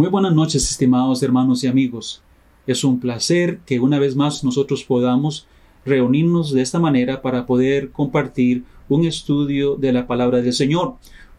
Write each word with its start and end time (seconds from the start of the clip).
Muy 0.00 0.08
buenas 0.08 0.32
noches, 0.32 0.70
estimados 0.70 1.22
hermanos 1.22 1.62
y 1.62 1.66
amigos. 1.66 2.22
Es 2.66 2.84
un 2.84 3.00
placer 3.00 3.60
que 3.66 3.80
una 3.80 3.98
vez 3.98 4.16
más 4.16 4.42
nosotros 4.42 4.82
podamos 4.82 5.46
reunirnos 5.84 6.54
de 6.54 6.62
esta 6.62 6.78
manera 6.78 7.20
para 7.20 7.44
poder 7.44 7.90
compartir 7.90 8.64
un 8.88 9.04
estudio 9.04 9.76
de 9.76 9.92
la 9.92 10.06
palabra 10.06 10.40
del 10.40 10.54
Señor. 10.54 10.94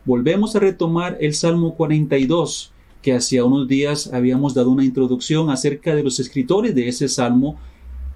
Volvemos 0.05 0.55
a 0.55 0.59
retomar 0.59 1.17
el 1.21 1.33
Salmo 1.33 1.73
42, 1.73 2.71
que 3.01 3.15
hacía 3.15 3.45
unos 3.45 3.67
días 3.67 4.13
habíamos 4.13 4.53
dado 4.53 4.69
una 4.69 4.85
introducción 4.85 5.49
acerca 5.49 5.95
de 5.95 6.03
los 6.03 6.19
escritores 6.19 6.75
de 6.75 6.87
ese 6.87 7.09
salmo 7.09 7.55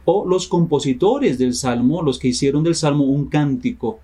o 0.06 0.28
los 0.28 0.48
compositores 0.48 1.40
del 1.40 1.56
salmo, 1.56 2.04
los 2.04 2.20
que 2.20 2.28
hicieron 2.28 2.64
del 2.64 2.76
salmo 2.76 3.06
un 3.06 3.30
cántico. 3.30 4.00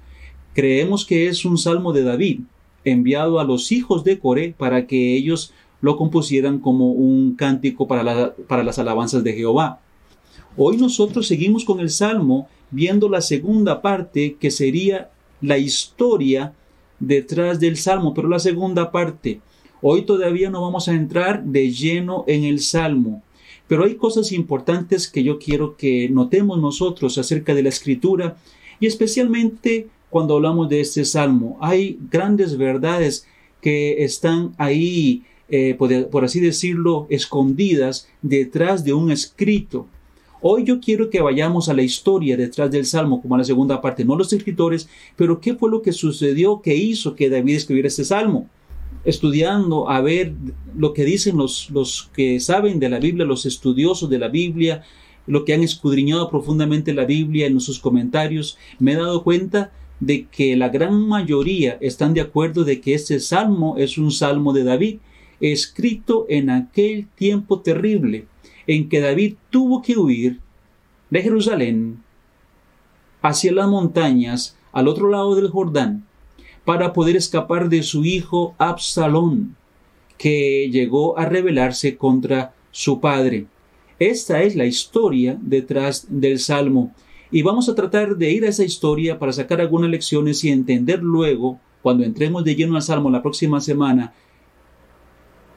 Creemos 0.55 1.05
que 1.05 1.27
es 1.27 1.45
un 1.45 1.59
salmo 1.59 1.93
de 1.93 2.01
David, 2.01 2.39
enviado 2.83 3.39
a 3.39 3.43
los 3.43 3.71
hijos 3.71 4.03
de 4.03 4.17
Coré 4.17 4.55
para 4.57 4.87
que 4.87 5.15
ellos 5.15 5.53
lo 5.81 5.97
compusieran 5.97 6.59
como 6.59 6.91
un 6.91 7.35
cántico 7.35 7.87
para, 7.87 8.35
para 8.47 8.63
las 8.63 8.79
alabanzas 8.79 9.23
de 9.23 9.33
Jehová. 9.33 9.81
Hoy 10.55 10.77
nosotros 10.77 11.27
seguimos 11.27 11.65
con 11.65 11.79
el 11.79 11.89
Salmo 11.89 12.47
viendo 12.69 13.09
la 13.09 13.21
segunda 13.21 13.81
parte 13.81 14.37
que 14.39 14.51
sería 14.51 15.09
la 15.41 15.57
historia 15.57 16.53
detrás 16.99 17.59
del 17.59 17.77
Salmo, 17.77 18.13
pero 18.13 18.29
la 18.29 18.39
segunda 18.39 18.91
parte. 18.91 19.41
Hoy 19.81 20.03
todavía 20.03 20.49
no 20.49 20.61
vamos 20.61 20.87
a 20.87 20.93
entrar 20.93 21.43
de 21.43 21.71
lleno 21.71 22.23
en 22.27 22.43
el 22.43 22.59
Salmo, 22.59 23.23
pero 23.67 23.83
hay 23.83 23.95
cosas 23.95 24.31
importantes 24.31 25.07
que 25.07 25.23
yo 25.23 25.39
quiero 25.39 25.75
que 25.75 26.07
notemos 26.09 26.59
nosotros 26.61 27.17
acerca 27.17 27.55
de 27.55 27.63
la 27.63 27.69
escritura 27.69 28.37
y 28.79 28.85
especialmente 28.85 29.87
cuando 30.09 30.35
hablamos 30.35 30.69
de 30.69 30.81
este 30.81 31.05
Salmo. 31.05 31.57
Hay 31.61 31.97
grandes 32.11 32.57
verdades 32.57 33.25
que 33.61 34.03
están 34.03 34.53
ahí 34.57 35.23
eh, 35.51 35.75
por, 35.75 36.23
así 36.23 36.39
decirlo, 36.39 37.07
escondidas 37.09 38.07
detrás 38.21 38.85
de 38.85 38.93
un 38.93 39.11
escrito. 39.11 39.85
Hoy 40.41 40.63
yo 40.63 40.79
quiero 40.79 41.09
que 41.09 41.21
vayamos 41.21 41.67
a 41.67 41.73
la 41.73 41.83
historia 41.83 42.37
detrás 42.37 42.71
del 42.71 42.85
Salmo, 42.85 43.21
como 43.21 43.35
a 43.35 43.39
la 43.39 43.43
segunda 43.43 43.81
parte, 43.81 44.05
no 44.05 44.15
los 44.15 44.31
escritores, 44.31 44.87
pero 45.17 45.41
qué 45.41 45.53
fue 45.55 45.69
lo 45.69 45.81
que 45.81 45.91
sucedió, 45.91 46.61
que 46.61 46.75
hizo 46.75 47.15
que 47.15 47.29
David 47.29 47.57
escribiera 47.57 47.89
este 47.89 48.05
Salmo. 48.05 48.49
Estudiando 49.03 49.89
a 49.89 49.99
ver 49.99 50.33
lo 50.73 50.93
que 50.93 51.03
dicen 51.03 51.35
los, 51.35 51.69
los 51.69 52.09
que 52.13 52.39
saben 52.39 52.79
de 52.79 52.89
la 52.89 52.99
Biblia, 52.99 53.25
los 53.25 53.45
estudiosos 53.45 54.09
de 54.09 54.19
la 54.19 54.29
Biblia, 54.29 54.83
lo 55.27 55.43
que 55.43 55.53
han 55.53 55.63
escudriñado 55.63 56.29
profundamente 56.29 56.93
la 56.93 57.03
Biblia 57.05 57.45
en 57.45 57.59
sus 57.59 57.77
comentarios, 57.79 58.57
me 58.79 58.93
he 58.93 58.95
dado 58.95 59.21
cuenta 59.23 59.73
de 59.99 60.27
que 60.27 60.55
la 60.55 60.69
gran 60.69 61.07
mayoría 61.07 61.77
están 61.81 62.13
de 62.13 62.21
acuerdo 62.21 62.63
de 62.63 62.79
que 62.79 62.93
este 62.93 63.19
salmo 63.19 63.75
es 63.77 63.97
un 63.97 64.11
salmo 64.11 64.53
de 64.53 64.63
David 64.63 64.99
escrito 65.41 66.25
en 66.29 66.49
aquel 66.49 67.07
tiempo 67.15 67.59
terrible 67.59 68.27
en 68.67 68.87
que 68.87 69.01
David 69.01 69.35
tuvo 69.49 69.81
que 69.81 69.97
huir 69.97 70.39
de 71.09 71.21
Jerusalén 71.21 72.03
hacia 73.21 73.51
las 73.51 73.67
montañas 73.67 74.57
al 74.71 74.87
otro 74.87 75.09
lado 75.09 75.35
del 75.35 75.49
Jordán 75.49 76.05
para 76.63 76.93
poder 76.93 77.15
escapar 77.15 77.69
de 77.69 77.83
su 77.83 78.05
hijo 78.05 78.55
Absalón, 78.57 79.55
que 80.17 80.69
llegó 80.71 81.17
a 81.17 81.25
rebelarse 81.25 81.97
contra 81.97 82.53
su 82.71 82.99
padre. 82.99 83.47
Esta 83.99 84.41
es 84.43 84.55
la 84.55 84.65
historia 84.65 85.37
detrás 85.41 86.07
del 86.09 86.39
Salmo 86.39 86.93
y 87.31 87.41
vamos 87.41 87.69
a 87.69 87.75
tratar 87.75 88.17
de 88.17 88.31
ir 88.31 88.45
a 88.45 88.49
esa 88.49 88.63
historia 88.63 89.17
para 89.17 89.33
sacar 89.33 89.61
algunas 89.61 89.89
lecciones 89.89 90.43
y 90.43 90.49
entender 90.49 91.01
luego, 91.01 91.59
cuando 91.81 92.03
entremos 92.03 92.43
de 92.43 92.55
lleno 92.55 92.75
al 92.75 92.81
Salmo 92.81 93.09
la 93.09 93.21
próxima 93.21 93.61
semana, 93.61 94.13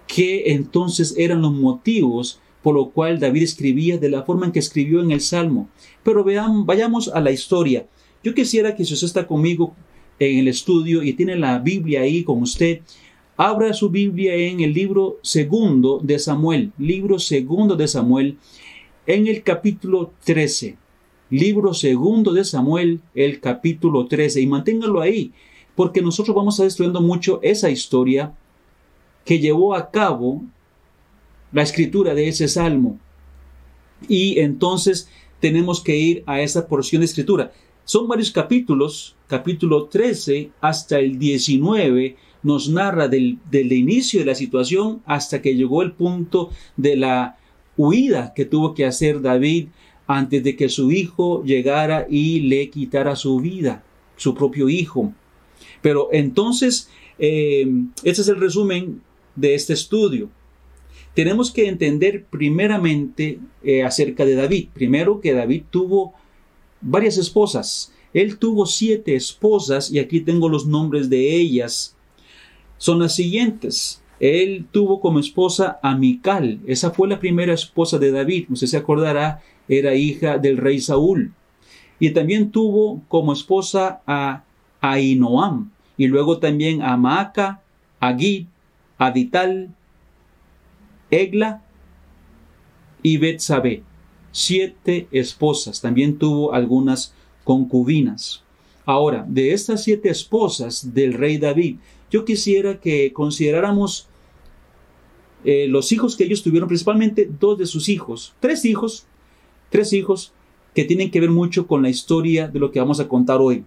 qué 0.07 0.53
entonces 0.53 1.15
eran 1.17 1.43
los 1.43 1.53
motivos 1.53 2.41
por 2.65 2.75
lo 2.75 2.89
cual 2.89 3.21
David 3.21 3.43
escribía 3.43 3.99
de 3.99 4.09
la 4.09 4.23
forma 4.23 4.47
en 4.47 4.53
que 4.53 4.59
escribió 4.59 5.03
en 5.03 5.11
el 5.11 5.21
Salmo. 5.21 5.69
Pero 6.03 6.25
vean, 6.25 6.65
vayamos 6.65 7.09
a 7.09 7.21
la 7.21 7.31
historia. 7.31 7.87
Yo 8.23 8.35
quisiera 8.35 8.75
que 8.75 8.87
si 8.87 8.95
usted 8.95 9.07
está 9.07 9.27
conmigo 9.27 9.75
en 10.19 10.39
el 10.39 10.49
estudio 10.49 11.03
y 11.03 11.13
tiene 11.13 11.37
la 11.37 11.59
Biblia 11.59 12.01
ahí 12.01 12.25
con 12.25 12.41
usted, 12.41 12.81
abra 13.37 13.75
su 13.75 13.91
Biblia 13.91 14.35
en 14.35 14.61
el 14.61 14.73
libro 14.73 15.19
segundo 15.21 16.01
de 16.03 16.19
Samuel, 16.19 16.73
libro 16.79 17.19
segundo 17.19 17.77
de 17.77 17.87
Samuel, 17.87 18.39
en 19.07 19.27
el 19.27 19.43
capítulo 19.43 20.13
13. 20.25 20.79
Libro 21.29 21.75
segundo 21.75 22.33
de 22.33 22.45
Samuel, 22.45 23.03
el 23.15 23.41
capítulo 23.41 24.07
13, 24.07 24.41
y 24.41 24.47
manténgalo 24.47 25.03
ahí, 25.03 25.33
porque 25.75 26.01
nosotros 26.01 26.35
vamos 26.35 26.55
a 26.55 26.57
estar 26.57 26.69
estudiando 26.69 27.03
mucho 27.03 27.41
esa 27.43 27.69
historia 27.69 28.33
que 29.25 29.39
llevó 29.39 29.75
a 29.75 29.91
cabo 29.91 30.43
la 31.53 31.63
escritura 31.63 32.15
de 32.15 32.29
ese 32.29 32.49
salmo. 32.49 32.99
Y 34.09 34.41
entonces 34.41 35.09
tenemos 35.41 35.81
que 35.81 35.97
ir 35.97 36.23
a 36.27 36.41
esa 36.41 36.67
porción 36.67 37.01
de 37.01 37.07
escritura. 37.07 37.53
Son 37.85 38.09
varios 38.09 38.31
capítulos, 38.31 39.17
capítulo 39.29 39.87
13 39.87 40.51
hasta 40.61 40.99
el 40.99 41.19
19 41.19 42.17
nos 42.45 42.69
narra 42.69 43.09
del, 43.09 43.39
del 43.51 43.73
inicio 43.73 44.21
de 44.21 44.27
la 44.27 44.35
situación 44.35 45.03
hasta 45.07 45.43
que 45.43 45.57
llegó 45.57 45.83
el 45.83 45.93
punto 45.93 46.51
de 46.77 46.97
la 46.97 47.39
huida 47.77 48.33
que 48.35 48.45
tuvo 48.45 48.75
que 48.75 48.85
hacer 48.85 49.21
David 49.21 49.69
antes 50.07 50.45
de 50.45 50.55
que 50.55 50.69
su 50.69 50.93
hijo 50.93 51.43
llegara 51.43 52.07
y 52.09 52.41
le 52.41 52.69
quitara 52.69 53.17
su 53.17 53.41
vida, 53.41 53.83
su 54.17 54.35
propio 54.35 54.69
hijo. 54.69 55.13
Pero 55.81 56.09
entonces, 56.13 56.91
eh, 57.19 57.67
ese 58.03 58.23
es 58.23 58.29
el 58.29 58.39
resumen 58.39 59.01
de 59.37 59.55
este 59.55 59.73
estudio. 59.73 60.31
Tenemos 61.15 61.53
que 61.53 61.69
entender 61.69 62.25
primeramente 62.25 63.39
eh, 63.63 63.85
acerca 63.85 64.25
de 64.25 64.35
David. 64.35 64.69
Primero 64.75 65.21
que 65.21 65.33
David 65.33 65.65
tuvo 65.71 66.15
varias 66.81 67.19
esposas. 67.19 67.93
Él 68.13 68.39
tuvo 68.39 68.67
siete 68.67 69.15
esposas 69.15 69.93
y 69.93 69.99
aquí 69.99 70.21
tengo 70.21 70.49
los 70.49 70.67
nombres 70.67 71.09
de 71.09 71.37
ellas. 71.37 71.97
Son 72.79 72.99
las 72.99 73.15
siguientes. 73.15 74.03
Él 74.21 74.67
tuvo 74.71 75.01
como 75.01 75.19
esposa 75.19 75.79
a 75.83 75.97
Mical. 75.97 76.61
Esa 76.67 76.91
fue 76.91 77.09
la 77.09 77.21
primera 77.21 77.53
esposa 77.53 77.99
de 77.99 78.11
David. 78.11 78.47
Usted 78.51 78.67
se 78.67 78.77
acordará, 78.77 79.43
era 79.69 79.95
hija 79.95 80.39
del 80.39 80.57
rey 80.57 80.81
Saúl. 80.81 81.33
Y 82.01 82.11
también 82.11 82.51
tuvo 82.51 83.03
como 83.09 83.33
esposa 83.33 84.03
a 84.07 84.45
Ainoam. 84.81 85.71
Y 85.97 86.09
luego 86.09 86.39
también 86.39 86.83
a 86.83 86.97
Maaca, 86.97 87.63
a 88.01 88.17
Gid, 88.17 88.47
Adital, 89.07 89.75
Egla 91.11 91.63
y 93.03 93.19
Betsabe, 93.19 93.83
siete 94.33 95.09
esposas. 95.11 95.81
También 95.81 96.19
tuvo 96.19 96.55
algunas 96.55 97.15
concubinas. 97.45 98.43
Ahora, 98.87 99.25
de 99.29 99.53
estas 99.53 99.85
siete 99.85 100.09
esposas 100.09 100.95
del 100.95 101.13
rey 101.15 101.39
David, 101.39 101.77
yo 102.11 102.25
quisiera 102.25 102.81
que 102.81 103.13
consideráramos 103.13 104.09
eh, 105.45 105.67
los 105.69 105.93
hijos 105.93 106.17
que 106.17 106.25
ellos 106.25 106.43
tuvieron, 106.43 106.69
principalmente 106.69 107.29
dos 107.39 107.59
de 107.59 107.67
sus 107.67 107.89
hijos, 107.89 108.35
tres 108.41 108.65
hijos, 108.65 109.07
tres 109.71 109.93
hijos 109.93 110.33
que 110.75 110.85
tienen 110.85 111.11
que 111.11 111.21
ver 111.21 111.31
mucho 111.31 111.67
con 111.67 111.83
la 111.83 111.91
historia 111.91 112.49
de 112.49 112.59
lo 112.59 112.71
que 112.71 112.81
vamos 112.81 113.01
a 113.01 113.09
contar 113.09 113.41
hoy. 113.41 113.65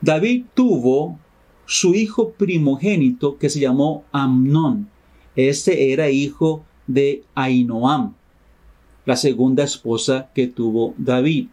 David 0.00 0.44
tuvo 0.54 1.18
su 1.70 1.94
hijo 1.94 2.30
primogénito 2.30 3.38
que 3.38 3.48
se 3.48 3.60
llamó 3.60 4.02
Amnón. 4.10 4.90
Este 5.36 5.92
era 5.92 6.10
hijo 6.10 6.64
de 6.88 7.22
Ainoam, 7.36 8.14
la 9.06 9.14
segunda 9.14 9.62
esposa 9.62 10.30
que 10.34 10.48
tuvo 10.48 10.94
David. 10.98 11.46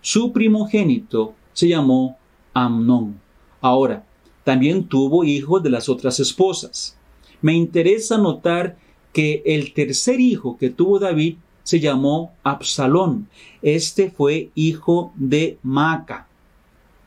Su 0.00 0.32
primogénito 0.32 1.34
se 1.52 1.68
llamó 1.68 2.16
Amnón. 2.54 3.20
Ahora, 3.60 4.06
también 4.44 4.84
tuvo 4.84 5.24
hijos 5.24 5.62
de 5.62 5.68
las 5.68 5.90
otras 5.90 6.18
esposas. 6.20 6.96
Me 7.42 7.52
interesa 7.52 8.16
notar 8.16 8.78
que 9.12 9.42
el 9.44 9.74
tercer 9.74 10.20
hijo 10.20 10.56
que 10.56 10.70
tuvo 10.70 10.98
David 10.98 11.36
se 11.64 11.80
llamó 11.80 12.32
Absalón. 12.44 13.28
Este 13.60 14.10
fue 14.10 14.48
hijo 14.54 15.12
de 15.16 15.58
Maca, 15.62 16.28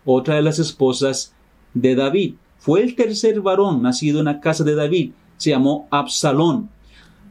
otra 0.06 0.36
de 0.36 0.44
las 0.44 0.60
esposas 0.60 1.34
de 1.74 1.96
David. 1.96 2.36
Fue 2.64 2.82
el 2.82 2.96
tercer 2.96 3.42
varón 3.42 3.82
nacido 3.82 4.20
en 4.20 4.26
la 4.26 4.40
casa 4.40 4.64
de 4.64 4.74
David. 4.74 5.12
Se 5.36 5.50
llamó 5.50 5.86
Absalón. 5.92 6.70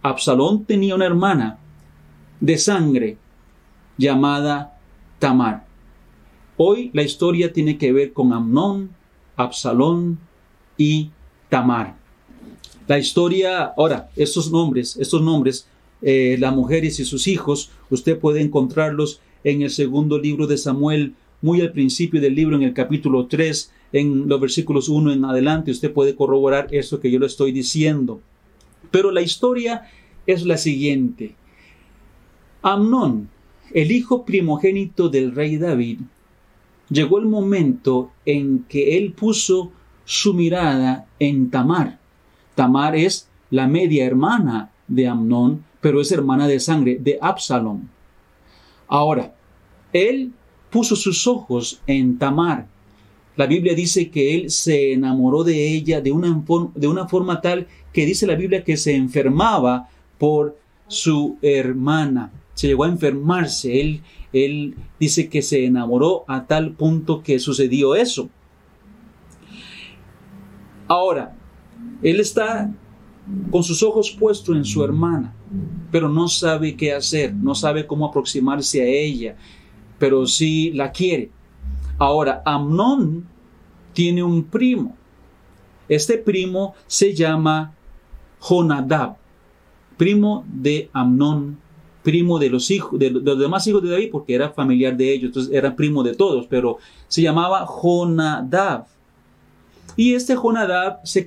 Absalón 0.02 0.66
tenía 0.66 0.94
una 0.94 1.06
hermana 1.06 1.58
de 2.38 2.58
sangre 2.58 3.16
llamada 3.96 4.78
Tamar. 5.18 5.64
Hoy 6.58 6.90
la 6.92 7.02
historia 7.02 7.50
tiene 7.50 7.78
que 7.78 7.94
ver 7.94 8.12
con 8.12 8.34
Amnón, 8.34 8.90
Absalón 9.36 10.18
y 10.76 11.08
Tamar. 11.48 11.96
La 12.86 12.98
historia, 12.98 13.72
ahora, 13.74 14.10
estos 14.14 14.52
nombres, 14.52 14.98
estos 14.98 15.22
nombres, 15.22 15.66
eh, 16.02 16.36
las 16.38 16.54
mujeres 16.54 17.00
y 17.00 17.06
sus 17.06 17.26
hijos, 17.26 17.70
usted 17.88 18.18
puede 18.18 18.42
encontrarlos 18.42 19.22
en 19.44 19.62
el 19.62 19.70
segundo 19.70 20.18
libro 20.18 20.46
de 20.46 20.58
Samuel, 20.58 21.14
muy 21.40 21.62
al 21.62 21.72
principio 21.72 22.20
del 22.20 22.34
libro, 22.34 22.56
en 22.56 22.64
el 22.64 22.74
capítulo 22.74 23.28
3, 23.28 23.72
en 23.92 24.28
los 24.28 24.40
versículos 24.40 24.88
1 24.88 25.12
en 25.12 25.24
adelante, 25.24 25.70
usted 25.70 25.92
puede 25.92 26.16
corroborar 26.16 26.68
eso 26.70 27.00
que 27.00 27.10
yo 27.10 27.18
le 27.18 27.26
estoy 27.26 27.52
diciendo. 27.52 28.20
Pero 28.90 29.10
la 29.10 29.22
historia 29.22 29.88
es 30.26 30.44
la 30.44 30.56
siguiente. 30.56 31.34
Amnón, 32.62 33.28
el 33.72 33.90
hijo 33.90 34.24
primogénito 34.24 35.08
del 35.08 35.34
rey 35.34 35.56
David, 35.56 36.00
llegó 36.88 37.18
el 37.18 37.26
momento 37.26 38.10
en 38.24 38.64
que 38.68 38.96
él 38.96 39.12
puso 39.12 39.72
su 40.04 40.34
mirada 40.34 41.06
en 41.18 41.50
Tamar. 41.50 41.98
Tamar 42.54 42.96
es 42.96 43.28
la 43.50 43.66
media 43.66 44.04
hermana 44.04 44.70
de 44.88 45.08
Amnón, 45.08 45.64
pero 45.80 46.00
es 46.00 46.12
hermana 46.12 46.46
de 46.46 46.60
sangre 46.60 46.98
de 47.00 47.18
Absalom. 47.20 47.88
Ahora, 48.88 49.34
él 49.92 50.32
puso 50.70 50.96
sus 50.96 51.26
ojos 51.26 51.80
en 51.86 52.18
Tamar. 52.18 52.68
La 53.36 53.46
Biblia 53.46 53.74
dice 53.74 54.10
que 54.10 54.34
él 54.34 54.50
se 54.50 54.92
enamoró 54.92 55.42
de 55.42 55.68
ella 55.68 56.00
de 56.00 56.12
una, 56.12 56.42
de 56.74 56.86
una 56.86 57.08
forma 57.08 57.40
tal 57.40 57.66
que 57.92 58.04
dice 58.04 58.26
la 58.26 58.34
Biblia 58.34 58.64
que 58.64 58.76
se 58.76 58.94
enfermaba 58.94 59.88
por 60.18 60.58
su 60.86 61.38
hermana. 61.40 62.30
Se 62.54 62.66
llegó 62.66 62.84
a 62.84 62.88
enfermarse. 62.88 63.80
Él, 63.80 64.02
él 64.32 64.74
dice 65.00 65.28
que 65.28 65.40
se 65.40 65.64
enamoró 65.64 66.24
a 66.28 66.46
tal 66.46 66.72
punto 66.72 67.22
que 67.22 67.38
sucedió 67.38 67.94
eso. 67.94 68.28
Ahora, 70.88 71.34
él 72.02 72.20
está 72.20 72.70
con 73.50 73.62
sus 73.62 73.82
ojos 73.82 74.10
puestos 74.10 74.56
en 74.56 74.64
su 74.64 74.84
hermana, 74.84 75.34
pero 75.90 76.08
no 76.08 76.28
sabe 76.28 76.76
qué 76.76 76.92
hacer, 76.92 77.34
no 77.34 77.54
sabe 77.54 77.86
cómo 77.86 78.06
aproximarse 78.06 78.82
a 78.82 78.86
ella, 78.86 79.36
pero 79.98 80.26
sí 80.26 80.72
la 80.72 80.90
quiere. 80.90 81.30
Ahora, 82.02 82.42
Amnón 82.44 83.28
tiene 83.92 84.24
un 84.24 84.42
primo. 84.42 84.96
Este 85.88 86.18
primo 86.18 86.74
se 86.88 87.14
llama 87.14 87.76
Jonadab, 88.40 89.14
primo 89.96 90.44
de 90.48 90.90
Amnón, 90.92 91.58
primo 92.02 92.40
de 92.40 92.50
los 92.50 92.72
hijos, 92.72 92.98
de, 92.98 93.08
los 93.08 93.38
demás 93.38 93.64
hijos 93.68 93.84
de 93.84 93.90
David, 93.90 94.08
porque 94.10 94.34
era 94.34 94.50
familiar 94.50 94.96
de 94.96 95.12
ellos, 95.12 95.26
entonces 95.26 95.54
era 95.54 95.76
primo 95.76 96.02
de 96.02 96.16
todos, 96.16 96.48
pero 96.48 96.78
se 97.06 97.22
llamaba 97.22 97.64
Jonadab. 97.66 98.84
Y 99.94 100.14
este 100.14 100.34
Jonadab 100.34 100.98
se, 101.04 101.24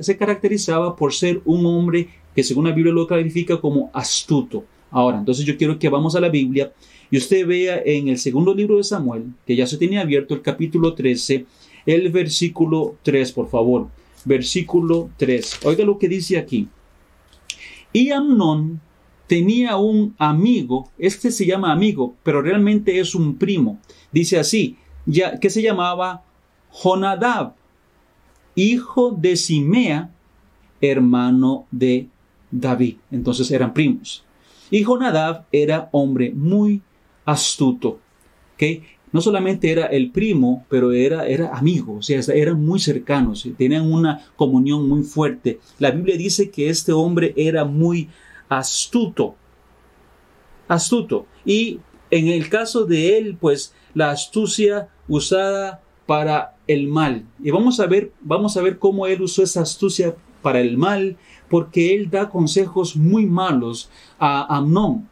se, 0.00 0.16
caracterizaba 0.16 0.96
por 0.96 1.12
ser 1.12 1.42
un 1.44 1.66
hombre 1.66 2.08
que 2.34 2.42
según 2.42 2.64
la 2.64 2.72
Biblia 2.72 2.94
lo 2.94 3.06
califica 3.06 3.60
como 3.60 3.90
astuto. 3.92 4.64
Ahora, 4.90 5.18
entonces 5.18 5.44
yo 5.44 5.58
quiero 5.58 5.78
que 5.78 5.90
vamos 5.90 6.16
a 6.16 6.20
la 6.20 6.30
Biblia 6.30 6.72
y 7.10 7.18
usted 7.18 7.46
vea 7.46 7.82
en 7.84 8.08
el 8.08 8.18
segundo 8.18 8.54
libro 8.54 8.76
de 8.76 8.84
Samuel, 8.84 9.32
que 9.46 9.56
ya 9.56 9.66
se 9.66 9.78
tenía 9.78 10.00
abierto 10.00 10.34
el 10.34 10.42
capítulo 10.42 10.94
13, 10.94 11.46
el 11.86 12.10
versículo 12.10 12.96
3, 13.02 13.32
por 13.32 13.48
favor. 13.48 13.88
Versículo 14.24 15.10
3. 15.16 15.60
Oiga 15.64 15.84
lo 15.84 15.98
que 15.98 16.08
dice 16.08 16.36
aquí. 16.36 16.68
Y 17.92 18.10
Amnón 18.10 18.80
tenía 19.26 19.76
un 19.76 20.14
amigo, 20.18 20.90
este 20.98 21.30
se 21.30 21.46
llama 21.46 21.72
amigo, 21.72 22.14
pero 22.22 22.42
realmente 22.42 22.98
es 22.98 23.14
un 23.14 23.36
primo. 23.36 23.80
Dice 24.12 24.38
así, 24.38 24.76
ya, 25.04 25.38
que 25.38 25.50
se 25.50 25.62
llamaba 25.62 26.24
Jonadab 26.70 27.54
hijo 28.56 29.12
de 29.12 29.36
Simea, 29.36 30.10
hermano 30.80 31.66
de 31.70 32.08
David. 32.50 32.96
Entonces 33.12 33.50
eran 33.52 33.72
primos. 33.72 34.24
Y 34.70 34.82
Jonadab 34.82 35.44
era 35.52 35.88
hombre 35.92 36.32
muy 36.34 36.82
astuto. 37.26 37.98
¿okay? 38.54 38.82
No 39.12 39.20
solamente 39.20 39.70
era 39.70 39.86
el 39.86 40.10
primo, 40.10 40.64
pero 40.68 40.92
era, 40.92 41.26
era 41.26 41.56
amigo, 41.56 41.96
o 41.98 42.02
sea, 42.02 42.20
eran 42.34 42.64
muy 42.64 42.78
cercanos, 42.78 43.48
tenían 43.56 43.90
una 43.92 44.24
comunión 44.36 44.88
muy 44.88 45.02
fuerte. 45.02 45.60
La 45.78 45.90
Biblia 45.90 46.16
dice 46.16 46.50
que 46.50 46.68
este 46.70 46.92
hombre 46.92 47.32
era 47.36 47.64
muy 47.64 48.08
astuto. 48.48 49.36
Astuto. 50.68 51.26
Y 51.44 51.80
en 52.10 52.28
el 52.28 52.48
caso 52.48 52.84
de 52.84 53.18
él, 53.18 53.36
pues 53.40 53.74
la 53.94 54.10
astucia 54.10 54.88
usada 55.08 55.82
para 56.06 56.56
el 56.66 56.88
mal. 56.88 57.24
Y 57.42 57.50
vamos 57.50 57.80
a 57.80 57.86
ver, 57.86 58.12
vamos 58.20 58.56
a 58.56 58.62
ver 58.62 58.78
cómo 58.78 59.06
él 59.06 59.22
usó 59.22 59.42
esa 59.42 59.62
astucia 59.62 60.16
para 60.42 60.60
el 60.60 60.76
mal, 60.76 61.16
porque 61.48 61.94
él 61.94 62.10
da 62.10 62.28
consejos 62.28 62.96
muy 62.96 63.26
malos 63.26 63.90
a 64.18 64.56
Amnón. 64.56 65.08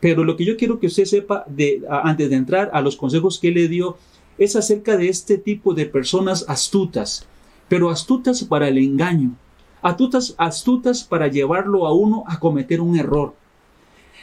Pero 0.00 0.24
lo 0.24 0.36
que 0.36 0.44
yo 0.44 0.56
quiero 0.56 0.78
que 0.78 0.86
usted 0.86 1.04
sepa 1.04 1.44
de, 1.48 1.82
antes 1.90 2.30
de 2.30 2.36
entrar 2.36 2.70
a 2.72 2.80
los 2.80 2.96
consejos 2.96 3.38
que 3.38 3.50
le 3.50 3.68
dio 3.68 3.96
es 4.38 4.54
acerca 4.54 4.96
de 4.96 5.08
este 5.08 5.38
tipo 5.38 5.74
de 5.74 5.86
personas 5.86 6.44
astutas, 6.48 7.26
pero 7.68 7.90
astutas 7.90 8.44
para 8.44 8.68
el 8.68 8.78
engaño, 8.78 9.34
astutas, 9.82 10.34
astutas 10.38 11.02
para 11.02 11.28
llevarlo 11.28 11.86
a 11.86 11.92
uno 11.92 12.24
a 12.28 12.38
cometer 12.38 12.80
un 12.80 12.96
error. 12.96 13.34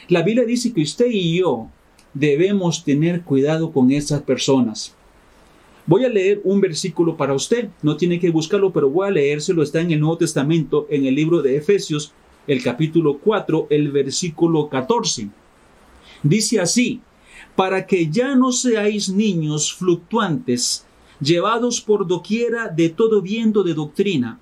La 0.08 0.22
Biblia 0.22 0.44
dice 0.44 0.72
que 0.72 0.82
usted 0.82 1.06
y 1.10 1.38
yo 1.38 1.68
debemos 2.14 2.82
tener 2.82 3.22
cuidado 3.22 3.72
con 3.72 3.90
esas 3.90 4.22
personas. 4.22 4.94
Voy 5.84 6.04
a 6.04 6.08
leer 6.08 6.40
un 6.44 6.60
versículo 6.60 7.16
para 7.16 7.34
usted, 7.34 7.68
no 7.82 7.96
tiene 7.96 8.18
que 8.18 8.30
buscarlo, 8.30 8.72
pero 8.72 8.90
voy 8.90 9.06
a 9.06 9.10
leérselo, 9.10 9.62
está 9.62 9.80
en 9.80 9.92
el 9.92 10.00
Nuevo 10.00 10.16
Testamento, 10.16 10.86
en 10.90 11.06
el 11.06 11.14
libro 11.14 11.42
de 11.42 11.56
Efesios, 11.56 12.12
el 12.46 12.62
capítulo 12.62 13.18
4, 13.18 13.68
el 13.70 13.92
versículo 13.92 14.68
14. 14.68 15.28
Dice 16.28 16.60
así, 16.60 17.00
para 17.54 17.86
que 17.86 18.10
ya 18.10 18.34
no 18.34 18.52
seáis 18.52 19.08
niños 19.08 19.72
fluctuantes, 19.72 20.84
llevados 21.20 21.80
por 21.80 22.06
doquiera 22.06 22.68
de 22.68 22.88
todo 22.88 23.22
viento 23.22 23.62
de 23.62 23.74
doctrina, 23.74 24.38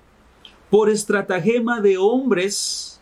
por 0.69 0.89
estratagema 0.89 1.79
de 1.79 1.97
hombres 1.97 2.99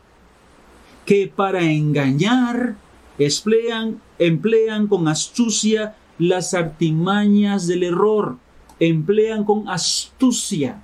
que 1.05 1.31
para 1.33 1.63
engañar 1.63 2.75
emplean, 3.17 4.01
emplean 4.19 4.87
con 4.87 5.07
astucia 5.07 5.95
las 6.19 6.53
artimañas 6.53 7.67
del 7.67 7.83
error, 7.83 8.37
emplean 8.79 9.43
con 9.43 9.67
astucia 9.69 10.83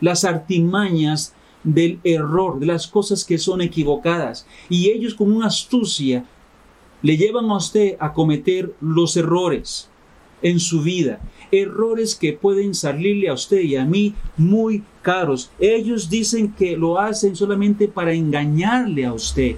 las 0.00 0.24
artimañas 0.24 1.34
del 1.64 1.98
error, 2.04 2.60
de 2.60 2.66
las 2.66 2.86
cosas 2.86 3.24
que 3.24 3.38
son 3.38 3.60
equivocadas. 3.60 4.46
Y 4.68 4.90
ellos 4.90 5.14
con 5.14 5.32
una 5.32 5.46
astucia 5.46 6.24
le 7.02 7.16
llevan 7.16 7.50
a 7.50 7.56
usted 7.56 7.96
a 7.98 8.12
cometer 8.12 8.74
los 8.80 9.16
errores 9.16 9.88
en 10.42 10.60
su 10.60 10.82
vida. 10.82 11.20
Errores 11.52 12.14
que 12.14 12.32
pueden 12.32 12.74
salirle 12.74 13.28
a 13.28 13.34
usted 13.34 13.60
y 13.60 13.76
a 13.76 13.84
mí 13.84 14.14
muy 14.36 14.82
caros. 15.02 15.50
Ellos 15.58 16.10
dicen 16.10 16.52
que 16.52 16.76
lo 16.76 16.98
hacen 16.98 17.36
solamente 17.36 17.88
para 17.88 18.12
engañarle 18.12 19.04
a 19.04 19.12
usted. 19.12 19.56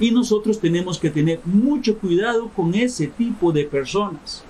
Y 0.00 0.10
nosotros 0.10 0.58
tenemos 0.58 0.98
que 0.98 1.10
tener 1.10 1.40
mucho 1.44 1.98
cuidado 1.98 2.48
con 2.56 2.74
ese 2.74 3.06
tipo 3.06 3.52
de 3.52 3.64
personas. 3.64 4.42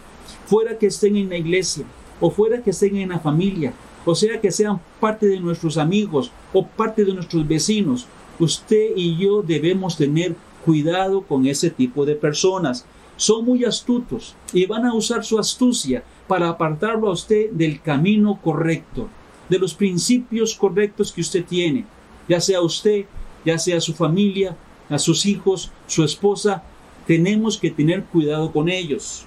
Fuera 0.47 0.79
que 0.79 0.87
estén 0.87 1.17
en 1.17 1.29
la 1.29 1.37
iglesia, 1.37 1.85
o 2.21 2.31
fuera 2.31 2.63
que 2.63 2.71
estén 2.71 2.97
en 2.97 3.11
la 3.11 3.19
familia, 3.19 3.73
o 4.05 4.15
sea 4.15 4.41
que 4.41 4.51
sean 4.51 4.81
parte 4.99 5.27
de 5.27 5.41
nuestros 5.41 5.77
amigos 5.77 6.31
o 6.53 6.67
parte 6.67 7.05
de 7.05 7.13
nuestros 7.15 7.47
vecinos. 7.47 8.07
Usted 8.39 8.93
y 8.97 9.17
yo 9.17 9.43
debemos 9.43 9.97
tener 9.97 10.35
cuidado 10.65 11.23
con 11.23 11.47
ese 11.47 11.71
tipo 11.71 12.05
de 12.05 12.15
personas. 12.15 12.85
Son 13.17 13.45
muy 13.45 13.65
astutos 13.65 14.35
y 14.53 14.67
van 14.67 14.87
a 14.87 14.95
usar 14.95 15.25
su 15.25 15.39
astucia 15.39 16.03
para 16.27 16.49
apartarlo 16.49 17.09
a 17.09 17.13
usted 17.13 17.51
del 17.51 17.81
camino 17.81 18.39
correcto, 18.43 19.09
de 19.49 19.59
los 19.59 19.75
principios 19.75 20.55
correctos 20.55 21.13
que 21.13 21.21
usted 21.21 21.45
tiene, 21.45 21.85
ya 22.29 22.41
sea 22.41 22.61
usted, 22.61 23.05
ya 23.45 23.59
sea 23.59 23.81
su 23.81 23.95
familia 23.95 24.57
a 24.89 24.99
sus 24.99 25.27
hijos, 25.27 25.71
su 25.87 26.05
esposa, 26.05 26.63
tenemos 27.07 27.59
que 27.59 27.71
tener 27.71 28.05
cuidado 28.05 28.53
con 28.53 28.69
ellos. 28.69 29.25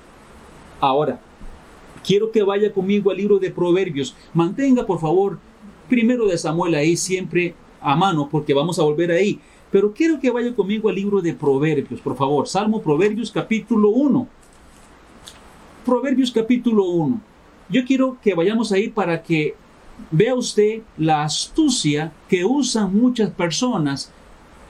Ahora, 0.80 1.20
quiero 2.04 2.32
que 2.32 2.44
vaya 2.44 2.72
conmigo 2.72 3.12
al 3.12 3.18
libro 3.18 3.40
de 3.40 3.50
Proverbios. 3.50 4.16
Mantenga, 4.34 4.86
por 4.86 5.00
favor, 5.00 5.40
primero 5.90 6.26
de 6.28 6.38
Samuel 6.38 6.76
ahí 6.76 6.98
siempre 6.98 7.56
a 7.82 7.96
mano, 7.96 8.30
porque 8.30 8.54
vamos 8.54 8.80
a 8.80 8.84
volver 8.84 9.12
ahí. 9.12 9.40
Pero 9.74 9.92
quiero 9.92 10.20
que 10.20 10.30
vaya 10.30 10.54
conmigo 10.54 10.88
al 10.88 10.94
libro 10.94 11.20
de 11.20 11.34
Proverbios, 11.34 12.00
por 12.00 12.16
favor. 12.16 12.48
Salmo 12.48 12.80
Proverbios 12.80 13.32
capítulo 13.32 13.90
1. 13.90 14.28
Proverbios 15.84 16.32
capítulo 16.32 16.86
1. 16.86 17.20
Yo 17.70 17.84
quiero 17.84 18.16
que 18.22 18.36
vayamos 18.36 18.72
ahí 18.72 18.90
para 18.90 19.24
que 19.24 19.56
vea 20.12 20.36
usted 20.36 20.84
la 20.96 21.24
astucia 21.24 22.12
que 22.30 22.46
usan 22.46 22.96
muchas 22.96 23.32
personas 23.32 24.12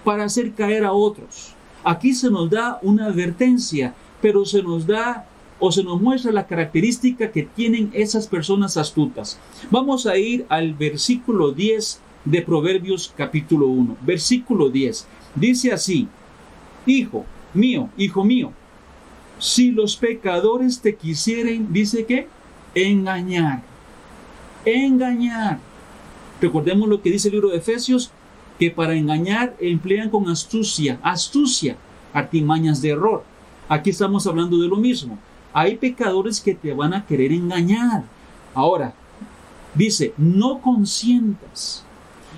para 0.05 0.23
hacer 0.23 0.53
caer 0.53 0.85
a 0.85 0.93
otros. 0.93 1.53
Aquí 1.83 2.13
se 2.13 2.31
nos 2.31 2.49
da 2.49 2.79
una 2.81 3.07
advertencia, 3.07 3.93
pero 4.21 4.45
se 4.45 4.63
nos 4.63 4.87
da 4.87 5.27
o 5.59 5.69
se 5.69 5.83
nos 5.83 6.01
muestra 6.01 6.31
la 6.31 6.47
característica 6.47 7.29
que 7.29 7.43
tienen 7.43 7.91
esas 7.93 8.25
personas 8.25 8.77
astutas. 8.77 9.37
Vamos 9.69 10.05
a 10.07 10.15
ir 10.15 10.45
al 10.47 10.73
versículo 10.73 11.51
10 11.51 11.99
de 12.25 12.41
Proverbios 12.41 13.13
capítulo 13.15 13.67
1. 13.67 13.97
Versículo 14.01 14.69
10. 14.69 15.07
Dice 15.35 15.71
así, 15.71 16.07
Hijo 16.85 17.25
mío, 17.53 17.89
hijo 17.97 18.23
mío, 18.23 18.51
si 19.39 19.71
los 19.71 19.95
pecadores 19.95 20.81
te 20.81 20.95
quisieren, 20.95 21.71
dice 21.71 22.05
que, 22.05 22.27
engañar, 22.75 23.61
engañar. 24.65 25.59
Recordemos 26.41 26.89
lo 26.89 27.01
que 27.01 27.11
dice 27.11 27.29
el 27.29 27.35
libro 27.35 27.49
de 27.49 27.57
Efesios, 27.57 28.11
que 28.59 28.69
para 28.69 28.95
engañar 28.95 29.55
emplean 29.59 30.09
con 30.09 30.29
astucia, 30.29 30.99
astucia, 31.03 31.77
artimañas 32.13 32.81
de 32.81 32.89
error. 32.89 33.23
Aquí 33.69 33.89
estamos 33.89 34.27
hablando 34.27 34.57
de 34.57 34.67
lo 34.67 34.75
mismo. 34.75 35.17
Hay 35.53 35.77
pecadores 35.77 36.41
que 36.41 36.53
te 36.53 36.73
van 36.73 36.93
a 36.93 37.05
querer 37.05 37.31
engañar. 37.31 38.03
Ahora, 38.53 38.93
dice, 39.73 40.13
no 40.17 40.59
consientas, 40.59 41.82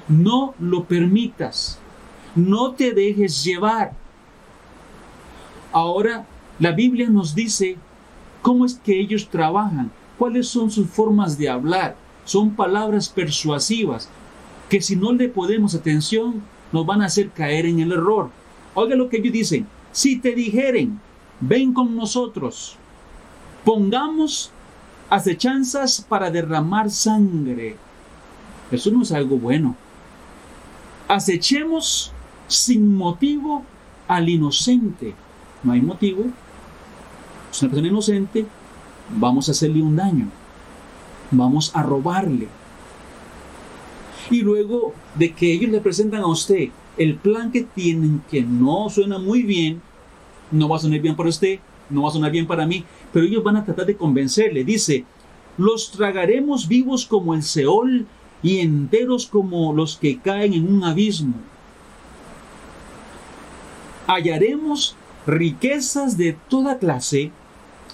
no 0.08 0.54
lo 0.60 0.86
permitas, 0.86 1.80
no 2.36 2.72
te 2.74 2.92
dejes 2.92 3.44
llevar. 3.44 3.94
Ahora, 5.72 6.26
la 6.60 6.72
Biblia 6.72 7.10
nos 7.10 7.36
dice 7.36 7.78
cómo 8.42 8.66
es 8.66 8.76
que 8.76 9.00
ellos 9.00 9.28
trabajan, 9.30 9.92
cuáles 10.18 10.48
son 10.48 10.72
sus 10.72 10.90
formas 10.90 11.38
de 11.38 11.50
hablar. 11.50 11.96
Son 12.24 12.52
palabras 12.52 13.10
persuasivas 13.10 14.10
que 14.70 14.82
si 14.82 14.96
no 14.96 15.12
le 15.14 15.30
podemos 15.30 15.76
atención 15.76 16.42
nos 16.72 16.86
van 16.86 17.02
a 17.02 17.06
hacer 17.06 17.30
caer 17.30 17.66
en 17.66 17.80
el 17.80 17.92
error. 17.92 18.30
Oiga 18.74 18.96
lo 18.96 19.10
que 19.10 19.18
ellos 19.18 19.34
dicen, 19.34 19.68
si 19.92 20.18
te 20.18 20.34
dijeren, 20.34 21.00
ven 21.40 21.74
con 21.74 21.96
nosotros, 21.96 22.76
pongamos 23.64 24.52
acechanzas 25.10 26.02
para 26.02 26.32
derramar 26.32 26.90
sangre. 26.90 27.78
Eso 28.72 28.92
no 28.92 29.04
es 29.04 29.12
algo 29.12 29.38
bueno. 29.38 29.76
Acechemos 31.08 32.12
sin 32.48 32.96
motivo 32.96 33.64
al 34.08 34.30
inocente. 34.30 35.14
No 35.64 35.74
hay 35.74 35.82
motivo. 35.82 36.26
Es 37.52 37.62
una 37.62 37.72
persona 37.72 37.88
inocente. 37.88 38.46
Vamos 39.10 39.48
a 39.48 39.52
hacerle 39.52 39.82
un 39.82 39.96
daño. 39.96 40.28
Vamos 41.32 41.76
a 41.76 41.84
robarle. 41.84 42.48
Y 44.30 44.42
luego 44.42 44.94
de 45.16 45.34
que 45.34 45.52
ellos 45.54 45.70
le 45.70 45.82
presentan 45.82 46.22
a 46.22 46.28
usted 46.28 46.70
el 46.98 47.16
plan 47.16 47.52
que 47.52 47.62
tienen, 47.62 48.24
que 48.30 48.42
no 48.42 48.90
suena 48.90 49.20
muy 49.20 49.44
bien, 49.44 49.82
no 50.52 50.70
va 50.70 50.78
a 50.78 50.80
sonar 50.80 51.00
bien 51.00 51.16
para 51.16 51.30
usted, 51.30 51.60
no 51.90 52.04
va 52.04 52.10
a 52.10 52.14
sonar 52.14 52.32
bien 52.32 52.48
para 52.48 52.66
mí, 52.66 52.84
pero 53.12 53.26
ellos 53.26 53.44
van 53.44 53.58
a 53.58 53.66
tratar 53.66 53.86
de 53.86 53.98
convencerle. 53.98 54.64
Dice, 54.64 55.06
los 55.58 55.92
tragaremos 55.92 56.68
vivos 56.68 57.06
como 57.06 57.34
el 57.34 57.44
Seol 57.44 58.08
y 58.46 58.60
enteros 58.60 59.26
como 59.26 59.74
los 59.74 59.98
que 59.98 60.20
caen 60.20 60.54
en 60.54 60.72
un 60.72 60.84
abismo 60.84 61.34
hallaremos 64.08 64.96
riquezas 65.26 66.18
de 66.18 66.38
toda 66.50 66.78
clase, 66.78 67.32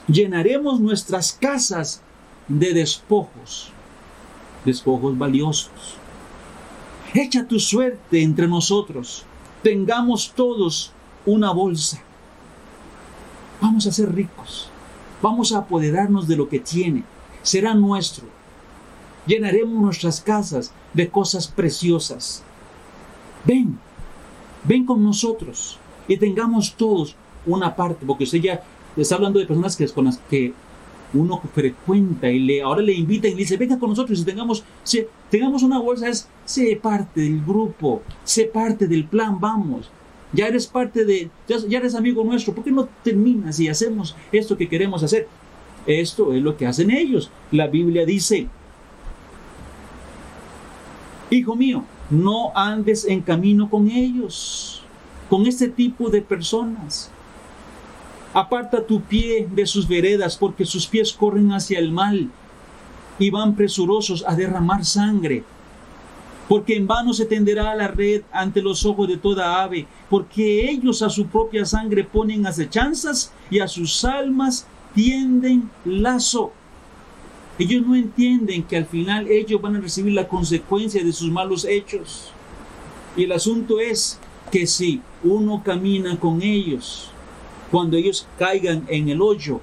llenaremos 0.07 0.79
nuestras 0.79 1.31
casas 1.31 2.01
de 2.47 2.73
despojos, 2.73 3.71
despojos 4.65 5.17
valiosos. 5.17 5.95
Echa 7.13 7.47
tu 7.47 7.59
suerte 7.59 8.21
entre 8.21 8.47
nosotros, 8.47 9.23
tengamos 9.63 10.33
todos 10.35 10.91
una 11.25 11.51
bolsa. 11.51 12.01
Vamos 13.61 13.85
a 13.85 13.91
ser 13.91 14.13
ricos, 14.13 14.69
vamos 15.21 15.53
a 15.53 15.59
apoderarnos 15.59 16.27
de 16.27 16.35
lo 16.35 16.49
que 16.49 16.59
tiene, 16.59 17.03
será 17.41 17.73
nuestro. 17.73 18.40
Llenaremos 19.25 19.81
nuestras 19.81 20.21
casas 20.21 20.73
de 20.93 21.09
cosas 21.09 21.47
preciosas. 21.47 22.43
Ven, 23.45 23.77
ven 24.63 24.85
con 24.85 25.03
nosotros 25.03 25.77
y 26.07 26.17
tengamos 26.17 26.73
todos 26.75 27.15
una 27.45 27.75
parte, 27.75 28.05
porque 28.05 28.23
usted 28.23 28.39
ya 28.39 28.63
está 28.95 29.15
hablando 29.15 29.39
de 29.39 29.45
personas 29.45 29.75
que, 29.75 29.87
con 29.87 30.05
las 30.05 30.17
que 30.29 30.53
uno 31.13 31.41
frecuenta 31.53 32.29
y 32.29 32.39
le, 32.39 32.61
ahora 32.61 32.81
le 32.81 32.93
invita 32.93 33.27
y 33.27 33.31
le 33.31 33.37
dice, 33.37 33.57
venga 33.57 33.77
con 33.79 33.89
nosotros 33.89 34.19
y 34.19 34.23
tengamos, 34.23 34.63
si, 34.83 35.05
tengamos 35.29 35.63
una 35.63 35.79
bolsa, 35.79 36.07
es, 36.07 36.27
sé 36.45 36.79
parte 36.81 37.21
del 37.21 37.43
grupo, 37.43 38.01
sé 38.23 38.45
parte 38.45 38.87
del 38.87 39.05
plan, 39.05 39.39
vamos. 39.39 39.89
Ya 40.33 40.47
eres 40.47 40.67
parte 40.67 41.03
de, 41.03 41.29
ya, 41.47 41.57
ya 41.67 41.79
eres 41.79 41.95
amigo 41.95 42.23
nuestro, 42.23 42.53
¿por 42.53 42.63
qué 42.63 42.71
no 42.71 42.87
terminas 43.03 43.59
y 43.59 43.67
hacemos 43.67 44.15
esto 44.31 44.57
que 44.57 44.69
queremos 44.69 45.03
hacer? 45.03 45.27
Esto 45.85 46.33
es 46.33 46.41
lo 46.41 46.55
que 46.55 46.67
hacen 46.67 46.91
ellos. 46.91 47.29
La 47.51 47.67
Biblia 47.67 48.05
dice, 48.05 48.47
Hijo 51.31 51.55
mío, 51.55 51.85
no 52.09 52.51
andes 52.53 53.05
en 53.05 53.21
camino 53.21 53.69
con 53.69 53.89
ellos 53.89 54.83
con 55.29 55.47
este 55.47 55.69
tipo 55.69 56.09
de 56.09 56.21
personas. 56.21 57.09
Aparta 58.33 58.85
tu 58.85 58.99
pie 58.99 59.47
de 59.49 59.65
sus 59.65 59.87
veredas, 59.87 60.35
porque 60.35 60.65
sus 60.65 60.85
pies 60.85 61.13
corren 61.13 61.53
hacia 61.53 61.79
el 61.79 61.89
mal 61.89 62.29
y 63.17 63.29
van 63.29 63.55
presurosos 63.55 64.25
a 64.27 64.35
derramar 64.35 64.83
sangre. 64.83 65.45
Porque 66.49 66.75
en 66.75 66.85
vano 66.85 67.13
se 67.13 67.25
tenderá 67.25 67.73
la 67.75 67.87
red 67.87 68.23
ante 68.33 68.61
los 68.61 68.85
ojos 68.85 69.07
de 69.07 69.15
toda 69.15 69.63
ave, 69.63 69.87
porque 70.09 70.69
ellos 70.69 71.01
a 71.01 71.09
su 71.09 71.27
propia 71.27 71.63
sangre 71.63 72.03
ponen 72.03 72.45
acechanzas 72.45 73.31
y 73.49 73.59
a 73.59 73.69
sus 73.69 74.03
almas 74.03 74.67
tienden 74.93 75.71
lazo. 75.85 76.51
Ellos 77.61 77.85
no 77.85 77.95
entienden 77.95 78.63
que 78.63 78.75
al 78.75 78.87
final 78.87 79.27
ellos 79.27 79.61
van 79.61 79.75
a 79.75 79.79
recibir 79.79 80.13
la 80.13 80.27
consecuencia 80.27 81.03
de 81.03 81.13
sus 81.13 81.29
malos 81.29 81.63
hechos. 81.63 82.31
Y 83.15 83.25
el 83.25 83.31
asunto 83.31 83.79
es 83.79 84.17
que 84.51 84.65
si 84.65 84.99
uno 85.23 85.61
camina 85.63 86.19
con 86.19 86.41
ellos, 86.41 87.11
cuando 87.69 87.97
ellos 87.97 88.25
caigan 88.39 88.83
en 88.87 89.09
el 89.09 89.21
hoyo, 89.21 89.61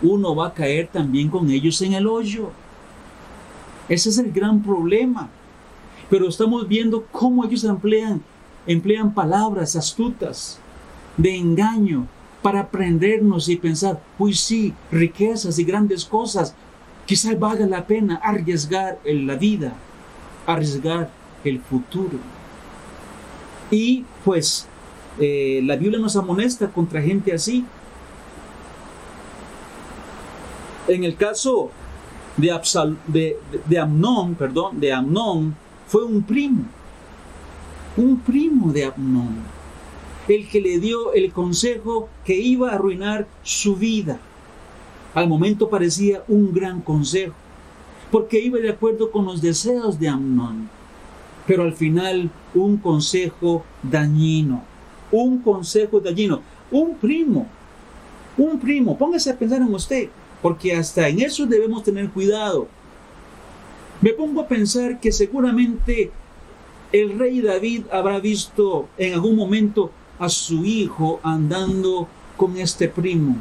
uno 0.00 0.34
va 0.34 0.46
a 0.46 0.54
caer 0.54 0.88
también 0.90 1.28
con 1.28 1.50
ellos 1.50 1.82
en 1.82 1.92
el 1.92 2.06
hoyo. 2.06 2.52
Ese 3.86 4.08
es 4.08 4.16
el 4.16 4.32
gran 4.32 4.62
problema. 4.62 5.28
Pero 6.08 6.28
estamos 6.28 6.66
viendo 6.66 7.04
cómo 7.12 7.44
ellos 7.44 7.64
emplean, 7.64 8.22
emplean 8.66 9.12
palabras 9.12 9.76
astutas 9.76 10.58
de 11.18 11.36
engaño 11.36 12.06
para 12.40 12.60
aprendernos 12.60 13.50
y 13.50 13.56
pensar, 13.56 14.02
pues 14.16 14.40
sí, 14.40 14.72
riquezas 14.90 15.58
y 15.58 15.64
grandes 15.64 16.06
cosas, 16.06 16.54
quizás 17.06 17.38
valga 17.38 17.66
la 17.66 17.86
pena 17.86 18.16
arriesgar 18.16 18.98
la 19.04 19.36
vida, 19.36 19.72
arriesgar 20.46 21.08
el 21.44 21.60
futuro. 21.60 22.18
Y 23.70 24.04
pues 24.24 24.66
eh, 25.18 25.60
la 25.64 25.76
Biblia 25.76 25.98
nos 25.98 26.16
amonesta 26.16 26.68
contra 26.68 27.00
gente 27.00 27.32
así. 27.32 27.64
En 30.88 31.04
el 31.04 31.16
caso 31.16 31.70
de, 32.36 32.52
Absal, 32.52 32.96
de, 33.06 33.38
Amnón, 33.78 34.34
perdón, 34.34 34.78
de 34.78 34.92
Amnón, 34.92 35.56
fue 35.88 36.04
un 36.04 36.22
primo, 36.22 36.64
un 37.96 38.18
primo 38.20 38.72
de 38.72 38.84
Amnón, 38.84 39.36
el 40.28 40.48
que 40.48 40.60
le 40.60 40.78
dio 40.78 41.12
el 41.12 41.32
consejo 41.32 42.08
que 42.24 42.36
iba 42.36 42.70
a 42.70 42.74
arruinar 42.74 43.26
su 43.42 43.76
vida. 43.76 44.18
Al 45.16 45.28
momento 45.28 45.68
parecía 45.68 46.22
un 46.28 46.54
gran 46.54 46.80
consejo, 46.80 47.34
porque 48.12 48.38
iba 48.38 48.60
de 48.60 48.70
acuerdo 48.70 49.10
con 49.10 49.24
los 49.24 49.42
deseos 49.42 49.98
de 49.98 50.08
Amnón, 50.08 50.68
pero 51.44 51.64
al 51.64 51.72
final 51.72 52.30
un 52.54 52.76
consejo 52.76 53.64
dañino 53.82 54.62
un 55.10 55.38
consejo 55.38 56.00
dañino. 56.00 56.40
Un 56.70 56.94
primo, 56.96 57.46
un 58.36 58.58
primo, 58.58 58.98
póngase 58.98 59.30
a 59.30 59.38
pensar 59.38 59.62
en 59.62 59.72
usted, 59.72 60.08
porque 60.42 60.74
hasta 60.74 61.08
en 61.08 61.20
eso 61.20 61.46
debemos 61.46 61.82
tener 61.82 62.10
cuidado. 62.10 62.68
Me 64.00 64.10
pongo 64.10 64.40
a 64.40 64.48
pensar 64.48 65.00
que 65.00 65.12
seguramente 65.12 66.10
el 66.92 67.18
rey 67.18 67.40
David 67.40 67.84
habrá 67.90 68.18
visto 68.18 68.88
en 68.98 69.14
algún 69.14 69.36
momento 69.36 69.90
a 70.18 70.28
su 70.28 70.64
hijo 70.64 71.20
andando 71.22 72.08
con 72.36 72.56
este 72.56 72.88
primo. 72.88 73.36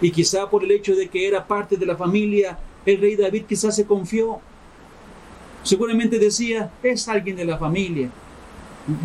Y 0.00 0.10
quizá 0.10 0.48
por 0.48 0.64
el 0.64 0.70
hecho 0.70 0.94
de 0.94 1.08
que 1.08 1.26
era 1.26 1.46
parte 1.46 1.76
de 1.76 1.86
la 1.86 1.96
familia, 1.96 2.58
el 2.84 3.00
rey 3.00 3.16
David 3.16 3.44
quizás 3.48 3.76
se 3.76 3.86
confió. 3.86 4.40
Seguramente 5.62 6.18
decía, 6.18 6.70
es 6.82 7.08
alguien 7.08 7.36
de 7.36 7.44
la 7.44 7.56
familia 7.56 8.10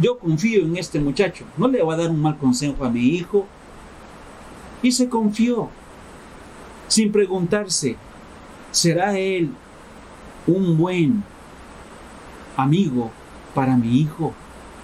yo 0.01 0.17
confío 0.17 0.63
en 0.63 0.77
este 0.77 0.99
muchacho, 0.99 1.45
no 1.57 1.67
le 1.67 1.81
va 1.81 1.93
a 1.93 1.97
dar 1.97 2.09
un 2.09 2.21
mal 2.21 2.37
consejo 2.37 2.83
a 2.83 2.89
mi 2.89 3.01
hijo. 3.01 3.45
Y 4.81 4.91
se 4.91 5.09
confió, 5.09 5.69
sin 6.87 7.11
preguntarse, 7.11 7.95
¿será 8.71 9.17
él 9.17 9.49
un 10.47 10.77
buen 10.77 11.23
amigo 12.55 13.11
para 13.53 13.75
mi 13.75 13.99
hijo? 13.99 14.33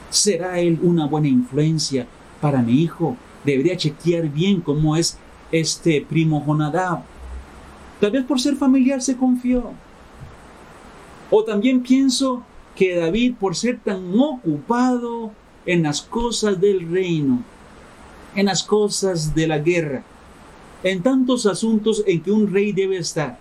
¿Será 0.09 0.59
él 0.59 0.79
una 0.81 1.07
buena 1.07 1.27
influencia 1.27 2.07
para 2.41 2.61
mi 2.61 2.81
hijo? 2.81 3.17
Debería 3.43 3.77
chequear 3.77 4.29
bien 4.29 4.61
cómo 4.61 4.95
es 4.95 5.17
este 5.59 6.05
primo 6.07 6.43
Jonadab. 6.45 7.03
Tal 7.99 8.11
vez 8.11 8.25
por 8.25 8.39
ser 8.39 8.55
familiar 8.55 9.01
se 9.01 9.15
confió. 9.15 9.71
O 11.31 11.43
también 11.43 11.81
pienso 11.81 12.43
que 12.75 12.95
David, 12.95 13.35
por 13.39 13.55
ser 13.55 13.79
tan 13.79 14.19
ocupado 14.19 15.31
en 15.65 15.83
las 15.83 16.01
cosas 16.01 16.59
del 16.59 16.91
reino, 16.91 17.41
en 18.35 18.45
las 18.45 18.63
cosas 18.63 19.33
de 19.33 19.47
la 19.47 19.59
guerra, 19.59 20.03
en 20.83 21.01
tantos 21.01 21.45
asuntos 21.45 22.03
en 22.05 22.21
que 22.21 22.31
un 22.31 22.51
rey 22.51 22.73
debe 22.73 22.97
estar, 22.97 23.39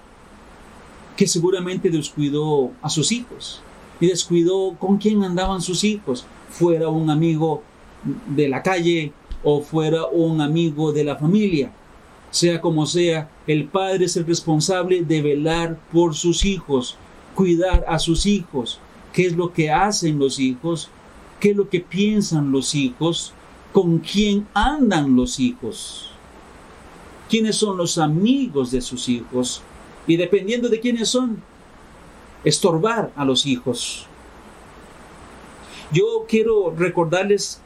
que 1.17 1.27
seguramente 1.27 1.91
descuidó 1.91 2.71
a 2.81 2.89
sus 2.89 3.13
hijos. 3.13 3.61
y 4.01 4.09
descuidó 4.09 4.75
con 4.77 4.99
quién 4.99 5.23
andaban 5.23 5.63
sus 5.63 5.85
hijos, 5.85 6.27
fuera 6.51 6.89
un 6.89 7.11
amigo 7.11 7.63
de 8.27 8.49
la 8.49 8.61
calle 8.61 9.13
o 9.45 9.61
fuera 9.61 10.07
un 10.07 10.41
amigo 10.41 10.93
de 10.93 11.05
la 11.05 11.17
familia. 11.17 11.71
Sea 12.35 12.61
como 12.61 12.85
sea, 12.85 13.31
el 13.47 13.67
padre 13.67 14.07
es 14.07 14.17
el 14.17 14.27
responsable 14.27 15.05
de 15.05 15.23
velar 15.23 15.79
por 15.93 16.17
sus 16.17 16.45
hijos, 16.45 16.97
cuidar 17.33 17.85
a 17.87 18.01
sus 18.01 18.27
hijos, 18.27 18.81
qué 19.13 19.27
es 19.27 19.37
lo 19.37 19.53
que 19.53 19.71
hacen 19.71 20.19
los 20.19 20.41
hijos, 20.41 20.89
qué 21.39 21.51
es 21.53 21.57
lo 21.57 21.69
que 21.69 21.79
piensan 21.79 22.51
los 22.51 22.75
hijos, 22.75 23.33
con 23.73 24.01
quién 24.01 24.49
andan 24.53 25.15
los 25.15 25.39
hijos, 25.39 26.11
quiénes 27.31 27.55
son 27.55 27.77
los 27.77 27.99
amigos 27.99 28.73
de 28.73 28.81
sus 28.81 29.09
hijos 29.09 29.63
y 30.05 30.17
dependiendo 30.17 30.69
de 30.69 30.81
quiénes 30.81 31.11
son, 31.11 31.41
estorbar 32.43 33.13
a 33.15 33.25
los 33.25 33.47
hijos. 33.47 34.09
Yo 35.93 36.27
quiero 36.29 36.75
recordarles 36.77 37.61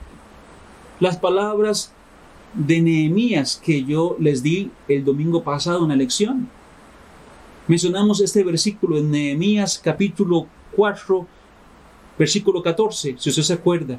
las 1.01 1.17
palabras 1.17 1.95
de 2.55 2.81
Nehemías 2.81 3.61
que 3.63 3.85
yo 3.85 4.17
les 4.19 4.43
di 4.43 4.71
el 4.89 5.05
domingo 5.05 5.43
pasado 5.43 5.83
en 5.83 5.91
la 5.91 5.97
lección. 5.97 6.49
Mencionamos 7.67 8.21
este 8.21 8.43
versículo 8.43 8.99
en 8.99 9.11
Nehemías 9.11 9.79
capítulo 9.79 10.47
4, 10.75 11.27
versículo 12.19 12.63
14, 12.63 13.17
si 13.19 13.29
usted 13.31 13.43
se 13.43 13.53
acuerda. 13.53 13.99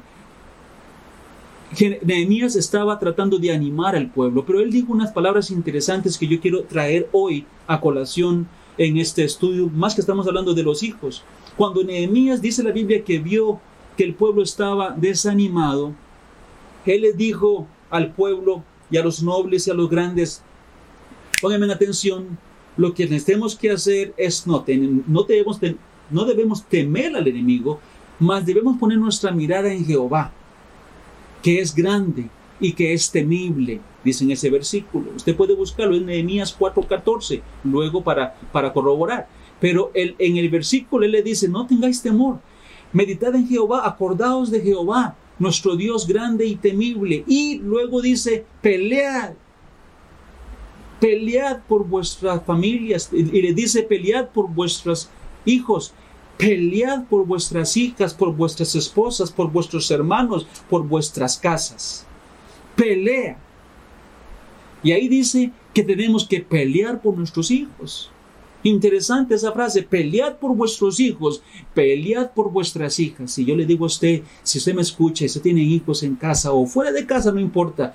Nehemías 2.02 2.56
estaba 2.56 2.98
tratando 2.98 3.38
de 3.38 3.52
animar 3.52 3.94
al 3.94 4.10
pueblo, 4.10 4.44
pero 4.44 4.60
él 4.60 4.72
dijo 4.72 4.92
unas 4.92 5.12
palabras 5.12 5.52
interesantes 5.52 6.18
que 6.18 6.26
yo 6.26 6.40
quiero 6.40 6.64
traer 6.64 7.08
hoy 7.12 7.46
a 7.68 7.80
colación 7.80 8.48
en 8.76 8.96
este 8.96 9.22
estudio, 9.22 9.68
más 9.68 9.94
que 9.94 10.00
estamos 10.00 10.26
hablando 10.26 10.52
de 10.52 10.64
los 10.64 10.82
hijos. 10.82 11.22
Cuando 11.56 11.84
Nehemías 11.84 12.42
dice 12.42 12.64
la 12.64 12.72
Biblia 12.72 13.04
que 13.04 13.18
vio 13.18 13.60
que 13.96 14.02
el 14.02 14.14
pueblo 14.14 14.42
estaba 14.42 14.90
desanimado, 14.90 15.92
él 16.86 17.02
le 17.02 17.12
dijo 17.12 17.68
al 17.90 18.12
pueblo 18.12 18.62
y 18.90 18.96
a 18.96 19.04
los 19.04 19.22
nobles 19.22 19.66
y 19.66 19.70
a 19.70 19.74
los 19.74 19.90
grandes, 19.90 20.42
pónganme 21.40 21.72
atención, 21.72 22.38
lo 22.76 22.94
que 22.94 23.06
tenemos 23.06 23.56
que 23.56 23.70
hacer 23.70 24.14
es 24.16 24.46
no, 24.46 24.64
no, 25.06 25.22
debemos, 25.24 25.60
no 26.10 26.24
debemos 26.24 26.64
temer 26.64 27.14
al 27.16 27.26
enemigo, 27.26 27.80
mas 28.18 28.46
debemos 28.46 28.78
poner 28.78 28.98
nuestra 28.98 29.30
mirada 29.32 29.72
en 29.72 29.84
Jehová, 29.84 30.32
que 31.42 31.60
es 31.60 31.74
grande 31.74 32.28
y 32.60 32.72
que 32.72 32.92
es 32.92 33.10
temible, 33.10 33.80
dice 34.04 34.24
en 34.24 34.30
ese 34.30 34.50
versículo. 34.50 35.10
Usted 35.16 35.34
puede 35.34 35.54
buscarlo 35.54 35.96
en 35.96 36.06
Nehemías 36.06 36.56
4:14, 36.56 37.42
luego 37.64 38.02
para, 38.02 38.34
para 38.52 38.72
corroborar. 38.72 39.28
Pero 39.60 39.90
el, 39.94 40.14
en 40.18 40.36
el 40.36 40.48
versículo 40.48 41.04
él 41.04 41.12
le 41.12 41.22
dice, 41.22 41.48
no 41.48 41.66
tengáis 41.66 42.00
temor, 42.00 42.38
meditad 42.92 43.34
en 43.34 43.46
Jehová, 43.46 43.86
acordaos 43.86 44.50
de 44.50 44.60
Jehová, 44.60 45.16
nuestro 45.40 45.74
Dios 45.74 46.06
grande 46.06 46.46
y 46.46 46.54
temible. 46.54 47.24
Y 47.26 47.58
luego 47.58 48.00
dice, 48.00 48.44
pelead, 48.62 49.32
pelead 51.00 51.62
por 51.66 51.84
vuestras 51.84 52.44
familias. 52.44 53.10
Y 53.12 53.42
le 53.42 53.52
dice, 53.52 53.82
pelead 53.82 54.28
por 54.28 54.48
vuestros 54.48 55.08
hijos, 55.44 55.92
pelead 56.36 57.06
por 57.06 57.26
vuestras 57.26 57.76
hijas, 57.76 58.14
por 58.14 58.32
vuestras 58.36 58.76
esposas, 58.76 59.32
por 59.32 59.50
vuestros 59.50 59.90
hermanos, 59.90 60.46
por 60.68 60.86
vuestras 60.86 61.36
casas. 61.36 62.06
Pelea. 62.76 63.36
Y 64.82 64.92
ahí 64.92 65.08
dice 65.08 65.50
que 65.74 65.82
tenemos 65.82 66.26
que 66.26 66.40
pelear 66.40 67.02
por 67.02 67.16
nuestros 67.16 67.50
hijos. 67.50 68.10
Interesante 68.62 69.34
esa 69.34 69.52
frase, 69.52 69.82
pelead 69.82 70.36
por 70.36 70.54
vuestros 70.54 71.00
hijos, 71.00 71.42
pelead 71.72 72.32
por 72.32 72.52
vuestras 72.52 72.98
hijas. 73.00 73.32
Si 73.32 73.44
yo 73.44 73.56
le 73.56 73.64
digo 73.64 73.84
a 73.84 73.86
usted, 73.86 74.22
si 74.42 74.58
usted 74.58 74.74
me 74.74 74.82
escucha 74.82 75.24
y 75.24 75.28
usted 75.28 75.40
tiene 75.40 75.62
hijos 75.62 76.02
en 76.02 76.14
casa 76.14 76.52
o 76.52 76.66
fuera 76.66 76.92
de 76.92 77.06
casa, 77.06 77.32
no 77.32 77.40
importa, 77.40 77.94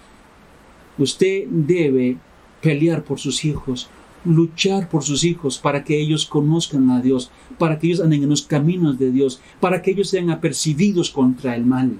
usted 0.97 1.45
debe 1.47 2.17
pelear 2.61 3.03
por 3.03 3.19
sus 3.19 3.45
hijos, 3.45 3.87
luchar 4.25 4.89
por 4.89 5.03
sus 5.03 5.23
hijos 5.23 5.59
para 5.59 5.83
que 5.83 5.99
ellos 5.99 6.25
conozcan 6.25 6.89
a 6.89 6.99
Dios, 6.99 7.29
para 7.59 7.77
que 7.77 7.85
ellos 7.85 8.01
anden 8.01 8.23
en 8.23 8.29
los 8.29 8.41
caminos 8.41 8.97
de 8.97 9.11
Dios, 9.11 9.39
para 9.59 9.83
que 9.83 9.91
ellos 9.91 10.09
sean 10.09 10.31
apercibidos 10.31 11.11
contra 11.11 11.55
el 11.55 11.63
mal. 11.63 11.99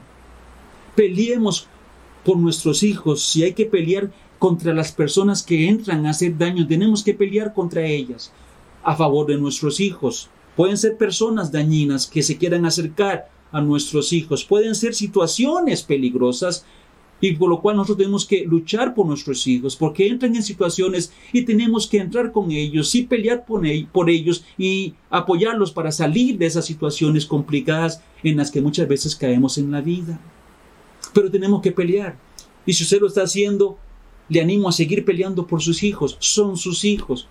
Peleemos 0.95 1.67
por 2.23 2.37
nuestros 2.37 2.81
hijos, 2.81 3.21
si 3.21 3.43
hay 3.43 3.53
que 3.53 3.65
pelear 3.67 4.11
contra 4.39 4.73
las 4.73 4.91
personas 4.91 5.43
que 5.43 5.69
entran 5.69 6.07
a 6.07 6.09
hacer 6.09 6.35
daño, 6.35 6.65
tenemos 6.65 7.03
que 7.03 7.13
pelear 7.13 7.53
contra 7.53 7.85
ellas 7.85 8.31
a 8.85 8.95
favor 8.95 9.27
de 9.27 9.37
nuestros 9.37 9.79
hijos. 9.79 10.29
Pueden 10.55 10.77
ser 10.77 10.95
personas 10.97 11.51
dañinas 11.51 12.07
que 12.07 12.23
se 12.23 12.37
quieran 12.37 12.65
acercar 12.65 13.29
a 13.51 13.59
nuestros 13.59 14.13
hijos. 14.13 14.45
Pueden 14.45 14.75
ser 14.75 14.93
situaciones 14.93 15.83
peligrosas 15.83 16.65
y 17.19 17.33
por 17.33 17.49
lo 17.49 17.61
cual 17.61 17.77
nosotros 17.77 17.97
tenemos 17.97 18.25
que 18.25 18.45
luchar 18.45 18.93
por 18.93 19.07
nuestros 19.07 19.47
hijos, 19.47 19.75
porque 19.75 20.07
entran 20.07 20.35
en 20.35 20.43
situaciones 20.43 21.11
y 21.33 21.43
tenemos 21.43 21.87
que 21.87 21.97
entrar 21.97 22.31
con 22.31 22.51
ellos 22.51 22.93
y 22.93 23.03
pelear 23.03 23.45
por 23.45 24.09
ellos 24.09 24.43
y 24.57 24.93
apoyarlos 25.09 25.71
para 25.71 25.91
salir 25.91 26.37
de 26.37 26.45
esas 26.45 26.65
situaciones 26.65 27.25
complicadas 27.25 28.01
en 28.21 28.37
las 28.37 28.51
que 28.51 28.61
muchas 28.61 28.87
veces 28.87 29.15
caemos 29.15 29.57
en 29.57 29.71
la 29.71 29.81
vida. 29.81 30.19
Pero 31.13 31.31
tenemos 31.31 31.61
que 31.61 31.71
pelear. 31.71 32.17
Y 32.65 32.73
si 32.73 32.83
usted 32.83 32.99
lo 32.99 33.07
está 33.07 33.23
haciendo, 33.23 33.77
le 34.27 34.41
animo 34.41 34.69
a 34.69 34.73
seguir 34.73 35.05
peleando 35.05 35.47
por 35.47 35.61
sus 35.61 35.83
hijos. 35.83 36.17
Son 36.19 36.57
sus 36.57 36.83
hijos. 36.83 37.27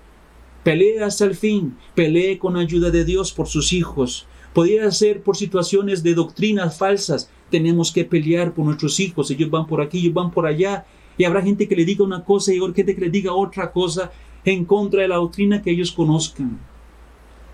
Pelee 0.64 1.04
hasta 1.04 1.26
el 1.26 1.34
fin, 1.34 1.76
pelee 1.94 2.38
con 2.38 2.56
ayuda 2.56 2.90
de 2.90 3.04
Dios 3.04 3.32
por 3.32 3.46
sus 3.46 3.74
hijos. 3.74 4.26
Podría 4.54 4.90
ser 4.90 5.22
por 5.22 5.36
situaciones 5.36 6.02
de 6.02 6.14
doctrinas 6.14 6.78
falsas. 6.78 7.30
Tenemos 7.50 7.92
que 7.92 8.06
pelear 8.06 8.54
por 8.54 8.64
nuestros 8.64 8.98
hijos. 8.98 9.30
Ellos 9.30 9.50
van 9.50 9.66
por 9.66 9.82
aquí, 9.82 9.98
ellos 9.98 10.14
van 10.14 10.30
por 10.30 10.46
allá. 10.46 10.86
Y 11.18 11.24
habrá 11.24 11.42
gente 11.42 11.68
que 11.68 11.76
le 11.76 11.84
diga 11.84 12.02
una 12.02 12.24
cosa 12.24 12.54
y 12.54 12.58
gente 12.58 12.94
que 12.94 13.00
le 13.02 13.10
diga 13.10 13.34
otra 13.34 13.72
cosa 13.72 14.10
en 14.44 14.64
contra 14.64 15.02
de 15.02 15.08
la 15.08 15.16
doctrina 15.16 15.60
que 15.60 15.70
ellos 15.70 15.92
conozcan. 15.92 16.58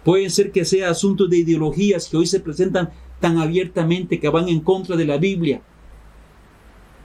Puede 0.05 0.31
ser 0.31 0.53
que 0.53 0.64
sea 0.64 0.90
asunto 0.90 1.27
de 1.27 1.38
ideologías 1.38 2.09
que 2.09 2.16
hoy 2.16 2.27
se 2.27 2.40
presentan 2.40 2.90
tan 3.18 3.38
abiertamente 3.38 4.20
que 4.20 4.29
van 4.29 4.49
en 4.49 4.61
contra 4.61 4.96
de 4.96 5.05
la 5.05 5.18
Biblia. 5.18 5.62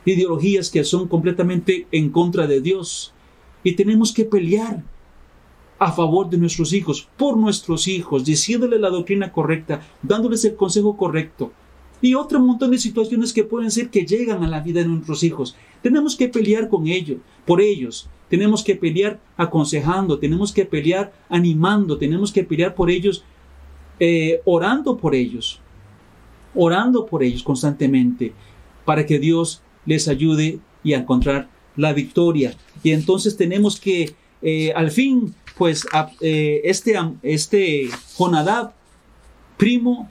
Ideologías 0.06 0.70
que 0.70 0.84
son 0.84 1.08
completamente 1.08 1.88
en 1.92 2.10
contra 2.10 2.46
de 2.46 2.62
Dios. 2.62 3.12
Y 3.64 3.74
tenemos 3.74 4.14
que 4.14 4.26
pelear 4.26 4.84
a 5.86 5.92
favor 5.92 6.28
de 6.32 6.40
nuestros 6.40 6.74
hijos, 6.74 7.08
por 7.16 7.38
nuestros 7.38 7.88
hijos, 7.88 8.26
diciéndole 8.26 8.80
la 8.80 8.90
doctrina 8.90 9.32
correcta, 9.32 9.82
dándoles 10.02 10.44
el 10.44 10.56
consejo 10.56 10.98
correcto. 10.98 11.52
Y 12.02 12.16
otro 12.16 12.40
montón 12.40 12.72
de 12.72 12.80
situaciones 12.80 13.32
que 13.32 13.44
pueden 13.44 13.70
ser 13.70 13.92
que 13.92 14.04
llegan 14.04 14.44
a 14.44 14.48
la 14.48 14.62
vida 14.62 14.82
de 14.82 14.88
nuestros 14.88 15.22
hijos. 15.22 15.56
Tenemos 15.84 16.16
que 16.16 16.28
pelear 16.28 16.70
con 16.70 16.88
ellos, 16.88 17.20
por 17.46 17.62
ellos. 17.62 18.10
Tenemos 18.32 18.64
que 18.64 18.76
pelear 18.76 19.20
aconsejando, 19.38 20.18
tenemos 20.18 20.52
que 20.52 20.66
pelear 20.66 21.14
animando, 21.30 22.00
tenemos 22.00 22.34
que 22.34 22.44
pelear 22.44 22.74
por 22.74 22.90
ellos, 22.90 23.24
eh, 24.00 24.42
orando 24.44 24.98
por 24.98 25.14
ellos, 25.14 25.60
orando 26.56 27.06
por 27.06 27.22
ellos 27.22 27.44
constantemente, 27.44 28.34
para 28.86 29.06
que 29.06 29.20
Dios 29.20 29.62
les 29.86 30.08
ayude 30.08 30.58
y 30.84 30.94
a 30.94 30.98
encontrar 30.98 31.48
la 31.76 31.94
victoria. 31.94 32.56
Y 32.82 32.90
entonces 32.90 33.38
tenemos 33.38 33.80
que, 33.80 34.16
eh, 34.42 34.74
al 34.76 34.90
fin, 34.90 35.36
pues 35.58 35.88
eh, 36.22 36.62
este, 36.64 36.96
este 37.24 37.90
Jonadab, 38.18 38.74
primo, 39.58 40.10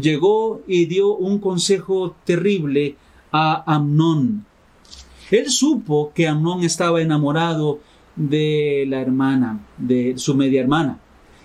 llegó 0.00 0.62
y 0.66 0.86
dio 0.86 1.14
un 1.16 1.38
consejo 1.38 2.16
terrible 2.24 2.96
a 3.32 3.74
Amnón. 3.74 4.46
Él 5.30 5.50
supo 5.50 6.12
que 6.14 6.26
Amnón 6.26 6.62
estaba 6.64 7.02
enamorado 7.02 7.80
de 8.16 8.86
la 8.88 9.00
hermana, 9.00 9.66
de 9.76 10.14
su 10.16 10.34
media 10.34 10.60
hermana. 10.60 10.98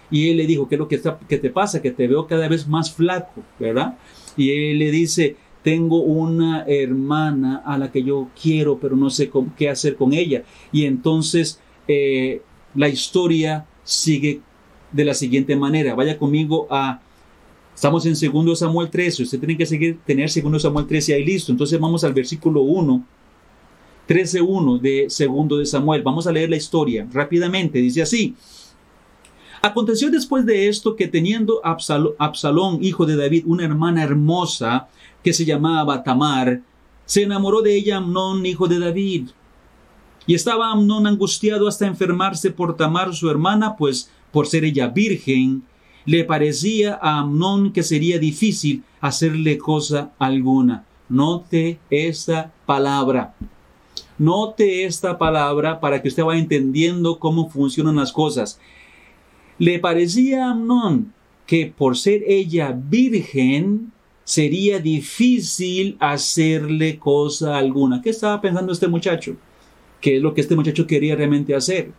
Y 0.09 0.29
él 0.29 0.37
le 0.37 0.47
dijo, 0.47 0.67
¿qué 0.67 0.75
es 0.75 0.79
lo 0.79 0.87
que, 0.87 1.01
que 1.27 1.37
te 1.37 1.49
pasa? 1.49 1.81
Que 1.81 1.91
te 1.91 2.07
veo 2.07 2.27
cada 2.27 2.47
vez 2.47 2.67
más 2.67 2.93
flaco, 2.93 3.43
¿verdad? 3.59 3.97
Y 4.37 4.51
él 4.51 4.79
le 4.79 4.91
dice, 4.91 5.35
tengo 5.63 6.01
una 6.01 6.63
hermana 6.65 7.63
a 7.65 7.77
la 7.77 7.91
que 7.91 8.03
yo 8.03 8.29
quiero, 8.39 8.77
pero 8.79 8.95
no 8.95 9.09
sé 9.09 9.31
qué 9.57 9.69
hacer 9.69 9.95
con 9.95 10.13
ella. 10.13 10.43
Y 10.71 10.85
entonces 10.85 11.59
eh, 11.87 12.41
la 12.75 12.89
historia 12.89 13.65
sigue 13.83 14.41
de 14.91 15.05
la 15.05 15.13
siguiente 15.13 15.55
manera. 15.55 15.95
Vaya 15.95 16.17
conmigo 16.17 16.67
a... 16.69 17.01
Estamos 17.73 18.05
en 18.05 18.13
2 18.13 18.59
Samuel 18.59 18.89
13. 18.89 19.23
Usted 19.23 19.39
tiene 19.39 19.57
que 19.57 19.65
seguir, 19.65 19.99
tener 20.05 20.29
2 20.31 20.61
Samuel 20.61 20.85
13 20.85 21.15
ahí 21.15 21.25
listo. 21.25 21.51
Entonces 21.51 21.79
vamos 21.79 22.03
al 22.03 22.13
versículo 22.13 22.61
1. 22.61 23.05
13.1 24.07 24.79
de 24.79 25.07
2 25.07 25.59
de 25.59 25.65
Samuel. 25.65 26.03
Vamos 26.03 26.27
a 26.27 26.31
leer 26.31 26.49
la 26.49 26.57
historia 26.57 27.07
rápidamente. 27.11 27.79
Dice 27.79 28.01
así. 28.01 28.35
Aconteció 29.61 30.11
después 30.11 30.45
de 30.45 30.67
esto 30.67 30.95
que 30.95 31.07
teniendo 31.07 31.61
Absalón, 31.63 32.83
hijo 32.83 33.05
de 33.05 33.15
David, 33.15 33.45
una 33.47 33.63
hermana 33.63 34.03
hermosa 34.03 34.89
que 35.23 35.31
se 35.31 35.45
llamaba 35.45 36.03
Tamar, 36.03 36.61
se 37.05 37.23
enamoró 37.23 37.61
de 37.61 37.73
ella 37.75 37.97
Amnón, 37.97 38.45
hijo 38.45 38.67
de 38.67 38.79
David. 38.79 39.29
Y 40.25 40.35
estaba 40.35 40.71
Amnón 40.71 41.07
angustiado 41.07 41.67
hasta 41.67 41.85
enfermarse 41.85 42.51
por 42.51 42.77
Tamar 42.77 43.13
su 43.13 43.29
hermana, 43.29 43.75
pues 43.75 44.09
por 44.31 44.47
ser 44.47 44.63
ella 44.63 44.87
virgen, 44.87 45.63
Le 46.05 46.25
parecía 46.25 46.99
a 47.01 47.19
Amnón 47.19 47.71
que 47.71 47.81
sería 47.81 48.19
difícil 48.19 48.83
hacerle 48.99 49.57
cosa 49.57 50.11
alguna. 50.19 50.85
Note 51.07 51.79
esta 51.89 52.51
palabra. 52.65 53.35
Note 54.17 54.83
esta 54.83 55.17
palabra 55.17 55.79
para 55.79 56.01
que 56.01 56.09
usted 56.09 56.23
vaya 56.23 56.41
entendiendo 56.41 57.19
cómo 57.19 57.49
funcionan 57.49 57.95
las 57.95 58.11
cosas. 58.11 58.59
Le 59.59 59.79
parecía 59.79 60.45
a 60.45 60.51
Amnón 60.51 61.13
que 61.45 61.67
por 61.67 61.97
ser 61.97 62.23
ella 62.27 62.77
virgen, 62.77 63.91
sería 64.23 64.79
difícil 64.79 65.97
hacerle 65.99 66.97
cosa 66.97 67.57
alguna. 67.57 68.01
¿Qué 68.01 68.09
estaba 68.09 68.41
pensando 68.41 68.71
este 68.71 68.87
muchacho? 68.87 69.35
¿Qué 70.03 70.17
es 70.17 70.21
lo 70.21 70.33
que 70.33 70.41
este 70.41 70.57
muchacho 70.57 70.85
quería 70.85 71.15
realmente 71.15 71.55
hacer? 71.55 71.93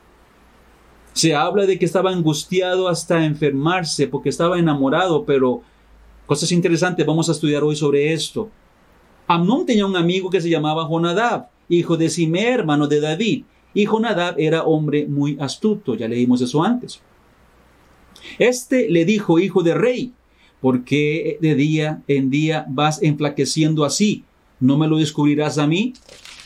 Se 1.15 1.35
habla 1.35 1.65
de 1.65 1.79
que 1.79 1.87
estaba 1.87 2.11
angustiado 2.11 2.87
hasta 2.87 3.25
enfermarse 3.25 4.07
porque 4.09 4.29
estaba 4.29 4.59
enamorado, 4.59 5.25
pero 5.25 5.63
cosas 6.27 6.53
interesantes, 6.53 7.07
vamos 7.07 7.31
a 7.31 7.33
estudiar 7.33 7.63
hoy 7.65 7.75
sobre 7.75 8.13
esto. 8.13 8.51
Amnón 9.27 9.65
tenía 9.65 9.87
un 9.87 9.97
amigo 9.97 10.29
que 10.29 10.43
se 10.43 10.51
llamaba 10.51 10.87
Jonadab, 10.87 11.49
hijo 11.71 11.97
de 11.97 12.11
Simé, 12.11 12.51
hermano 12.51 12.89
de 12.89 13.01
David, 13.01 13.45
y 13.73 13.87
Jonadab 13.87 14.35
era 14.39 14.65
hombre 14.65 15.07
muy 15.07 15.39
astuto, 15.41 15.95
ya 15.95 16.07
leímos 16.07 16.43
eso 16.43 16.63
antes. 16.63 17.01
Este 18.39 18.91
le 18.91 19.07
dijo, 19.07 19.39
hijo 19.39 19.63
de 19.63 19.73
rey, 19.73 20.13
¿por 20.61 20.85
qué 20.85 21.39
de 21.41 21.55
día 21.55 22.03
en 22.07 22.29
día 22.29 22.67
vas 22.69 23.03
enflaqueciendo 23.03 23.83
así? 23.83 24.25
¿No 24.61 24.77
me 24.77 24.89
lo 24.89 24.99
descubrirás 24.99 25.57
a 25.57 25.67
mí? 25.67 25.95